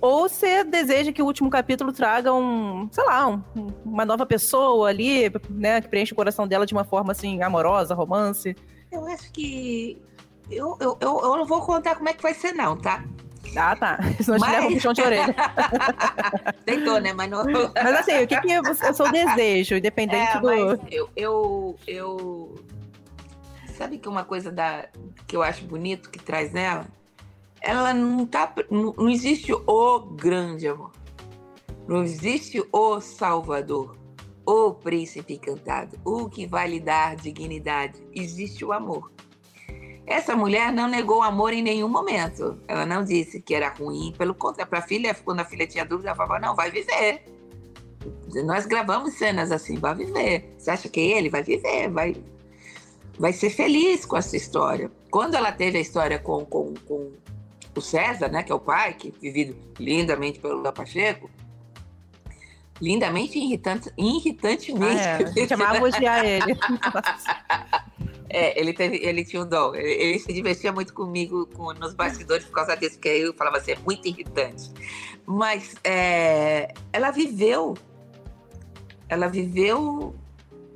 Ou 0.00 0.28
você 0.28 0.62
deseja 0.62 1.12
que 1.12 1.22
o 1.22 1.26
último 1.26 1.50
capítulo 1.50 1.92
traga 1.92 2.32
um, 2.32 2.88
sei 2.92 3.04
lá, 3.04 3.26
um, 3.28 3.42
uma 3.84 4.04
nova 4.04 4.24
pessoa 4.24 4.88
ali, 4.88 5.30
né, 5.50 5.80
que 5.80 5.88
preenche 5.88 6.12
o 6.12 6.16
coração 6.16 6.46
dela 6.46 6.64
de 6.64 6.72
uma 6.72 6.84
forma 6.84 7.12
assim 7.12 7.42
amorosa, 7.42 7.94
romance. 7.94 8.54
Eu 8.92 9.04
acho 9.06 9.30
que 9.32 10.00
eu, 10.50 10.76
eu, 10.80 10.96
eu, 11.00 11.20
eu 11.20 11.36
não 11.36 11.44
vou 11.44 11.60
contar 11.62 11.96
como 11.96 12.08
é 12.08 12.12
que 12.12 12.22
vai 12.22 12.32
ser, 12.32 12.52
não, 12.52 12.76
tá? 12.76 13.04
Ah, 13.56 13.74
tá. 13.74 13.98
Senão 14.22 14.38
mas... 14.38 14.50
te 14.50 14.56
leva 14.56 14.66
um 14.66 14.72
puxão 14.74 14.92
de 14.92 15.02
orelha. 15.02 15.34
Tentou, 16.64 17.00
né? 17.00 17.12
Mas 17.12 17.30
não. 17.30 17.44
Mas 17.74 17.94
assim, 17.94 18.22
o 18.22 18.26
que, 18.26 18.40
que 18.40 18.52
é 18.52 18.60
o 18.60 18.94
seu 18.94 19.10
desejo, 19.10 19.76
independente 19.76 20.36
é, 20.36 20.40
do. 20.40 20.50
Eu, 20.90 21.10
eu, 21.16 21.76
eu. 21.86 22.54
Sabe 23.76 23.98
que 23.98 24.08
uma 24.08 24.24
coisa 24.24 24.50
da... 24.50 24.86
que 25.26 25.36
eu 25.36 25.42
acho 25.42 25.64
bonito 25.64 26.10
que 26.10 26.18
traz 26.18 26.52
nela? 26.52 26.86
Ela 27.60 27.92
não 27.92 28.26
tá. 28.26 28.52
Não, 28.70 29.08
existe 29.08 29.52
o 29.52 30.00
grande 30.00 30.68
amor. 30.68 30.92
Não 31.86 32.02
existe 32.02 32.62
o 32.70 33.00
Salvador, 33.00 33.96
o 34.44 34.74
príncipe 34.74 35.34
encantado, 35.34 35.98
o 36.04 36.28
que 36.28 36.46
vai 36.46 36.68
lhe 36.68 36.80
dar 36.80 37.16
dignidade. 37.16 38.06
Existe 38.14 38.64
o 38.64 38.72
amor. 38.72 39.10
Essa 40.06 40.34
mulher 40.34 40.72
não 40.72 40.88
negou 40.88 41.18
o 41.18 41.22
amor 41.22 41.52
em 41.52 41.62
nenhum 41.62 41.88
momento. 41.88 42.58
Ela 42.66 42.86
não 42.86 43.04
disse 43.04 43.42
que 43.42 43.54
era 43.54 43.68
ruim. 43.68 44.14
Pelo 44.16 44.34
contrário, 44.34 44.68
para 44.70 44.78
a 44.78 44.82
filha, 44.82 45.14
quando 45.14 45.40
a 45.40 45.44
filha 45.44 45.66
tinha 45.66 45.84
dúvida, 45.84 46.10
ela 46.10 46.16
falava: 46.16 46.38
não, 46.38 46.54
vai 46.54 46.70
viver. 46.70 47.24
Nós 48.44 48.64
gravamos 48.66 49.14
cenas 49.14 49.52
assim, 49.52 49.76
vai 49.76 49.94
viver. 49.94 50.54
Você 50.56 50.70
acha 50.70 50.88
que 50.88 51.00
ele 51.00 51.28
vai 51.28 51.42
viver? 51.42 51.90
Vai, 51.90 52.16
vai 53.18 53.32
ser 53.32 53.50
feliz 53.50 54.06
com 54.06 54.16
essa 54.16 54.36
história. 54.36 54.90
Quando 55.10 55.34
ela 55.34 55.52
teve 55.52 55.78
a 55.78 55.80
história 55.80 56.18
com, 56.18 56.44
com, 56.46 56.72
com 56.86 57.12
o 57.78 57.82
César, 57.82 58.28
né, 58.28 58.42
que 58.42 58.52
é 58.52 58.54
o 58.54 58.60
pai, 58.60 58.94
que 58.94 59.10
vivido 59.10 59.56
lindamente 59.78 60.38
pelo 60.38 60.56
Lula 60.56 60.72
Pacheco, 60.72 61.30
lindamente 62.80 63.38
irritante, 63.38 63.90
irritantemente. 63.96 65.00
Ah, 65.00 65.20
é, 65.20 65.24
a 65.24 65.26
gente 65.26 65.54
amava 65.54 65.84
odiar 65.84 66.24
ele. 66.24 66.56
É, 68.30 68.60
ele, 68.60 68.74
teve, 68.74 68.98
ele 68.98 69.24
tinha 69.24 69.42
um 69.42 69.48
dom. 69.48 69.74
Ele, 69.74 69.90
ele 69.90 70.18
se 70.18 70.30
divertia 70.30 70.70
muito 70.70 70.92
comigo 70.92 71.46
com, 71.46 71.72
nos 71.72 71.94
bastidores 71.94 72.44
por 72.44 72.52
causa 72.52 72.76
disso, 72.76 72.96
porque 72.96 73.08
eu 73.08 73.32
falava 73.32 73.56
assim, 73.56 73.70
é 73.70 73.78
muito 73.78 74.06
irritante. 74.06 74.70
Mas 75.24 75.74
é, 75.82 76.74
ela 76.92 77.10
viveu, 77.10 77.74
ela 79.08 79.28
viveu 79.28 80.14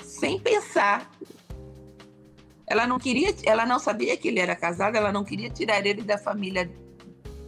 sem 0.03 0.41
pensar. 0.41 1.11
Ela 2.67 2.87
não 2.87 2.99
queria, 2.99 3.35
ela 3.45 3.67
não 3.67 3.79
sabia 3.79 4.17
que 4.17 4.29
ele 4.29 4.41
era 4.41 4.57
casado, 4.57 4.97
ela 4.97 5.13
não 5.13 5.23
queria 5.23 5.51
tirar 5.51 5.85
ele 5.85 6.01
da 6.01 6.17
família 6.17 6.71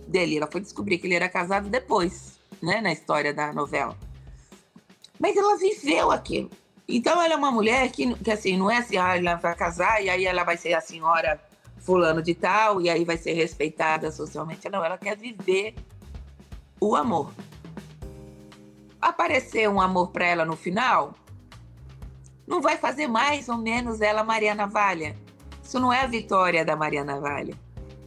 dele. 0.07 0.36
Ela 0.36 0.48
foi 0.50 0.61
descobrir 0.61 0.98
que 0.98 1.07
ele 1.07 1.14
era 1.14 1.28
casado 1.28 1.68
depois, 1.68 2.38
né, 2.62 2.80
na 2.80 2.92
história 2.92 3.32
da 3.32 3.52
novela. 3.52 3.96
Mas 5.18 5.36
ela 5.36 5.57
viveu 5.57 6.11
aquilo. 6.11 6.50
Então 6.88 7.20
ela 7.22 7.34
é 7.34 7.36
uma 7.36 7.50
mulher 7.50 7.90
que, 7.90 8.14
que 8.16 8.30
assim, 8.30 8.57
não 8.57 8.70
é 8.70 8.78
assim, 8.78 8.96
ah, 8.96 9.16
ela 9.16 9.36
vai 9.36 9.55
casar 9.55 10.02
e 10.02 10.11
aí 10.11 10.26
ela 10.26 10.44
vai 10.44 10.57
ser 10.57 10.74
a 10.74 10.80
senhora 10.80 11.40
fulano 11.78 12.22
de 12.22 12.34
tal 12.34 12.80
e 12.80 12.90
aí 12.90 13.05
vai 13.05 13.16
ser 13.16 13.32
respeitada 13.32 14.11
socialmente. 14.11 14.68
Não, 14.68 14.84
ela 14.84 14.98
quer 14.98 15.16
viver 15.16 15.74
o 16.80 16.94
amor. 16.94 17.32
Aparecer 19.00 19.68
um 19.68 19.80
amor 19.80 20.11
para 20.11 20.26
ela 20.26 20.44
no 20.44 20.57
final, 20.57 21.14
não 22.46 22.61
vai 22.61 22.76
fazer 22.76 23.07
mais 23.07 23.48
ou 23.48 23.57
menos 23.57 24.00
ela 24.00 24.22
Mariana 24.24 24.66
Valha. 24.66 25.16
Isso 25.62 25.80
não 25.80 25.92
é 25.92 26.00
a 26.02 26.07
vitória 26.07 26.64
da 26.64 26.76
Mariana 26.76 27.18
Valha. 27.18 27.55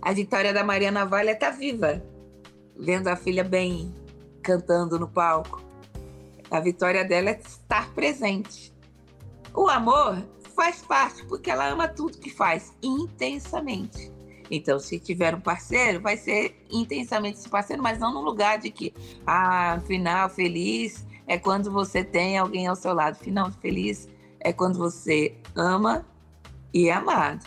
A 0.07 0.13
vitória 0.13 0.53
da 0.53 0.63
Mariana 0.63 1.05
Valha 1.05 1.31
está 1.31 1.49
viva, 1.49 2.01
vendo 2.79 3.09
a 3.09 3.17
filha 3.17 3.43
bem, 3.43 3.93
cantando 4.41 4.97
no 4.97 5.05
palco. 5.05 5.61
A 6.49 6.61
vitória 6.61 7.03
dela 7.03 7.31
é 7.31 7.37
estar 7.37 7.93
presente. 7.93 8.73
O 9.53 9.67
amor 9.67 10.23
faz 10.55 10.81
parte, 10.81 11.25
porque 11.25 11.51
ela 11.51 11.67
ama 11.67 11.89
tudo 11.89 12.19
que 12.19 12.29
faz, 12.29 12.73
intensamente. 12.81 14.09
Então, 14.49 14.79
se 14.79 14.97
tiver 14.97 15.35
um 15.35 15.41
parceiro, 15.41 15.99
vai 15.99 16.15
ser 16.15 16.55
intensamente 16.71 17.39
esse 17.39 17.49
parceiro, 17.49 17.83
mas 17.83 17.99
não 17.99 18.13
no 18.13 18.21
lugar 18.21 18.59
de 18.59 18.71
que, 18.71 18.93
ah, 19.25 19.77
final 19.85 20.29
feliz 20.29 21.05
é 21.27 21.37
quando 21.37 21.69
você 21.69 22.01
tem 22.01 22.37
alguém 22.37 22.65
ao 22.65 22.77
seu 22.77 22.93
lado. 22.93 23.17
Final 23.17 23.51
feliz 23.51 24.07
é 24.39 24.53
quando 24.53 24.79
você 24.79 25.35
ama 25.53 26.07
e 26.73 26.87
é 26.87 26.93
amado, 26.93 27.45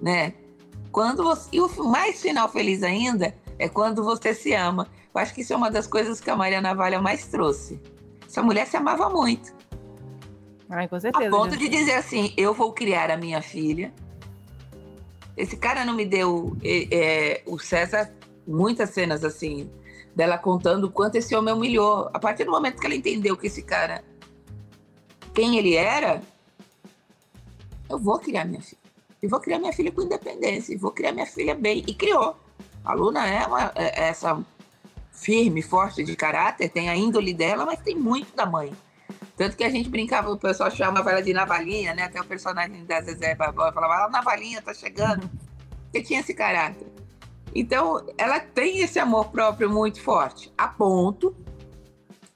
né? 0.00 0.32
Quando 0.94 1.24
você, 1.24 1.48
e 1.50 1.60
o 1.60 1.68
mais 1.82 2.22
final 2.22 2.48
feliz 2.48 2.84
ainda 2.84 3.34
é 3.58 3.68
quando 3.68 4.04
você 4.04 4.32
se 4.32 4.54
ama. 4.54 4.86
Eu 5.12 5.20
acho 5.20 5.34
que 5.34 5.40
isso 5.40 5.52
é 5.52 5.56
uma 5.56 5.68
das 5.68 5.88
coisas 5.88 6.20
que 6.20 6.30
a 6.30 6.36
Maria 6.36 6.60
Navalha 6.60 7.02
mais 7.02 7.26
trouxe. 7.26 7.80
Essa 8.24 8.40
mulher 8.40 8.64
se 8.68 8.76
amava 8.76 9.10
muito. 9.10 9.52
Ai, 10.70 10.86
com 10.86 11.00
certeza. 11.00 11.26
A 11.26 11.30
ponto 11.30 11.56
de 11.56 11.68
dizer 11.68 11.94
assim: 11.94 12.32
eu 12.36 12.54
vou 12.54 12.72
criar 12.72 13.10
a 13.10 13.16
minha 13.16 13.42
filha. 13.42 13.92
Esse 15.36 15.56
cara 15.56 15.84
não 15.84 15.94
me 15.94 16.04
deu. 16.04 16.56
É, 16.62 16.86
é, 16.92 17.42
o 17.44 17.58
César, 17.58 18.14
muitas 18.46 18.90
cenas 18.90 19.24
assim, 19.24 19.68
dela 20.14 20.38
contando 20.38 20.84
o 20.84 20.92
quanto 20.92 21.16
esse 21.16 21.34
homem 21.34 21.52
humilhou. 21.52 22.08
A 22.14 22.20
partir 22.20 22.44
do 22.44 22.52
momento 22.52 22.78
que 22.78 22.86
ela 22.86 22.94
entendeu 22.94 23.36
que 23.36 23.48
esse 23.48 23.64
cara. 23.64 24.04
quem 25.34 25.58
ele 25.58 25.74
era, 25.74 26.22
eu 27.90 27.98
vou 27.98 28.20
criar 28.20 28.44
minha 28.44 28.62
filha. 28.62 28.83
E 29.24 29.26
vou 29.26 29.40
criar 29.40 29.58
minha 29.58 29.72
filha 29.72 29.90
com 29.90 30.02
independência. 30.02 30.74
E 30.74 30.76
vou 30.76 30.90
criar 30.90 31.12
minha 31.12 31.24
filha 31.24 31.54
bem. 31.54 31.82
E 31.86 31.94
criou. 31.94 32.36
A 32.84 32.92
Luna 32.92 33.26
é, 33.26 33.46
uma, 33.46 33.72
é 33.74 34.08
essa 34.08 34.38
firme, 35.10 35.62
forte 35.62 36.04
de 36.04 36.14
caráter, 36.14 36.68
tem 36.68 36.90
a 36.90 36.96
índole 36.96 37.32
dela, 37.32 37.64
mas 37.64 37.80
tem 37.80 37.96
muito 37.96 38.36
da 38.36 38.44
mãe. 38.44 38.70
Tanto 39.34 39.56
que 39.56 39.64
a 39.64 39.70
gente 39.70 39.88
brincava, 39.88 40.30
o 40.30 40.36
pessoal 40.36 40.70
chamava 40.70 41.10
ela 41.10 41.22
de 41.22 41.32
Navalinha, 41.32 41.94
né? 41.94 42.02
Até 42.02 42.20
o 42.20 42.24
personagem 42.24 42.84
da 42.84 43.00
Zezé 43.00 43.34
Barbosa 43.34 43.72
falava, 43.72 44.04
ah, 44.04 44.10
Navalinha 44.10 44.60
tá 44.60 44.74
chegando. 44.74 45.30
Porque 45.84 46.02
tinha 46.02 46.20
esse 46.20 46.34
caráter. 46.34 46.86
Então, 47.54 48.04
ela 48.18 48.38
tem 48.38 48.80
esse 48.80 48.98
amor 48.98 49.30
próprio 49.30 49.70
muito 49.70 50.02
forte, 50.02 50.52
a 50.58 50.68
ponto 50.68 51.34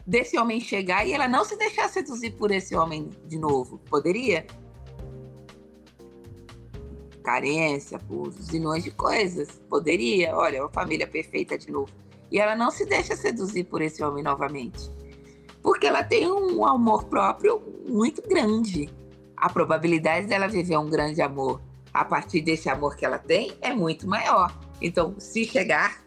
desse 0.06 0.38
homem 0.38 0.58
chegar 0.58 1.06
e 1.06 1.12
ela 1.12 1.28
não 1.28 1.44
se 1.44 1.54
deixar 1.56 1.88
seduzir 1.90 2.30
por 2.30 2.50
esse 2.50 2.74
homem 2.74 3.10
de 3.26 3.36
novo. 3.36 3.78
Poderia? 3.90 4.46
Carência, 7.28 7.98
por 7.98 8.30
zilhões 8.30 8.82
de 8.82 8.90
coisas. 8.90 9.60
Poderia. 9.68 10.34
Olha, 10.34 10.62
uma 10.62 10.70
família 10.70 11.06
perfeita 11.06 11.58
de 11.58 11.70
novo 11.70 11.90
e 12.30 12.38
ela 12.38 12.56
não 12.56 12.70
se 12.70 12.86
deixa 12.86 13.14
seduzir 13.14 13.64
por 13.64 13.82
esse 13.82 14.02
homem 14.02 14.24
novamente. 14.24 14.90
Porque 15.62 15.86
ela 15.86 16.02
tem 16.02 16.30
um 16.30 16.64
amor 16.64 17.04
próprio 17.04 17.62
muito 17.86 18.22
grande. 18.26 18.88
A 19.36 19.50
probabilidade 19.50 20.26
dela 20.26 20.48
viver 20.48 20.78
um 20.78 20.88
grande 20.88 21.20
amor 21.20 21.60
a 21.92 22.02
partir 22.02 22.40
desse 22.40 22.70
amor 22.70 22.96
que 22.96 23.04
ela 23.04 23.18
tem 23.18 23.56
é 23.60 23.74
muito 23.74 24.08
maior. 24.08 24.50
Então, 24.80 25.14
se 25.18 25.44
chegar, 25.44 26.02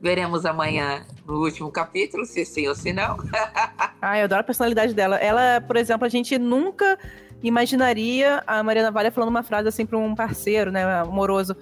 veremos 0.00 0.46
amanhã 0.46 1.04
no 1.26 1.42
último 1.42 1.70
capítulo, 1.72 2.24
se 2.24 2.44
sim 2.44 2.68
ou 2.68 2.76
se 2.76 2.92
não. 2.92 3.16
ah, 4.00 4.18
eu 4.18 4.24
adoro 4.24 4.40
a 4.42 4.44
personalidade 4.44 4.94
dela. 4.94 5.16
Ela, 5.16 5.60
por 5.60 5.76
exemplo, 5.76 6.06
a 6.06 6.08
gente 6.08 6.38
nunca 6.38 6.96
imaginaria 7.42 8.42
a 8.46 8.62
Mariana 8.62 8.90
Vale 8.90 9.10
falando 9.10 9.30
uma 9.30 9.42
frase 9.42 9.68
assim 9.68 9.86
para 9.86 9.98
um 9.98 10.14
parceiro, 10.14 10.70
né, 10.70 10.84
amoroso 11.00 11.56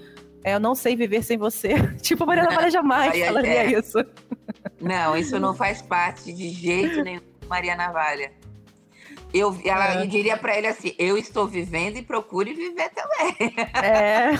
é, 0.46 0.54
eu 0.54 0.60
não 0.60 0.76
sei 0.76 0.94
viver 0.94 1.24
sem 1.24 1.36
você. 1.36 1.74
tipo, 2.00 2.22
a 2.22 2.26
Mariana 2.26 2.50
Navalha 2.50 2.70
jamais 2.70 3.10
Ai, 3.20 3.24
falaria 3.24 3.64
é. 3.64 3.80
isso. 3.80 3.98
Não, 4.80 5.16
isso 5.16 5.40
não 5.40 5.52
faz 5.52 5.82
parte 5.82 6.32
de 6.32 6.50
jeito 6.50 7.02
nenhum 7.02 7.20
Maria 7.48 7.74
Navalha. 7.74 8.30
Eu, 9.34 9.56
ela 9.64 10.02
é. 10.02 10.06
diria 10.06 10.36
para 10.36 10.56
ele 10.56 10.66
assim: 10.66 10.94
eu 10.98 11.18
estou 11.18 11.46
vivendo 11.46 11.96
e 11.96 12.02
procure 12.02 12.54
viver 12.54 12.90
também. 12.90 13.54
É. 13.74 14.30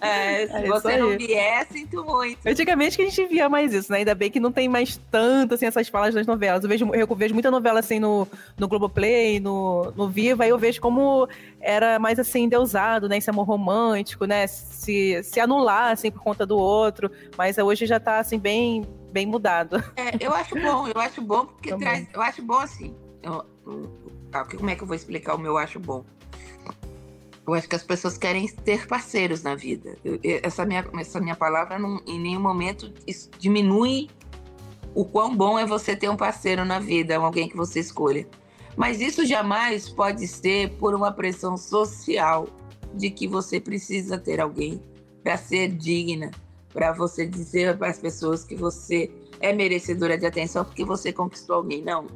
é 0.00 0.46
se 0.46 0.54
é 0.54 0.66
você 0.66 0.96
não 0.96 1.16
vier, 1.16 1.66
sinto 1.70 2.04
muito. 2.04 2.38
Antigamente 2.46 2.96
que 2.96 3.02
a 3.02 3.06
gente 3.06 3.26
via 3.26 3.48
mais 3.48 3.72
isso, 3.72 3.90
né? 3.90 3.98
Ainda 3.98 4.14
bem 4.14 4.30
que 4.30 4.40
não 4.40 4.52
tem 4.52 4.68
mais 4.68 5.00
tanto 5.10 5.54
assim, 5.54 5.66
essas 5.66 5.88
falas 5.88 6.14
das 6.14 6.26
novelas. 6.26 6.62
Eu 6.62 6.68
vejo, 6.68 6.94
eu 6.94 7.06
vejo 7.14 7.34
muita 7.34 7.50
novela 7.50 7.80
assim 7.80 7.98
no, 7.98 8.28
no 8.58 8.68
Globoplay, 8.68 9.40
no, 9.40 9.92
no 9.96 10.08
Viva, 10.08 10.46
e 10.46 10.50
eu 10.50 10.58
vejo 10.58 10.80
como 10.80 11.28
era 11.60 11.98
mais 11.98 12.18
assim, 12.18 12.48
deusado, 12.48 13.08
né? 13.08 13.18
Esse 13.18 13.30
amor 13.30 13.46
romântico, 13.46 14.24
né? 14.24 14.46
Se, 14.46 15.22
se 15.22 15.40
anular 15.40 15.92
assim 15.92 16.10
por 16.10 16.22
conta 16.22 16.44
do 16.44 16.58
outro. 16.58 17.10
Mas 17.38 17.56
hoje 17.58 17.86
já 17.86 17.98
tá 17.98 18.18
assim, 18.18 18.38
bem 18.38 18.86
bem 19.12 19.26
mudado. 19.26 19.76
É, 19.94 20.16
eu 20.18 20.32
acho 20.32 20.54
bom, 20.54 20.88
eu 20.88 21.00
acho 21.00 21.20
bom 21.20 21.46
porque 21.46 21.70
Também. 21.70 21.86
traz. 21.86 22.08
Eu 22.12 22.22
acho 22.22 22.42
bom 22.42 22.58
assim. 22.58 22.96
Eu, 23.22 23.44
ah, 24.32 24.44
como 24.44 24.70
é 24.70 24.74
que 24.74 24.82
eu 24.82 24.86
vou 24.86 24.96
explicar 24.96 25.34
o 25.34 25.38
meu 25.38 25.58
acho 25.58 25.78
bom? 25.78 26.04
Eu 27.46 27.54
acho 27.54 27.68
que 27.68 27.74
as 27.74 27.82
pessoas 27.82 28.16
querem 28.16 28.46
ter 28.48 28.86
parceiros 28.86 29.42
na 29.42 29.54
vida. 29.54 29.96
Eu, 30.04 30.18
essa, 30.42 30.64
minha, 30.64 30.84
essa 30.98 31.20
minha 31.20 31.34
palavra 31.34 31.78
não, 31.78 32.00
em 32.06 32.20
nenhum 32.20 32.40
momento 32.40 32.92
diminui 33.38 34.08
o 34.94 35.04
quão 35.04 35.34
bom 35.34 35.58
é 35.58 35.66
você 35.66 35.96
ter 35.96 36.08
um 36.08 36.16
parceiro 36.16 36.64
na 36.64 36.78
vida, 36.78 37.16
alguém 37.16 37.48
que 37.48 37.56
você 37.56 37.80
escolha. 37.80 38.26
Mas 38.76 39.00
isso 39.00 39.26
jamais 39.26 39.88
pode 39.88 40.26
ser 40.26 40.70
por 40.76 40.94
uma 40.94 41.12
pressão 41.12 41.56
social 41.56 42.48
de 42.94 43.10
que 43.10 43.26
você 43.26 43.60
precisa 43.60 44.18
ter 44.18 44.40
alguém 44.40 44.82
para 45.22 45.36
ser 45.36 45.68
digna, 45.68 46.30
para 46.72 46.92
você 46.92 47.26
dizer 47.26 47.76
para 47.76 47.88
as 47.88 47.98
pessoas 47.98 48.44
que 48.44 48.54
você 48.54 49.10
é 49.40 49.52
merecedora 49.52 50.16
de 50.16 50.26
atenção 50.26 50.64
porque 50.64 50.84
você 50.84 51.12
conquistou 51.12 51.56
alguém. 51.56 51.82
Não. 51.82 52.06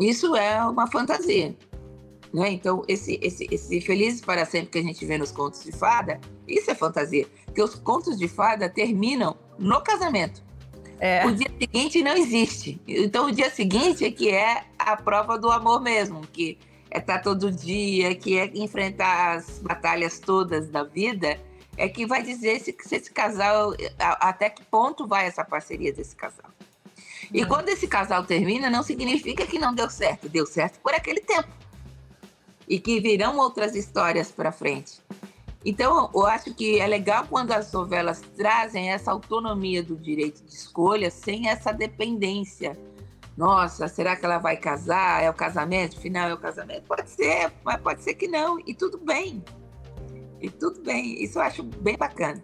Isso 0.00 0.34
é 0.36 0.64
uma 0.64 0.86
fantasia. 0.86 1.56
Né? 2.32 2.50
Então, 2.50 2.82
esse, 2.88 3.18
esse, 3.22 3.46
esse 3.50 3.80
Felizes 3.80 4.20
para 4.20 4.44
Sempre 4.44 4.70
que 4.70 4.78
a 4.78 4.82
gente 4.82 5.04
vê 5.04 5.18
nos 5.18 5.30
contos 5.30 5.62
de 5.62 5.72
fada, 5.72 6.20
isso 6.48 6.70
é 6.70 6.74
fantasia. 6.74 7.26
Porque 7.44 7.62
os 7.62 7.74
contos 7.74 8.18
de 8.18 8.26
fada 8.26 8.68
terminam 8.68 9.36
no 9.58 9.80
casamento. 9.82 10.42
É. 10.98 11.26
O 11.26 11.34
dia 11.34 11.50
seguinte 11.58 12.02
não 12.02 12.16
existe. 12.16 12.80
Então, 12.86 13.26
o 13.26 13.32
dia 13.32 13.50
seguinte 13.50 14.04
é 14.04 14.10
que 14.10 14.30
é 14.30 14.64
a 14.78 14.96
prova 14.96 15.36
do 15.36 15.50
amor 15.50 15.82
mesmo, 15.82 16.20
que 16.20 16.58
é 16.90 16.98
estar 16.98 17.18
tá 17.18 17.22
todo 17.22 17.50
dia, 17.50 18.14
que 18.14 18.38
é 18.38 18.50
enfrentar 18.54 19.36
as 19.36 19.58
batalhas 19.58 20.20
todas 20.20 20.68
da 20.68 20.84
vida, 20.84 21.40
é 21.76 21.88
que 21.88 22.06
vai 22.06 22.22
dizer 22.22 22.60
se, 22.60 22.76
se 22.80 22.96
esse 22.96 23.10
casal, 23.10 23.74
até 23.98 24.48
que 24.48 24.62
ponto 24.64 25.06
vai 25.06 25.26
essa 25.26 25.44
parceria 25.44 25.92
desse 25.92 26.14
casal. 26.14 26.51
E 27.32 27.46
quando 27.46 27.68
esse 27.70 27.86
casal 27.86 28.24
termina, 28.24 28.68
não 28.68 28.82
significa 28.82 29.46
que 29.46 29.58
não 29.58 29.74
deu 29.74 29.88
certo. 29.88 30.28
Deu 30.28 30.46
certo 30.46 30.80
por 30.80 30.94
aquele 30.94 31.20
tempo 31.20 31.48
e 32.68 32.78
que 32.78 33.00
virão 33.00 33.36
outras 33.38 33.74
histórias 33.74 34.30
para 34.30 34.52
frente. 34.52 35.00
Então, 35.64 36.10
eu 36.14 36.26
acho 36.26 36.54
que 36.54 36.80
é 36.80 36.86
legal 36.86 37.26
quando 37.28 37.52
as 37.52 37.72
novelas 37.72 38.20
trazem 38.36 38.90
essa 38.90 39.12
autonomia 39.12 39.82
do 39.82 39.96
direito 39.96 40.42
de 40.42 40.54
escolha 40.54 41.10
sem 41.10 41.48
essa 41.48 41.72
dependência. 41.72 42.76
Nossa, 43.36 43.88
será 43.88 44.16
que 44.16 44.24
ela 44.24 44.38
vai 44.38 44.56
casar? 44.56 45.22
É 45.22 45.30
o 45.30 45.34
casamento? 45.34 46.00
Final 46.00 46.28
é 46.28 46.34
o 46.34 46.38
casamento? 46.38 46.84
Pode 46.84 47.08
ser, 47.10 47.52
mas 47.64 47.80
pode 47.80 48.02
ser 48.02 48.14
que 48.14 48.26
não. 48.26 48.58
E 48.66 48.74
tudo 48.74 48.98
bem. 48.98 49.42
E 50.40 50.50
tudo 50.50 50.80
bem. 50.80 51.22
Isso 51.22 51.38
eu 51.38 51.42
acho 51.42 51.62
bem 51.62 51.96
bacana. 51.96 52.42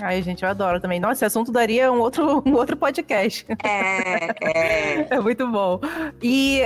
Ai, 0.00 0.22
gente, 0.22 0.42
eu 0.42 0.48
adoro 0.48 0.80
também. 0.80 1.00
Nossa, 1.00 1.14
esse 1.14 1.24
assunto 1.24 1.50
daria 1.50 1.90
um 1.90 1.98
outro, 1.98 2.42
um 2.46 2.54
outro 2.54 2.76
podcast. 2.76 3.46
É, 3.64 4.30
é. 4.40 5.06
é 5.16 5.20
muito 5.20 5.46
bom. 5.48 5.80
E 6.22 6.62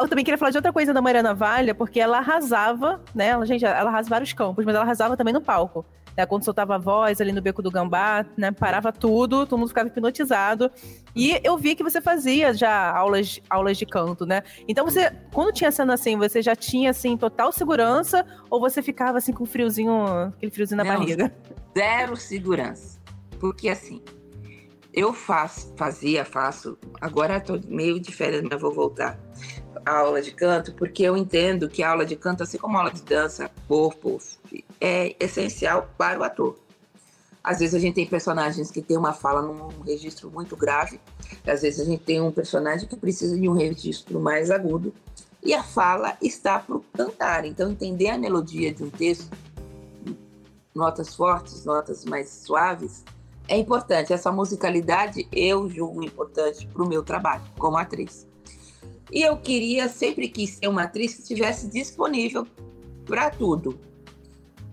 eu 0.00 0.08
também 0.08 0.24
queria 0.24 0.38
falar 0.38 0.50
de 0.50 0.58
outra 0.58 0.72
coisa 0.72 0.92
da 0.92 1.00
Mariana 1.00 1.32
Valha, 1.32 1.74
porque 1.74 2.00
ela 2.00 2.18
arrasava, 2.18 3.00
né? 3.14 3.28
Ela, 3.28 3.46
gente, 3.46 3.64
ela 3.64 3.88
arrasa 3.88 4.08
vários 4.08 4.32
campos, 4.32 4.64
mas 4.64 4.74
ela 4.74 4.84
arrasava 4.84 5.16
também 5.16 5.32
no 5.32 5.40
palco. 5.40 5.84
Né? 6.16 6.26
Quando 6.26 6.44
soltava 6.44 6.74
a 6.74 6.78
voz 6.78 7.20
ali 7.20 7.32
no 7.32 7.40
Beco 7.40 7.62
do 7.62 7.70
Gambá, 7.70 8.24
né? 8.36 8.50
Parava 8.50 8.92
tudo, 8.92 9.46
todo 9.46 9.58
mundo 9.58 9.68
ficava 9.68 9.88
hipnotizado. 9.88 10.70
E 11.14 11.40
eu 11.42 11.56
vi 11.56 11.74
que 11.74 11.82
você 11.82 12.00
fazia 12.00 12.52
já 12.54 12.90
aulas, 12.94 13.40
aulas 13.48 13.76
de 13.76 13.86
canto, 13.86 14.26
né? 14.26 14.42
Então 14.66 14.84
você, 14.84 15.12
quando 15.32 15.52
tinha 15.52 15.70
cena 15.70 15.94
assim, 15.94 16.16
você 16.16 16.42
já 16.42 16.54
tinha, 16.54 16.90
assim, 16.90 17.16
total 17.16 17.52
segurança? 17.52 18.24
Ou 18.50 18.60
você 18.60 18.82
ficava, 18.82 19.18
assim, 19.18 19.32
com 19.32 19.44
friozinho, 19.46 20.06
aquele 20.36 20.52
friozinho 20.52 20.78
na 20.78 20.84
Não, 20.84 20.98
barriga? 20.98 21.32
Zero 21.76 22.16
segurança. 22.16 23.00
Porque, 23.38 23.68
assim, 23.68 24.02
eu 24.92 25.12
faço, 25.12 25.72
fazia, 25.76 26.24
faço, 26.24 26.78
agora 27.00 27.38
estou 27.38 27.58
meio 27.66 27.98
de 27.98 28.12
férias, 28.12 28.42
mas 28.42 28.60
vou 28.60 28.72
voltar 28.72 29.18
a 29.84 29.98
aula 29.98 30.20
de 30.20 30.32
canto, 30.32 30.72
porque 30.72 31.02
eu 31.02 31.16
entendo 31.16 31.68
que 31.68 31.82
a 31.82 31.90
aula 31.90 32.04
de 32.04 32.16
canto, 32.16 32.42
assim 32.42 32.58
como 32.58 32.76
a 32.76 32.80
aula 32.80 32.92
de 32.92 33.02
dança, 33.02 33.50
corpo, 33.66 34.18
é 34.80 35.14
essencial 35.18 35.88
para 35.96 36.18
o 36.18 36.22
ator. 36.22 36.56
Às 37.42 37.58
vezes 37.58 37.74
a 37.74 37.78
gente 37.78 37.94
tem 37.94 38.06
personagens 38.06 38.70
que 38.70 38.80
tem 38.80 38.96
uma 38.96 39.12
fala 39.12 39.42
num 39.42 39.68
registro 39.80 40.30
muito 40.30 40.56
grave, 40.56 41.00
às 41.46 41.62
vezes 41.62 41.80
a 41.80 41.84
gente 41.84 42.04
tem 42.04 42.20
um 42.20 42.30
personagem 42.30 42.88
que 42.88 42.96
precisa 42.96 43.38
de 43.38 43.48
um 43.48 43.52
registro 43.52 44.20
mais 44.20 44.50
agudo, 44.50 44.94
e 45.42 45.52
a 45.52 45.62
fala 45.62 46.16
está 46.22 46.60
para 46.60 46.76
o 46.76 46.84
cantar. 46.92 47.44
Então, 47.44 47.70
entender 47.70 48.10
a 48.10 48.18
melodia 48.18 48.72
de 48.72 48.84
um 48.84 48.90
texto, 48.90 49.28
notas 50.72 51.14
fortes, 51.16 51.64
notas 51.64 52.04
mais 52.04 52.30
suaves, 52.30 53.02
é 53.48 53.58
importante. 53.58 54.12
Essa 54.12 54.30
musicalidade 54.30 55.26
eu 55.32 55.68
julgo 55.68 56.04
importante 56.04 56.66
para 56.66 56.82
o 56.82 56.88
meu 56.88 57.02
trabalho 57.02 57.42
como 57.58 57.76
atriz. 57.76 58.26
E 59.12 59.20
eu 59.22 59.36
queria, 59.36 59.90
sempre 59.90 60.26
quis 60.26 60.50
ser 60.50 60.68
uma 60.68 60.84
atriz 60.84 61.14
que 61.14 61.20
estivesse 61.20 61.68
disponível 61.68 62.46
para 63.04 63.28
tudo. 63.28 63.78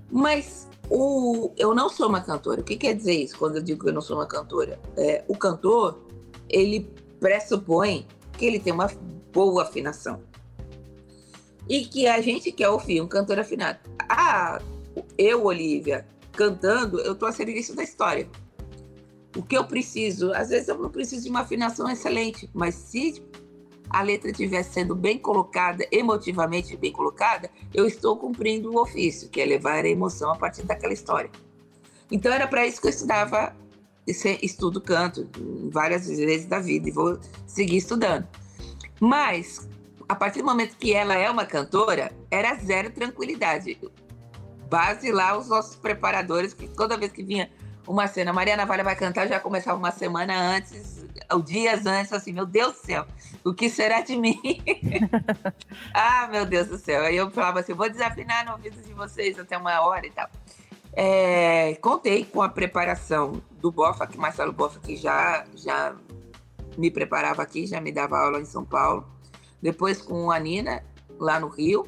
Mas 0.09 0.67
o, 0.89 1.51
eu 1.57 1.75
não 1.75 1.89
sou 1.89 2.07
uma 2.07 2.21
cantora. 2.21 2.61
O 2.61 2.63
que 2.63 2.77
quer 2.77 2.95
dizer 2.95 3.13
isso 3.13 3.37
quando 3.37 3.57
eu 3.57 3.61
digo 3.61 3.83
que 3.83 3.89
eu 3.89 3.93
não 3.93 4.01
sou 4.01 4.17
uma 4.17 4.25
cantora? 4.25 4.79
É, 4.95 5.25
o 5.27 5.35
cantor, 5.35 5.99
ele 6.47 6.89
pressupõe 7.19 8.07
que 8.37 8.45
ele 8.45 8.59
tem 8.59 8.71
uma 8.71 8.89
boa 9.33 9.63
afinação. 9.63 10.21
E 11.67 11.85
que 11.85 12.07
a 12.07 12.21
gente 12.21 12.49
quer 12.51 12.69
ouvir 12.69 13.01
um 13.01 13.07
cantor 13.07 13.39
afinado. 13.39 13.79
Ah, 14.07 14.61
eu, 15.17 15.43
Olivia, 15.43 16.07
cantando, 16.31 16.99
eu 17.01 17.11
estou 17.11 17.27
a 17.27 17.31
serviço 17.33 17.75
da 17.75 17.83
história. 17.83 18.27
O 19.35 19.43
que 19.43 19.55
eu 19.55 19.65
preciso? 19.65 20.33
Às 20.33 20.49
vezes 20.49 20.69
eu 20.69 20.77
não 20.77 20.89
preciso 20.89 21.25
de 21.25 21.29
uma 21.29 21.41
afinação 21.41 21.87
excelente, 21.89 22.49
mas 22.53 22.73
se 22.73 23.21
a 23.89 24.01
letra 24.01 24.29
estiver 24.29 24.63
sendo 24.63 24.95
bem 24.95 25.17
colocada, 25.17 25.85
emotivamente 25.91 26.77
bem 26.77 26.91
colocada, 26.91 27.49
eu 27.73 27.87
estou 27.87 28.17
cumprindo 28.17 28.71
o 28.71 28.81
ofício, 28.81 29.29
que 29.29 29.41
é 29.41 29.45
levar 29.45 29.83
a 29.83 29.89
emoção 29.89 30.31
a 30.31 30.35
partir 30.35 30.63
daquela 30.63 30.93
história. 30.93 31.29
Então 32.11 32.31
era 32.31 32.47
para 32.47 32.65
isso 32.65 32.79
que 32.81 32.87
eu 32.87 32.91
estudava, 32.91 33.55
estudo 34.07 34.81
canto 34.81 35.29
várias 35.71 36.07
vezes 36.07 36.45
da 36.45 36.59
vida 36.59 36.89
e 36.89 36.91
vou 36.91 37.19
seguir 37.45 37.77
estudando. 37.77 38.27
Mas 38.99 39.67
a 40.07 40.15
partir 40.15 40.39
do 40.39 40.45
momento 40.45 40.75
que 40.75 40.93
ela 40.93 41.13
é 41.13 41.29
uma 41.29 41.45
cantora, 41.45 42.11
era 42.31 42.55
zero 42.55 42.89
tranquilidade. 42.89 43.79
Base 44.67 45.11
lá 45.11 45.37
os 45.37 45.47
nossos 45.47 45.75
preparadores, 45.75 46.53
que 46.53 46.67
toda 46.67 46.97
vez 46.97 47.11
que 47.11 47.23
vinha 47.23 47.49
uma 47.87 48.07
cena, 48.07 48.33
Mariana 48.33 48.65
Vale 48.65 48.83
vai 48.83 48.95
cantar, 48.95 49.27
já 49.27 49.39
começava 49.39 49.77
uma 49.77 49.91
semana 49.91 50.55
antes, 50.55 50.98
dias 51.43 51.85
antes, 51.85 52.13
assim, 52.13 52.33
meu 52.33 52.45
Deus 52.45 52.73
do 52.73 52.85
céu, 52.85 53.05
o 53.43 53.53
que 53.53 53.69
será 53.69 54.01
de 54.01 54.15
mim? 54.15 54.39
ah, 55.93 56.27
meu 56.31 56.45
Deus 56.45 56.67
do 56.67 56.77
céu. 56.77 57.03
Aí 57.03 57.15
eu 57.15 57.29
falava 57.31 57.59
assim, 57.59 57.73
vou 57.73 57.89
desafinar 57.89 58.45
no 58.45 58.53
ouvido 58.53 58.81
de 58.81 58.93
vocês 58.93 59.39
até 59.39 59.57
uma 59.57 59.81
hora 59.81 60.05
e 60.05 60.11
tal. 60.11 60.29
É, 60.93 61.75
contei 61.75 62.25
com 62.25 62.41
a 62.41 62.49
preparação 62.49 63.41
do 63.61 63.71
Bofa, 63.71 64.07
que 64.07 64.17
Marcelo 64.17 64.51
Bofa, 64.51 64.79
que 64.79 64.95
já, 64.95 65.45
já 65.55 65.95
me 66.77 66.89
preparava 66.89 67.41
aqui, 67.41 67.67
já 67.67 67.79
me 67.79 67.91
dava 67.91 68.17
aula 68.17 68.39
em 68.39 68.45
São 68.45 68.65
Paulo. 68.65 69.07
Depois 69.61 70.01
com 70.01 70.31
a 70.31 70.39
Nina, 70.39 70.83
lá 71.19 71.39
no 71.39 71.47
Rio, 71.47 71.85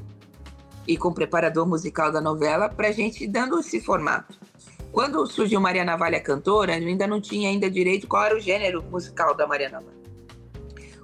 e 0.88 0.98
com 0.98 1.10
o 1.10 1.14
preparador 1.14 1.68
musical 1.68 2.12
da 2.12 2.22
novela, 2.22 2.70
para 2.70 2.90
a 2.90 2.92
gente 2.92 3.28
dando 3.28 3.60
esse 3.60 3.80
formato. 3.80 4.40
Quando 4.92 5.26
surgiu 5.26 5.62
Mariana 5.62 5.94
Navalha 5.94 6.20
cantora, 6.20 6.78
eu 6.78 6.88
ainda 6.88 7.08
não 7.08 7.22
tinha 7.22 7.50
ainda 7.50 7.70
direito 7.70 8.08
qual 8.08 8.26
era 8.26 8.36
o 8.36 8.40
gênero 8.40 8.84
musical 8.84 9.34
da 9.34 9.48
Mariana 9.48 9.80
Navalha. 9.80 10.02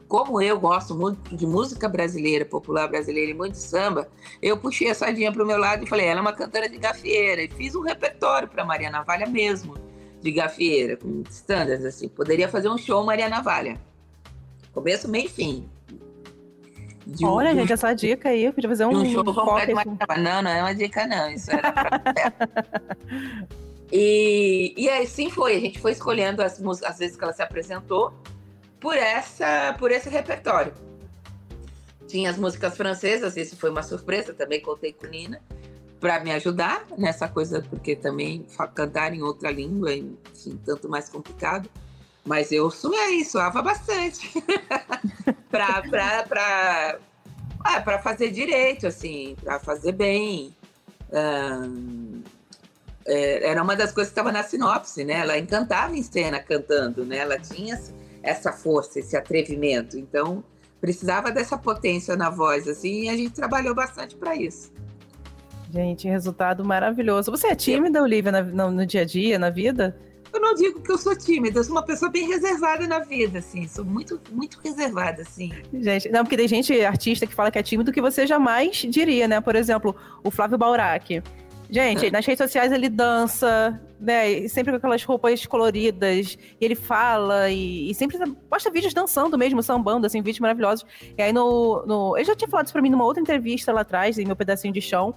Como 0.08 0.42
eu 0.42 0.60
gosto 0.60 0.96
muito 0.96 1.36
de 1.36 1.46
música 1.46 1.88
brasileira, 1.88 2.46
popular 2.46 2.88
brasileira 2.88 3.32
e 3.32 3.34
muito 3.34 3.54
de 3.54 3.60
samba, 3.60 4.08
eu 4.42 4.58
puxei 4.58 4.90
a 4.90 4.96
sardinha 4.96 5.32
para 5.32 5.44
o 5.44 5.46
meu 5.46 5.58
lado 5.58 5.84
e 5.84 5.88
falei, 5.88 6.06
ela 6.06 6.20
é 6.20 6.22
uma 6.22 6.34
cantora 6.34 6.70
de 6.70 6.78
gafieira. 6.78 7.44
E 7.44 7.50
fiz 7.50 7.76
um 7.76 7.82
repertório 7.82 8.48
para 8.48 8.64
Mariana 8.64 9.00
Navalha 9.00 9.28
mesmo, 9.28 9.76
de 10.22 10.32
gafieira, 10.32 10.96
com 10.96 11.24
standards, 11.30 11.86
assim. 11.86 12.08
Poderia 12.08 12.48
fazer 12.48 12.70
um 12.70 12.78
show 12.78 13.04
Mariana 13.06 13.38
Navalha. 13.38 13.80
Começo, 14.74 15.10
meio 15.10 15.26
e 15.26 15.30
fim. 15.30 15.70
De 17.06 17.26
Olha, 17.26 17.52
um, 17.52 17.56
gente, 17.56 17.74
essa 17.74 17.94
dica 17.94 18.30
aí, 18.30 18.46
eu 18.46 18.54
podia 18.54 18.70
fazer 18.70 18.86
um, 18.86 18.98
um 18.98 19.12
show 19.12 19.24
completo. 19.26 19.78
Assim. 19.78 20.22
Não, 20.22 20.42
não 20.42 20.52
é 20.52 20.62
uma 20.62 20.76
dica, 20.76 21.06
não. 21.06 21.30
Isso 21.30 21.52
era 21.52 21.72
pra... 21.72 22.02
E, 23.92 24.74
e 24.76 24.90
assim 24.90 25.30
foi, 25.30 25.56
a 25.56 25.60
gente 25.60 25.80
foi 25.80 25.92
escolhendo 25.92 26.42
as, 26.42 26.62
as 26.84 26.98
vezes 26.98 27.16
que 27.16 27.24
ela 27.24 27.34
se 27.34 27.42
apresentou 27.42 28.14
por, 28.80 28.98
essa, 28.98 29.76
por 29.80 29.92
esse 29.92 30.10
repertório. 30.10 30.74
Tinha 32.08 32.30
as 32.30 32.38
músicas 32.38 32.76
francesas, 32.76 33.36
isso 33.38 33.58
foi 33.58 33.70
uma 33.70 33.84
surpresa, 33.84 34.34
também 34.34 34.62
contei 34.62 34.94
com 34.94 35.08
Nina, 35.08 35.42
para 36.00 36.20
me 36.20 36.32
ajudar 36.32 36.86
nessa 36.98 37.28
coisa, 37.28 37.62
porque 37.70 37.96
também 37.96 38.46
cantar 38.74 39.14
em 39.14 39.22
outra 39.22 39.52
língua 39.52 39.92
é 39.92 39.98
enfim, 39.98 40.60
tanto 40.66 40.88
mais 40.88 41.10
complicado. 41.10 41.70
Mas 42.26 42.52
eu 42.52 42.70
suei, 42.70 43.24
suava 43.24 43.62
bastante. 43.62 44.32
para 45.50 47.00
ah, 47.64 48.00
fazer 48.00 48.32
direito, 48.32 48.86
assim, 48.86 49.36
para 49.42 49.60
fazer 49.60 49.94
bem. 49.94 50.56
Um, 51.12 52.22
é, 53.08 53.50
era 53.50 53.64
uma 53.64 53.76
das 53.76 53.92
coisas 53.92 54.12
que 54.12 54.20
estava 54.20 54.32
na 54.32 54.44
sinopse, 54.44 55.04
né? 55.06 55.14
Ela 55.14 55.38
encantava 55.38 55.96
em 55.96 56.04
cena 56.04 56.40
cantando, 56.40 57.06
né? 57.06 57.18
Ela 57.18 57.40
tinha 57.40 57.80
essa 58.22 58.52
força, 58.52 59.00
esse 59.00 59.16
atrevimento. 59.16 59.98
Então, 59.98 60.44
precisava 60.82 61.32
dessa 61.32 61.58
potência 61.58 62.16
na 62.16 62.30
voz, 62.30 62.68
assim, 62.68 63.04
e 63.04 63.10
a 63.10 63.16
gente 63.16 63.32
trabalhou 63.32 63.74
bastante 63.74 64.16
para 64.16 64.36
isso. 64.36 64.72
Gente, 65.72 66.08
resultado 66.08 66.64
maravilhoso. 66.64 67.32
Você 67.32 67.48
é 67.48 67.56
tímida, 67.56 68.02
Olivia, 68.02 68.32
no, 68.32 68.72
no 68.72 68.86
dia 68.86 69.02
a 69.02 69.06
dia, 69.06 69.40
na 69.40 69.50
vida? 69.50 69.98
Eu 70.32 70.42
não 70.42 70.54
digo 70.54 70.82
que 70.82 70.92
eu 70.92 70.98
sou 70.98 71.16
tímida, 71.16 71.60
eu 71.60 71.64
sou 71.64 71.74
uma 71.74 71.84
pessoa 71.84 72.12
bem 72.12 72.28
reservada 72.28 72.86
na 72.86 73.00
vida, 73.00 73.40
assim, 73.40 73.68
sou 73.68 73.84
muito, 73.84 74.20
muito 74.32 74.60
reservada, 74.64 75.22
assim. 75.22 75.52
Gente, 75.74 76.10
não, 76.10 76.24
porque 76.24 76.36
tem 76.36 76.48
gente, 76.48 76.80
artista, 76.84 77.26
que 77.26 77.34
fala 77.34 77.50
que 77.50 77.58
é 77.58 77.64
tímido 77.64 77.92
que 77.92 78.02
você 78.02 78.28
jamais 78.28 78.78
diria, 78.78 79.28
né? 79.28 79.40
Por 79.40 79.56
exemplo, 79.56 79.96
o 80.24 80.30
Flávio 80.30 80.58
Baurac. 80.58 81.24
Gente, 81.70 82.06
é. 82.08 82.12
nas 82.12 82.26
redes 82.26 82.44
sociais 82.44 82.72
ele 82.72 82.90
dança, 82.90 83.80
né? 84.00 84.48
Sempre 84.48 84.72
com 84.72 84.78
aquelas 84.78 85.04
roupas 85.04 85.46
coloridas. 85.46 86.38
E 86.60 86.66
ele 86.66 86.76
fala 86.76 87.50
e, 87.50 87.90
e, 87.90 87.94
sempre 87.94 88.18
posta 88.50 88.72
vídeos 88.72 88.94
dançando 88.94 89.38
mesmo, 89.38 89.62
sambando, 89.62 90.06
assim, 90.08 90.22
vídeos 90.22 90.40
maravilhosos. 90.40 90.86
E 91.18 91.22
aí 91.22 91.34
no, 91.34 91.84
no. 91.86 92.18
Ele 92.18 92.26
já 92.26 92.36
tinha 92.36 92.48
falado 92.48 92.68
isso 92.68 92.74
pra 92.74 92.82
mim 92.82 92.90
numa 92.90 93.06
outra 93.06 93.22
entrevista 93.22 93.74
lá 93.74 93.82
atrás, 93.82 94.18
em 94.18 94.26
meu 94.26 94.36
pedacinho 94.36 94.74
de 94.74 94.82
chão. 94.82 95.14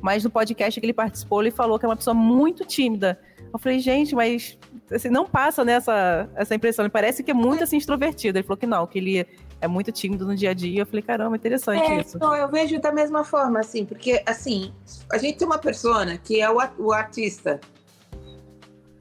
Mas 0.00 0.22
no 0.22 0.30
podcast 0.30 0.78
que 0.78 0.84
ele 0.84 0.92
participou, 0.92 1.40
ele 1.40 1.50
falou 1.50 1.78
que 1.78 1.86
é 1.86 1.88
uma 1.88 1.96
pessoa 1.96 2.14
muito 2.14 2.64
tímida. 2.64 3.18
Eu 3.52 3.58
falei, 3.58 3.78
gente, 3.78 4.14
mas 4.14 4.58
assim, 4.92 5.08
não 5.08 5.24
passa 5.24 5.64
nessa 5.64 6.28
essa 6.34 6.54
impressão. 6.54 6.84
Ele 6.84 6.90
parece 6.90 7.22
que 7.22 7.30
é 7.30 7.34
muito 7.34 7.64
assim, 7.64 7.78
extrovertido. 7.78 8.38
Ele 8.38 8.46
falou 8.46 8.58
que 8.58 8.66
não, 8.66 8.86
que 8.86 8.98
ele 8.98 9.26
é 9.60 9.68
muito 9.68 9.90
tímido 9.92 10.26
no 10.26 10.34
dia 10.34 10.50
a 10.50 10.54
dia. 10.54 10.82
Eu 10.82 10.86
falei, 10.86 11.02
caramba, 11.02 11.36
interessante 11.36 11.90
é, 11.90 12.00
isso. 12.00 12.18
Não, 12.18 12.34
eu 12.34 12.48
vejo 12.48 12.80
da 12.80 12.92
mesma 12.92 13.24
forma, 13.24 13.60
assim, 13.60 13.84
porque 13.84 14.22
assim, 14.26 14.72
a 15.10 15.18
gente 15.18 15.38
tem 15.38 15.46
uma 15.46 15.58
persona 15.58 16.18
que 16.18 16.40
é 16.40 16.50
o, 16.50 16.58
o 16.78 16.92
artista. 16.92 17.60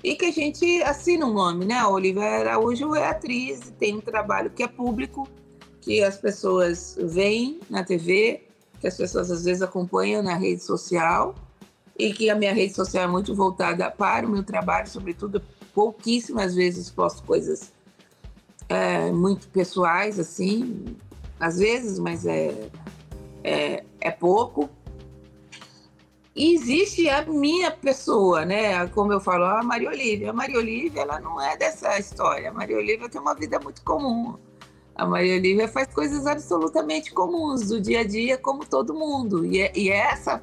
E 0.04 0.16
que 0.16 0.26
a 0.26 0.32
gente 0.32 0.84
assina 0.84 1.26
um 1.26 1.34
nome, 1.34 1.66
né? 1.66 1.76
A 1.76 1.88
Olivia 1.88 2.24
Araújo 2.24 2.94
é 2.94 3.08
atriz, 3.08 3.74
tem 3.80 3.96
um 3.96 4.02
trabalho 4.02 4.50
que 4.50 4.62
é 4.62 4.68
público, 4.68 5.28
que 5.80 6.04
as 6.04 6.18
pessoas 6.18 6.98
veem 7.02 7.60
na 7.70 7.84
TV, 7.84 8.44
que 8.80 8.88
as 8.88 8.98
pessoas 8.98 9.32
às 9.32 9.46
vezes 9.46 9.62
acompanham 9.62 10.22
na 10.22 10.36
rede 10.36 10.62
social 10.62 11.36
e 11.98 12.14
que 12.14 12.30
a 12.30 12.36
minha 12.36 12.54
rede 12.54 12.74
social 12.74 13.04
é 13.04 13.08
muito 13.08 13.34
voltada 13.36 13.90
para 13.90 14.26
o 14.26 14.30
meu 14.30 14.44
trabalho, 14.44 14.88
sobretudo 14.90 15.42
pouquíssimas 15.74 16.56
vezes 16.56 16.90
posto 16.90 17.24
coisas 17.24 17.73
é, 18.70 19.12
muito 19.12 19.48
pessoais, 19.50 20.20
assim, 20.20 20.96
às 21.40 21.58
vezes, 21.58 22.00
mas 22.00 22.26
é, 22.26 22.70
é, 23.44 23.84
é 24.00 24.12
pouco. 24.12 24.70
E 26.36 26.56
existe 26.56 27.08
a 27.10 27.24
minha 27.24 27.70
pessoa, 27.70 28.44
né? 28.44 28.88
Como 28.88 29.14
eu 29.14 29.20
falo, 29.20 29.44
a 29.44 29.62
Maria 29.62 29.90
Olívia. 29.90 30.32
A 30.32 30.34
Maria 30.34 30.58
Olívia, 30.58 31.02
ela 31.02 31.20
não 31.20 31.40
é 31.40 31.56
dessa 31.56 32.00
história. 32.00 32.50
A 32.50 32.54
Maria 32.54 32.78
Olívia 32.78 33.08
tem 33.08 33.22
uma 33.22 33.36
vida 33.36 33.60
muito 33.60 33.84
comum. 33.84 34.36
A 34.96 35.06
Maria 35.06 35.36
Olívia 35.36 35.68
faz 35.68 35.88
coisas 35.94 36.26
absolutamente 36.26 37.12
comuns 37.14 37.68
do 37.68 37.80
dia 37.80 38.00
a 38.00 38.04
dia, 38.04 38.38
como 38.38 38.66
todo 38.66 38.96
mundo. 38.96 39.46
E 39.46 39.62
é, 39.62 39.72
e 39.76 39.90
é 39.90 39.98
essa 39.98 40.42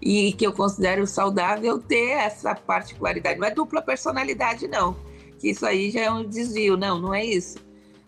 e 0.00 0.32
que 0.32 0.46
eu 0.46 0.52
considero 0.52 1.06
saudável 1.06 1.78
ter 1.78 2.10
essa 2.10 2.54
particularidade. 2.54 3.38
Não 3.38 3.46
é 3.46 3.50
dupla 3.50 3.82
personalidade, 3.82 4.68
não, 4.68 4.96
que 5.38 5.50
isso 5.50 5.64
aí 5.64 5.90
já 5.90 6.00
é 6.00 6.10
um 6.10 6.24
desvio, 6.28 6.76
não, 6.76 6.98
não 6.98 7.14
é 7.14 7.24
isso. 7.24 7.58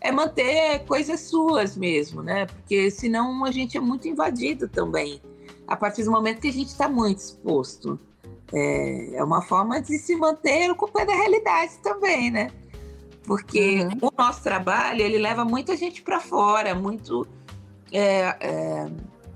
É 0.00 0.10
manter 0.10 0.84
coisas 0.86 1.20
suas 1.20 1.76
mesmo, 1.76 2.22
né? 2.22 2.46
Porque 2.46 2.90
senão 2.90 3.44
a 3.44 3.50
gente 3.50 3.76
é 3.76 3.80
muito 3.80 4.08
invadido 4.08 4.68
também, 4.68 5.20
a 5.66 5.76
partir 5.76 6.04
do 6.04 6.10
momento 6.10 6.40
que 6.40 6.48
a 6.48 6.52
gente 6.52 6.68
está 6.68 6.88
muito 6.88 7.18
exposto. 7.18 7.98
É, 8.52 9.16
é, 9.16 9.24
uma 9.24 9.42
forma 9.42 9.80
de 9.80 9.96
se 9.98 10.16
manter 10.16 10.74
com 10.74 10.86
o 10.86 10.88
pé 10.88 11.04
da 11.04 11.14
realidade 11.14 11.78
também, 11.82 12.30
né? 12.30 12.50
Porque 13.24 13.82
uhum. 13.82 14.08
o 14.08 14.12
nosso 14.16 14.42
trabalho, 14.42 15.02
ele 15.02 15.18
leva 15.18 15.44
muita 15.44 15.76
gente 15.76 16.02
para 16.02 16.18
fora, 16.18 16.74
muito... 16.74 17.26
É, 17.92 18.36
é, 18.40 18.90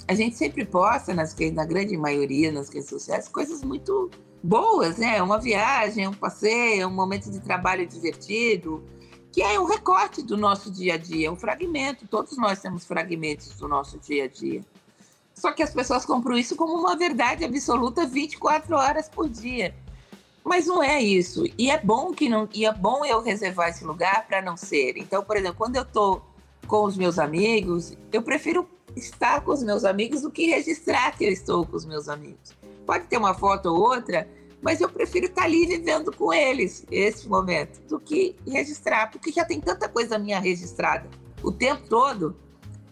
a 0.08 0.14
gente 0.14 0.36
sempre 0.36 0.64
posta, 0.64 1.14
nas, 1.14 1.36
na 1.52 1.64
grande 1.64 1.96
maioria, 1.96 2.50
nas 2.50 2.68
redes 2.68 2.88
sociais, 2.88 3.28
coisas 3.28 3.62
muito 3.62 4.10
boas, 4.44 4.98
né? 4.98 5.22
Uma 5.22 5.38
viagem, 5.38 6.06
um 6.06 6.12
passeio, 6.12 6.86
um 6.86 6.92
momento 6.92 7.30
de 7.30 7.40
trabalho 7.40 7.86
divertido, 7.86 8.84
que 9.32 9.40
é 9.42 9.58
um 9.58 9.64
recorte 9.64 10.22
do 10.22 10.36
nosso 10.36 10.70
dia 10.70 10.94
a 10.94 10.96
dia, 10.98 11.32
um 11.32 11.36
fragmento. 11.36 12.06
Todos 12.06 12.36
nós 12.36 12.60
temos 12.60 12.84
fragmentos 12.84 13.48
do 13.56 13.66
nosso 13.66 13.98
dia 13.98 14.24
a 14.24 14.28
dia. 14.28 14.62
Só 15.34 15.50
que 15.50 15.62
as 15.62 15.72
pessoas 15.72 16.04
compram 16.04 16.36
isso 16.36 16.54
como 16.56 16.74
uma 16.74 16.94
verdade 16.94 17.42
absoluta 17.42 18.06
24 18.06 18.76
horas 18.76 19.08
por 19.08 19.28
dia. 19.28 19.74
Mas 20.44 20.66
não 20.66 20.82
é 20.82 21.02
isso. 21.02 21.44
E 21.56 21.70
é 21.70 21.80
bom 21.80 22.12
que 22.12 22.28
não, 22.28 22.46
e 22.52 22.66
é 22.66 22.72
bom 22.72 23.02
eu 23.02 23.22
reservar 23.22 23.70
esse 23.70 23.82
lugar 23.82 24.26
para 24.26 24.42
não 24.42 24.58
ser. 24.58 24.98
Então, 24.98 25.24
por 25.24 25.38
exemplo, 25.38 25.56
quando 25.56 25.76
eu 25.76 25.82
estou 25.82 26.22
com 26.66 26.84
os 26.84 26.98
meus 26.98 27.18
amigos, 27.18 27.96
eu 28.12 28.22
prefiro 28.22 28.68
estar 28.94 29.40
com 29.40 29.52
os 29.52 29.62
meus 29.62 29.84
amigos 29.84 30.20
do 30.20 30.30
que 30.30 30.46
registrar 30.46 31.16
que 31.16 31.24
eu 31.24 31.32
estou 31.32 31.66
com 31.66 31.76
os 31.76 31.86
meus 31.86 32.10
amigos. 32.10 32.54
Pode 32.86 33.06
ter 33.06 33.16
uma 33.16 33.34
foto 33.34 33.66
ou 33.66 33.80
outra, 33.80 34.28
mas 34.60 34.80
eu 34.80 34.88
prefiro 34.88 35.26
estar 35.26 35.44
ali 35.44 35.66
vivendo 35.66 36.10
com 36.10 36.32
eles 36.32 36.86
esse 36.90 37.28
momento 37.28 37.80
do 37.88 38.00
que 38.00 38.34
registrar, 38.46 39.10
porque 39.10 39.30
já 39.30 39.44
tem 39.44 39.60
tanta 39.60 39.88
coisa 39.88 40.18
minha 40.18 40.40
registrada 40.40 41.08
o 41.42 41.52
tempo 41.52 41.86
todo. 41.88 42.36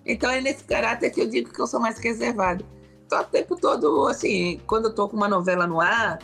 Então 0.04 0.30
é 0.30 0.40
nesse 0.40 0.64
caráter 0.64 1.10
que 1.10 1.20
eu 1.20 1.28
digo 1.28 1.50
que 1.50 1.60
eu 1.60 1.66
sou 1.66 1.80
mais 1.80 1.98
reservado. 1.98 2.64
Tô 3.08 3.18
o 3.18 3.24
tempo 3.24 3.56
todo, 3.56 4.06
assim, 4.06 4.60
quando 4.66 4.86
eu 4.86 4.94
tô 4.94 5.08
com 5.08 5.16
uma 5.16 5.28
novela 5.28 5.66
no 5.66 5.80
ar, 5.80 6.18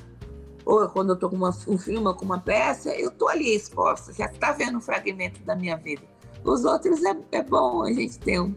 ou 0.64 0.86
quando 0.88 1.10
eu 1.10 1.16
tô 1.16 1.30
com 1.30 1.36
uma, 1.36 1.50
um 1.66 1.78
filme 1.78 2.06
ou 2.06 2.14
com 2.14 2.24
uma 2.24 2.40
peça, 2.40 2.94
eu 2.94 3.10
tô 3.10 3.28
ali 3.28 3.54
exposta, 3.54 4.12
já 4.12 4.26
está 4.26 4.52
vendo 4.52 4.78
um 4.78 4.80
fragmento 4.80 5.42
da 5.44 5.56
minha 5.56 5.76
vida. 5.76 6.02
Os 6.44 6.64
outros 6.64 7.02
é, 7.04 7.16
é 7.32 7.42
bom 7.42 7.82
a 7.82 7.92
gente 7.92 8.18
ter 8.18 8.40
um, 8.40 8.54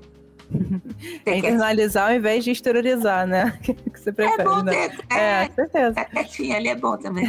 é 1.25 1.37
internalizar 1.37 2.09
ao 2.09 2.15
invés 2.15 2.43
de 2.43 2.51
exteriorizar, 2.51 3.25
né? 3.27 3.57
que 3.61 3.99
você 3.99 4.11
prefere, 4.11 4.41
é 4.41 4.45
bom 4.45 4.63
né? 4.63 4.89
Ter, 4.89 5.05
é, 5.15 5.43
é, 5.43 5.51
certeza. 5.53 5.99
É 5.99 6.05
quietinho 6.05 6.55
ali 6.55 6.67
é 6.69 6.75
bom 6.75 6.97
também. 6.97 7.25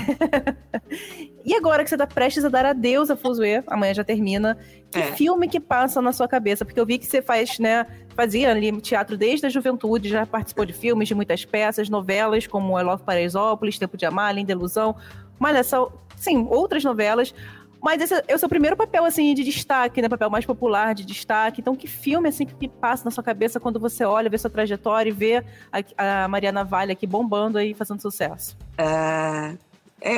e 1.45 1.55
agora 1.55 1.83
que 1.83 1.91
você 1.91 1.95
está 1.95 2.07
prestes 2.07 2.45
a 2.45 2.49
dar 2.49 2.66
adeus 2.66 3.11
a 3.11 3.16
Fuzue, 3.16 3.62
amanhã 3.66 3.95
já 3.95 4.05
termina, 4.05 4.59
que 4.91 4.99
é. 4.99 5.12
filme 5.12 5.49
que 5.49 5.61
passa 5.61 6.03
na 6.03 6.12
sua 6.12 6.29
cabeça? 6.29 6.64
Porque 6.64 6.79
eu 6.79 6.87
vi 6.87 6.99
que 6.99 7.07
você 7.07 7.23
faz, 7.23 7.59
né, 7.59 7.87
fazia 8.14 8.51
ali 8.51 8.73
teatro 8.81 9.16
desde 9.16 9.47
a 9.47 9.49
juventude, 9.49 10.09
já 10.09 10.27
participou 10.27 10.64
de 10.64 10.73
filmes, 10.73 11.09
de 11.09 11.14
muitas 11.14 11.45
peças, 11.45 11.89
novelas, 11.89 12.47
como 12.47 12.79
I 12.79 12.83
Love 12.83 13.03
Paraisópolis, 13.05 13.79
Tempo 13.79 13.97
de 13.97 14.07
Amar, 14.07 14.35
Linda 14.35 14.53
Ilusão, 14.53 14.97
Malhação, 15.39 15.93
sim, 16.16 16.47
outras 16.49 16.85
novelas. 16.85 17.35
Mas 17.83 18.01
esse 18.01 18.22
é 18.28 18.35
o 18.35 18.39
seu 18.39 18.49
primeiro 18.49 18.76
papel, 18.76 19.05
assim, 19.05 19.35
de 19.35 19.43
destaque, 19.43 20.01
né? 20.01 20.09
Papel 20.09 20.30
mais 20.30 20.47
popular, 20.47 20.95
de 20.95 21.05
destaque. 21.05 21.61
Então, 21.61 21.74
que 21.74 21.89
filme, 21.89 22.28
assim, 22.28 22.47
que 22.47 22.68
passa 22.68 23.05
na 23.05 23.11
sua 23.11 23.24
cabeça 23.24 23.59
quando 23.59 23.80
você 23.80 24.05
olha, 24.05 24.30
vê 24.30 24.39
sua 24.39 24.49
trajetória 24.49 25.11
e 25.11 25.12
vê 25.12 25.45
a, 25.72 26.24
a 26.24 26.28
Mariana 26.28 26.62
Vale 26.62 26.93
aqui 26.93 27.09
bombando 27.09 27.59
aí, 27.59 27.74
fazendo 27.74 28.01
sucesso? 28.01 28.57
Uh, 28.78 29.59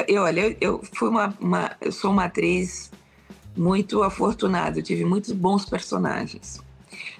eu, 0.06 0.24
olha, 0.24 0.40
eu, 0.40 0.56
eu 0.60 0.82
fui 0.92 1.08
uma, 1.08 1.34
uma, 1.40 1.70
Eu 1.80 1.90
sou 1.90 2.10
uma 2.10 2.24
atriz 2.24 2.90
muito 3.56 4.02
afortunada. 4.02 4.78
Eu 4.78 4.82
tive 4.82 5.06
muitos 5.06 5.32
bons 5.32 5.64
personagens. 5.64 6.62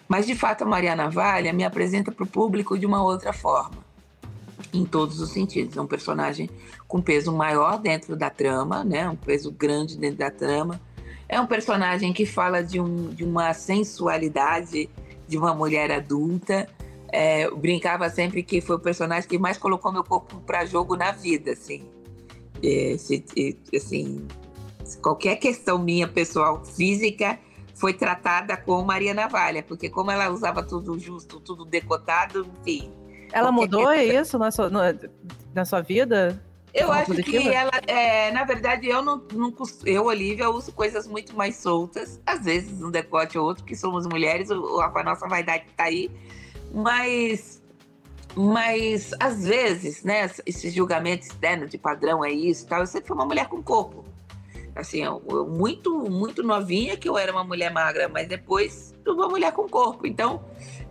Mas, 0.07 0.27
de 0.27 0.35
fato, 0.35 0.63
a 0.63 0.67
Mariana 0.67 1.09
Vale 1.09 1.51
me 1.55 1.65
apresenta 1.65 2.13
para 2.13 2.25
o 2.25 2.27
público 2.27 2.79
de 2.79 2.85
uma 2.85 3.03
outra 3.03 3.33
forma 3.33 3.84
em 4.75 4.85
todos 4.85 5.21
os 5.21 5.31
sentidos. 5.31 5.77
É 5.77 5.81
um 5.81 5.87
personagem 5.87 6.51
com 6.89 7.01
peso 7.01 7.33
maior 7.33 7.79
dentro 7.79 8.17
da 8.17 8.29
trama, 8.29 8.85
né? 8.85 9.09
Um 9.09 9.17
peso 9.17 9.51
grande 9.51 9.97
dentro 9.97 10.19
da 10.19 10.31
trama. 10.31 10.81
É 11.29 11.41
um 11.41 11.47
personagem 11.47 12.13
que 12.13 12.27
fala 12.27 12.63
de, 12.63 12.81
um, 12.81 13.09
de 13.09 13.25
uma 13.25 13.55
sensualidade 13.55 14.91
de 15.27 15.39
uma 15.39 15.55
mulher 15.55 15.91
adulta. 15.91 16.69
É, 17.11 17.49
brincava 17.51 18.11
sempre 18.11 18.43
que 18.43 18.61
foi 18.61 18.77
o 18.77 18.81
personagem 18.81 19.29
que 19.29 19.39
mais 19.39 19.57
colocou 19.57 19.93
meu 19.93 20.03
corpo 20.03 20.41
para 20.41 20.65
jogo 20.67 20.97
na 20.97 21.13
vida, 21.13 21.53
assim. 21.53 21.85
Se, 22.99 23.25
assim, 23.75 24.27
qualquer 25.01 25.37
questão 25.37 25.79
minha 25.79 26.09
pessoal 26.09 26.65
física 26.65 27.39
foi 27.75 27.93
tratada 27.93 28.57
com 28.57 28.83
Maria 28.83 29.13
Navalha, 29.13 29.63
porque 29.63 29.89
como 29.91 30.11
ela 30.11 30.31
usava 30.31 30.63
tudo 30.63 30.99
justo, 30.99 31.41
tudo 31.41 31.65
decotado, 31.65 32.47
enfim, 32.61 32.91
ela 33.35 33.51
mudou 33.51 33.91
é 33.91 34.05
isso 34.05 34.39
na 34.39 34.53
sua, 34.53 34.71
na 35.53 35.65
sua 35.65 35.81
vida? 35.81 36.41
Eu 36.73 36.91
acho 36.93 37.07
positiva? 37.07 37.43
que 37.43 37.49
ela, 37.49 37.73
é, 37.87 38.31
na 38.31 38.45
verdade, 38.45 38.89
eu 38.89 39.03
não, 39.03 39.23
não 39.33 39.53
eu, 39.85 40.05
Olivia, 40.07 40.49
uso 40.49 40.73
coisas 40.73 41.07
muito 41.07 41.37
mais 41.37 41.57
soltas, 41.57 42.21
às 42.25 42.45
vezes 42.45 42.81
um 42.81 42.91
decote 42.91 43.37
ou 43.37 43.47
outro, 43.47 43.65
que 43.65 43.75
somos 43.75 44.07
mulheres, 44.07 44.51
o, 44.51 44.81
a 44.81 45.03
nossa 45.03 45.27
vaidade 45.27 45.65
tá 45.77 45.85
aí, 45.85 46.11
mas, 46.73 47.61
mas 48.37 49.13
às 49.19 49.45
vezes, 49.45 50.05
né, 50.05 50.31
esse 50.47 50.71
julgamento 50.71 51.27
externo 51.27 51.69
de 51.69 51.77
padrão 51.77 52.25
é 52.25 52.31
isso, 52.31 52.67
tal. 52.67 52.81
Eu 52.81 52.87
sempre 52.87 53.09
fui 53.09 53.17
uma 53.17 53.27
mulher 53.27 53.49
com 53.49 53.61
corpo, 53.63 54.05
assim, 54.77 55.03
eu, 55.03 55.23
eu, 55.29 55.47
muito, 55.47 56.11
muito 56.11 56.43
novinha 56.43 56.97
que 56.97 57.09
eu 57.09 57.19
era 57.19 57.33
uma 57.33 57.45
mulher 57.45 57.73
magra, 57.73 58.09
mas 58.09 58.29
depois 58.29 58.95
uma 59.07 59.29
mulher 59.29 59.53
com 59.53 59.69
corpo, 59.69 60.07
então 60.07 60.45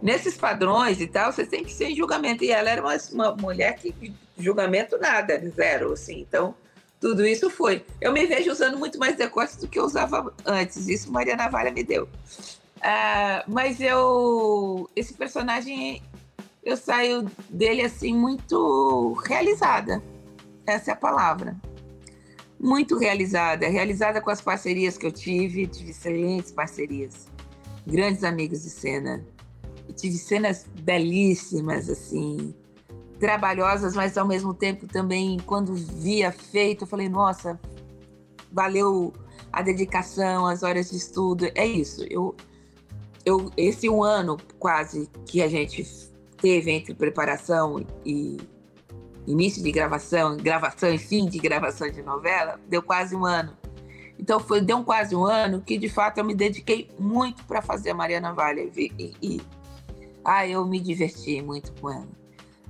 nesses 0.04 0.36
padrões 0.36 0.99
e 0.99 1.08
tal, 1.08 1.32
você 1.32 1.45
tem 1.45 1.64
que 1.64 1.72
ser 1.72 1.86
em 1.86 1.95
julgamento. 1.95 2.43
E 2.43 2.51
ela 2.51 2.70
era 2.70 2.82
uma, 2.82 2.97
uma 3.14 3.36
mulher 3.38 3.74
que 3.78 4.14
julgamento 4.38 4.97
nada, 4.97 5.41
zero, 5.56 5.93
assim. 5.93 6.20
Então, 6.20 6.54
tudo 6.99 7.26
isso 7.26 7.49
foi. 7.49 7.86
Eu 8.01 8.12
me 8.12 8.26
vejo 8.26 8.51
usando 8.51 8.78
muito 8.78 8.99
mais 8.99 9.16
decote 9.16 9.58
do 9.58 9.68
que 9.68 9.80
eu 9.80 9.86
usava 9.86 10.34
antes. 10.45 10.89
Isso 10.89 11.10
Maria 11.10 11.38
Navalha 11.38 11.72
me 11.72 11.86
deu. 11.86 12.10
Ah, 12.82 13.45
mas 13.47 13.80
eu, 13.80 14.89
esse 14.93 15.14
personagem, 15.14 16.04
eu 16.62 16.76
saio 16.76 17.32
dele 17.49 17.84
assim 17.84 18.14
muito 18.14 19.14
realizada. 19.26 20.04
Essa 20.68 20.91
é 20.91 20.93
a 20.93 20.97
palavra. 20.97 21.56
Muito 22.60 22.97
realizada, 22.97 23.68
realizada 23.68 24.20
com 24.20 24.30
as 24.30 24.41
parcerias 24.41 24.97
que 24.97 25.06
eu 25.06 25.12
tive, 25.12 25.68
tive 25.68 25.91
excelentes 25.91 26.51
parcerias, 26.51 27.28
grandes 27.86 28.24
amigos 28.24 28.64
de 28.64 28.70
cena, 28.70 29.26
tive 29.96 30.18
cenas 30.18 30.66
belíssimas 30.82 31.89
assim, 31.89 32.54
trabalhosas, 33.20 33.96
mas 33.96 34.18
ao 34.18 34.28
mesmo 34.28 34.54
tempo 34.54 34.88
também, 34.88 35.38
quando 35.46 35.74
via 35.74 36.32
feito, 36.32 36.84
eu 36.84 36.88
falei, 36.88 37.08
nossa, 37.08 37.60
valeu 38.52 39.14
a 39.52 39.62
dedicação, 39.62 40.46
as 40.46 40.64
horas 40.64 40.89
de 40.89 40.98
estudo. 40.98 41.50
É 41.56 41.66
isso. 41.66 42.04
Eu, 42.10 42.36
eu, 43.26 43.52
esse 43.56 43.89
um 43.89 44.04
ano 44.04 44.38
quase 44.60 45.10
que 45.26 45.41
a 45.41 45.48
gente 45.48 45.86
teve 46.38 46.72
entre 46.72 46.94
preparação 46.94 47.86
e 48.06 48.38
início 49.26 49.64
de 49.64 49.72
gravação, 49.72 50.36
gravação 50.36 50.94
e 50.94 50.98
fim 50.98 51.26
de 51.26 51.39
gravação 51.39 51.89
de 51.89 52.02
novela, 52.02 52.60
deu 52.68 52.82
quase 52.82 53.16
um 53.16 53.26
ano. 53.26 53.56
Então 54.20 54.39
foi 54.39 54.62
deu 54.62 54.84
quase 54.84 55.16
um 55.16 55.26
ano 55.26 55.62
que 55.62 55.78
de 55.78 55.89
fato 55.89 56.18
eu 56.18 56.26
me 56.26 56.36
dediquei 56.36 56.89
muito 57.00 57.44
para 57.46 57.62
fazer 57.62 57.91
a 57.91 57.96
Mariana 57.96 58.34
Vale 58.34 58.72
e, 58.76 59.14
e 59.22 59.41
ah, 60.26 60.47
eu 60.47 60.65
me 60.65 60.80
diverti 60.80 61.41
muito 61.41 61.71
com 61.74 61.89
ela. 61.89 62.07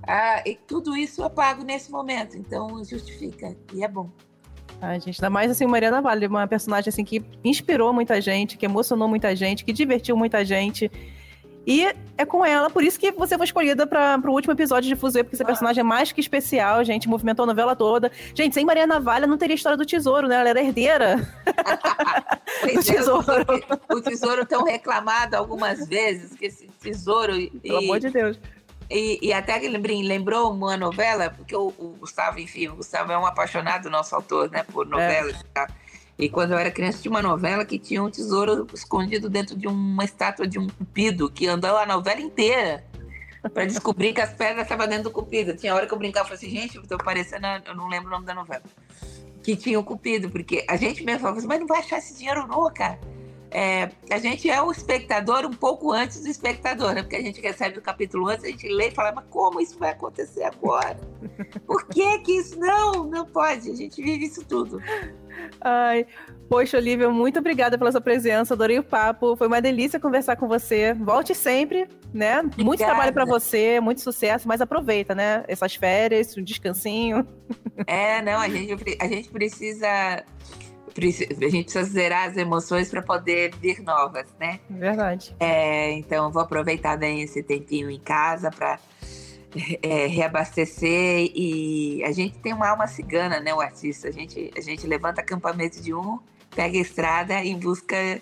Ah, 0.05 0.43
e 0.45 0.55
tudo 0.55 0.95
isso 0.95 1.21
eu 1.21 1.29
pago 1.29 1.63
nesse 1.63 1.91
momento, 1.91 2.37
então 2.37 2.83
justifica 2.83 3.55
e 3.73 3.83
é 3.83 3.87
bom. 3.87 4.09
A 4.81 4.99
gente, 4.99 5.19
ainda 5.21 5.29
mais 5.29 5.49
assim, 5.49 5.65
Mariana 5.65 6.01
Vale, 6.01 6.27
uma 6.27 6.45
personagem 6.45 6.89
assim 6.89 7.05
que 7.05 7.23
inspirou 7.43 7.93
muita 7.93 8.19
gente, 8.19 8.57
que 8.57 8.65
emocionou 8.65 9.07
muita 9.07 9.33
gente, 9.33 9.63
que 9.63 9.71
divertiu 9.71 10.17
muita 10.17 10.43
gente. 10.43 10.91
E 11.66 11.86
é 12.18 12.26
com 12.26 12.45
ela, 12.45 12.70
por 12.70 12.84
isso 12.84 12.99
que 12.99 13.11
você 13.11 13.38
foi 13.38 13.45
escolhida 13.45 13.88
para 13.88 14.20
o 14.26 14.32
último 14.32 14.53
episódio 14.53 14.89
de 14.89 14.95
Fuzue, 14.95 15.24
porque 15.24 15.36
esse 15.36 15.45
personagem 15.45 15.82
é 15.82 15.84
mais 15.84 16.11
que 16.11 16.20
especial, 16.20 16.84
gente, 16.84 17.07
movimentou 17.07 17.43
a 17.43 17.47
novela 17.47 17.76
toda. 17.76 18.11
Gente, 18.36 18.53
sem 18.53 18.66
Mariana 18.66 18.95
Navalha 18.95 19.26
não 19.26 19.38
teria 19.38 19.55
história 19.55 19.78
do 19.78 19.86
tesouro, 19.86 20.28
né? 20.28 20.36
Ela 20.36 20.49
era 20.49 20.61
herdeira 20.61 21.16
do 22.74 22.84
tesouro. 22.84 23.45
o 23.89 24.01
tesouro 24.01 24.45
tão 24.45 24.66
reclamado 24.66 25.36
algumas 25.36 25.88
vezes, 25.88 26.36
que 26.36 26.47
esse 26.47 26.68
tesouro. 26.82 27.34
Pelo 27.34 27.82
e, 27.82 27.86
amor 27.86 27.99
de 27.99 28.09
Deus. 28.09 28.38
E, 28.89 29.20
e 29.22 29.34
até 29.34 29.57
que 29.59 29.70
lembrou 29.70 30.51
uma 30.51 30.76
novela, 30.76 31.30
porque 31.30 31.55
o, 31.55 31.74
o, 31.78 31.95
Gustavo, 31.99 32.39
enfim, 32.39 32.68
o 32.68 32.76
Gustavo 32.76 33.11
é 33.11 33.18
um 33.18 33.26
apaixonado, 33.26 33.89
nosso 33.89 34.14
autor, 34.14 34.51
né, 34.51 34.64
por 34.64 34.86
novelas 34.86 35.36
é. 35.36 35.39
e 35.39 35.43
tal. 35.53 35.68
E 36.18 36.30
quando 36.30 36.51
eu 36.51 36.57
era 36.57 36.72
criança, 36.72 37.01
tinha 37.01 37.11
uma 37.11 37.22
novela 37.22 37.66
que 37.66 37.80
tinha 37.80 38.03
um 38.03 38.09
tesouro 38.09 38.68
escondido 38.74 39.30
dentro 39.30 39.57
de 39.57 39.68
uma 39.68 40.03
estátua 40.03 40.47
de 40.47 40.59
um 40.59 40.68
cupido, 40.68 41.30
que 41.30 41.47
andou 41.47 41.76
a 41.78 41.86
novela 41.86 42.22
inteira 42.22 42.84
para 43.53 43.66
descobrir 43.66 44.14
que 44.14 44.22
as 44.22 44.34
pedras 44.34 44.64
estavam 44.64 44.88
dentro 44.88 45.05
do 45.05 45.11
cupido. 45.11 45.55
Tinha 45.55 45.74
hora 45.76 45.88
que 45.88 45.93
eu 45.93 45.97
brincava 45.97 46.28
e 46.28 46.30
falei 46.30 46.45
assim, 46.45 46.61
gente, 46.61 46.78
eu 46.78 46.88
tô 46.88 46.97
parecendo, 46.97 47.45
eu 47.66 47.76
não 47.76 47.88
lembro 47.88 48.07
o 48.07 48.11
nome 48.11 48.26
da 48.26 48.34
novela. 48.34 48.64
Que 49.41 49.55
tinha 49.55 49.80
o 49.80 49.84
cupido, 49.84 50.30
porque 50.30 50.66
a 50.70 50.78
gente 50.78 51.03
mesmo 51.03 51.22
falava 51.22 51.39
assim, 51.39 51.47
mas 51.47 51.59
não 51.59 51.68
vai 51.68 51.80
achar 51.80 51.97
esse 51.97 52.16
dinheiro 52.16 52.47
não, 52.47 52.72
cara 52.74 52.99
é, 53.53 53.91
a 54.09 54.17
gente 54.17 54.49
é 54.49 54.61
o 54.61 54.71
espectador 54.71 55.45
um 55.45 55.53
pouco 55.53 55.91
antes 55.91 56.21
do 56.21 56.27
espectador, 56.27 56.93
né? 56.93 57.03
Porque 57.03 57.15
a 57.15 57.21
gente 57.21 57.39
recebe 57.39 57.77
o 57.77 57.81
capítulo 57.81 58.27
antes, 58.27 58.45
a 58.45 58.47
gente 58.47 58.67
lê 58.67 58.87
e 58.87 58.91
fala, 58.91 59.11
mas 59.11 59.25
como 59.29 59.61
isso 59.61 59.77
vai 59.77 59.91
acontecer 59.91 60.43
agora? 60.43 60.97
Por 61.67 61.87
que 61.87 62.19
que 62.19 62.31
isso 62.33 62.59
não? 62.59 63.03
Não 63.03 63.25
pode, 63.25 63.69
a 63.69 63.75
gente 63.75 64.01
vive 64.01 64.25
isso 64.25 64.43
tudo. 64.43 64.81
Ai, 65.61 66.07
poxa, 66.49 66.77
Olivia, 66.77 67.09
muito 67.09 67.37
obrigada 67.37 67.77
pela 67.77 67.91
sua 67.91 68.01
presença, 68.01 68.55
adorei 68.55 68.79
o 68.79 68.83
papo, 68.83 69.35
foi 69.35 69.47
uma 69.47 69.61
delícia 69.61 69.99
conversar 69.99 70.35
com 70.35 70.47
você. 70.47 70.93
Volte 70.93 71.35
sempre, 71.35 71.87
né? 72.11 72.39
Obrigada. 72.39 72.63
Muito 72.63 72.79
trabalho 72.79 73.13
para 73.13 73.25
você, 73.25 73.79
muito 73.79 74.01
sucesso, 74.01 74.47
mas 74.47 74.61
aproveita, 74.61 75.13
né? 75.13 75.43
Essas 75.47 75.75
férias, 75.75 76.35
um 76.35 76.43
descansinho. 76.43 77.27
É, 77.85 78.21
não, 78.21 78.39
a 78.39 78.49
gente, 78.49 78.97
a 78.99 79.07
gente 79.07 79.29
precisa 79.29 80.23
a 80.99 81.49
gente 81.49 81.63
precisa 81.65 81.83
zerar 81.83 82.29
as 82.29 82.37
emoções 82.37 82.89
para 82.89 83.01
poder 83.01 83.53
vir 83.55 83.81
novas, 83.81 84.27
né? 84.39 84.59
Verdade. 84.69 85.35
É, 85.39 85.91
então, 85.93 86.31
vou 86.31 86.41
aproveitar 86.41 86.97
bem 86.97 87.21
esse 87.21 87.41
tempinho 87.41 87.89
em 87.89 87.99
casa 87.99 88.51
para 88.51 88.79
é, 89.81 90.07
reabastecer 90.07 91.31
e 91.35 92.03
a 92.03 92.11
gente 92.11 92.37
tem 92.39 92.53
uma 92.53 92.69
alma 92.69 92.87
cigana, 92.87 93.39
né, 93.39 93.53
o 93.53 93.61
artista. 93.61 94.07
A 94.07 94.11
gente, 94.11 94.51
a 94.55 94.61
gente 94.61 94.85
levanta 94.85 95.21
acampamento 95.21 95.81
de 95.81 95.93
um, 95.93 96.19
pega 96.55 96.77
a 96.77 96.81
estrada 96.81 97.33
em 97.43 97.57
busca 97.57 98.21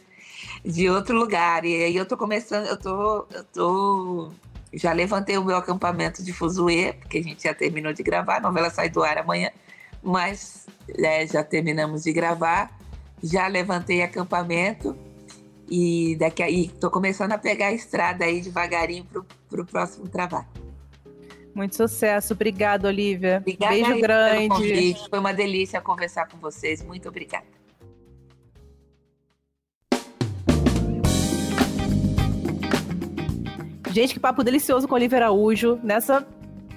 de 0.63 0.89
outro 0.89 1.17
lugar. 1.17 1.65
E 1.65 1.83
aí 1.83 1.95
eu 1.95 2.05
tô 2.05 2.17
começando, 2.17 2.67
eu 2.67 2.77
tô, 2.77 3.27
eu 3.31 3.43
tô 3.45 4.31
já 4.73 4.93
levantei 4.93 5.37
o 5.37 5.43
meu 5.43 5.57
acampamento 5.57 6.23
de 6.23 6.31
Fuzue, 6.31 6.93
porque 6.93 7.17
a 7.17 7.23
gente 7.23 7.43
já 7.43 7.53
terminou 7.53 7.91
de 7.91 8.01
gravar, 8.03 8.37
a 8.37 8.39
novela 8.39 8.69
sai 8.69 8.89
do 8.89 9.03
ar 9.03 9.17
amanhã 9.17 9.51
mas 10.01 10.65
é, 10.97 11.25
já 11.27 11.43
terminamos 11.43 12.03
de 12.03 12.11
gravar, 12.11 12.77
já 13.21 13.47
levantei 13.47 14.01
acampamento 14.01 14.97
e 15.69 16.15
daqui 16.19 16.43
aí 16.43 16.65
estou 16.65 16.89
começando 16.89 17.31
a 17.31 17.37
pegar 17.37 17.67
a 17.67 17.73
estrada 17.73 18.25
aí 18.25 18.41
devagarinho 18.41 19.05
para 19.49 19.61
o 19.61 19.65
próximo 19.65 20.07
trabalho. 20.07 20.47
Muito 21.53 21.75
sucesso, 21.75 22.33
obrigada, 22.33 22.87
Olivia. 22.87 23.37
Obrigada 23.39 23.73
Beijo 23.73 23.99
grande. 23.99 24.95
Foi 25.09 25.19
uma 25.19 25.33
delícia 25.33 25.81
conversar 25.81 26.27
com 26.27 26.37
vocês. 26.37 26.81
Muito 26.81 27.09
obrigada. 27.09 27.45
Gente, 33.91 34.13
que 34.13 34.19
papo 34.21 34.41
delicioso 34.43 34.87
com 34.87 34.95
Olivia 34.95 35.17
Araújo. 35.17 35.77
Nessa 35.83 36.25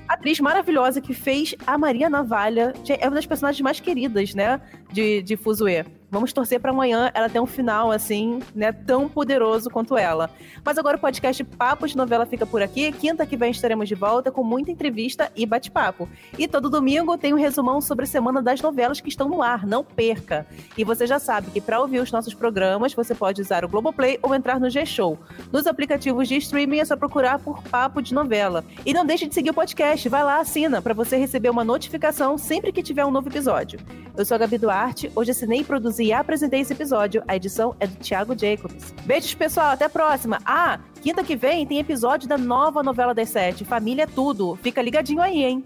atriz 0.08 0.40
maravilhosa 0.40 1.00
que 1.00 1.14
fez 1.14 1.54
a 1.66 1.76
Maria 1.78 2.08
Navalha. 2.08 2.72
É 2.88 3.06
uma 3.06 3.16
das 3.16 3.26
personagens 3.26 3.60
mais 3.60 3.80
queridas, 3.80 4.34
né? 4.34 4.60
De, 4.92 5.22
de 5.22 5.36
Fuzue. 5.36 5.84
Vamos 6.14 6.32
torcer 6.32 6.60
para 6.60 6.70
amanhã 6.70 7.10
ela 7.12 7.28
ter 7.28 7.40
um 7.40 7.44
final, 7.44 7.90
assim, 7.90 8.38
né, 8.54 8.70
tão 8.70 9.08
poderoso 9.08 9.68
quanto 9.68 9.98
ela. 9.98 10.30
Mas 10.64 10.78
agora 10.78 10.96
o 10.96 11.00
podcast 11.00 11.42
Papo 11.42 11.88
de 11.88 11.96
Novela 11.96 12.24
fica 12.24 12.46
por 12.46 12.62
aqui. 12.62 12.92
Quinta 12.92 13.26
que 13.26 13.36
vem 13.36 13.50
estaremos 13.50 13.88
de 13.88 13.96
volta 13.96 14.30
com 14.30 14.44
muita 14.44 14.70
entrevista 14.70 15.28
e 15.34 15.44
bate-papo. 15.44 16.08
E 16.38 16.46
todo 16.46 16.70
domingo 16.70 17.18
tem 17.18 17.34
um 17.34 17.36
resumão 17.36 17.80
sobre 17.80 18.04
a 18.04 18.06
semana 18.06 18.40
das 18.40 18.60
novelas 18.62 19.00
que 19.00 19.08
estão 19.08 19.28
no 19.28 19.42
ar. 19.42 19.66
Não 19.66 19.82
perca! 19.82 20.46
E 20.78 20.84
você 20.84 21.04
já 21.04 21.18
sabe 21.18 21.50
que 21.50 21.60
para 21.60 21.80
ouvir 21.80 21.98
os 21.98 22.12
nossos 22.12 22.32
programas, 22.32 22.94
você 22.94 23.12
pode 23.12 23.42
usar 23.42 23.64
o 23.64 23.68
Globoplay 23.68 24.16
ou 24.22 24.32
entrar 24.36 24.60
no 24.60 24.70
G-Show. 24.70 25.18
Nos 25.52 25.66
aplicativos 25.66 26.28
de 26.28 26.36
streaming 26.36 26.78
é 26.78 26.84
só 26.84 26.96
procurar 26.96 27.40
por 27.40 27.60
Papo 27.64 28.00
de 28.00 28.14
Novela. 28.14 28.64
E 28.86 28.94
não 28.94 29.04
deixe 29.04 29.26
de 29.26 29.34
seguir 29.34 29.50
o 29.50 29.54
podcast. 29.54 30.08
Vai 30.08 30.22
lá, 30.22 30.38
assina, 30.38 30.80
para 30.80 30.94
você 30.94 31.16
receber 31.16 31.50
uma 31.50 31.64
notificação 31.64 32.38
sempre 32.38 32.70
que 32.70 32.84
tiver 32.84 33.04
um 33.04 33.10
novo 33.10 33.28
episódio. 33.28 33.80
Eu 34.16 34.24
sou 34.24 34.36
a 34.36 34.38
Gabi 34.38 34.58
Duarte. 34.58 35.10
Hoje 35.16 35.32
assinei 35.32 35.62
e 35.62 35.64
produzi 35.64 36.03
e 36.04 36.12
apresentei 36.12 36.60
esse 36.60 36.74
episódio. 36.74 37.22
A 37.26 37.34
edição 37.34 37.74
é 37.80 37.86
do 37.86 37.96
Thiago 37.96 38.38
Jacobs. 38.38 38.92
Beijos, 39.06 39.32
pessoal. 39.32 39.70
Até 39.70 39.86
a 39.86 39.88
próxima. 39.88 40.38
Ah, 40.44 40.78
quinta 41.00 41.24
que 41.24 41.34
vem 41.34 41.66
tem 41.66 41.78
episódio 41.78 42.28
da 42.28 42.36
nova 42.36 42.82
novela 42.82 43.14
das 43.14 43.30
sete, 43.30 43.64
Família 43.64 44.02
é 44.02 44.06
Tudo. 44.06 44.54
Fica 44.62 44.82
ligadinho 44.82 45.22
aí, 45.22 45.42
hein? 45.42 45.64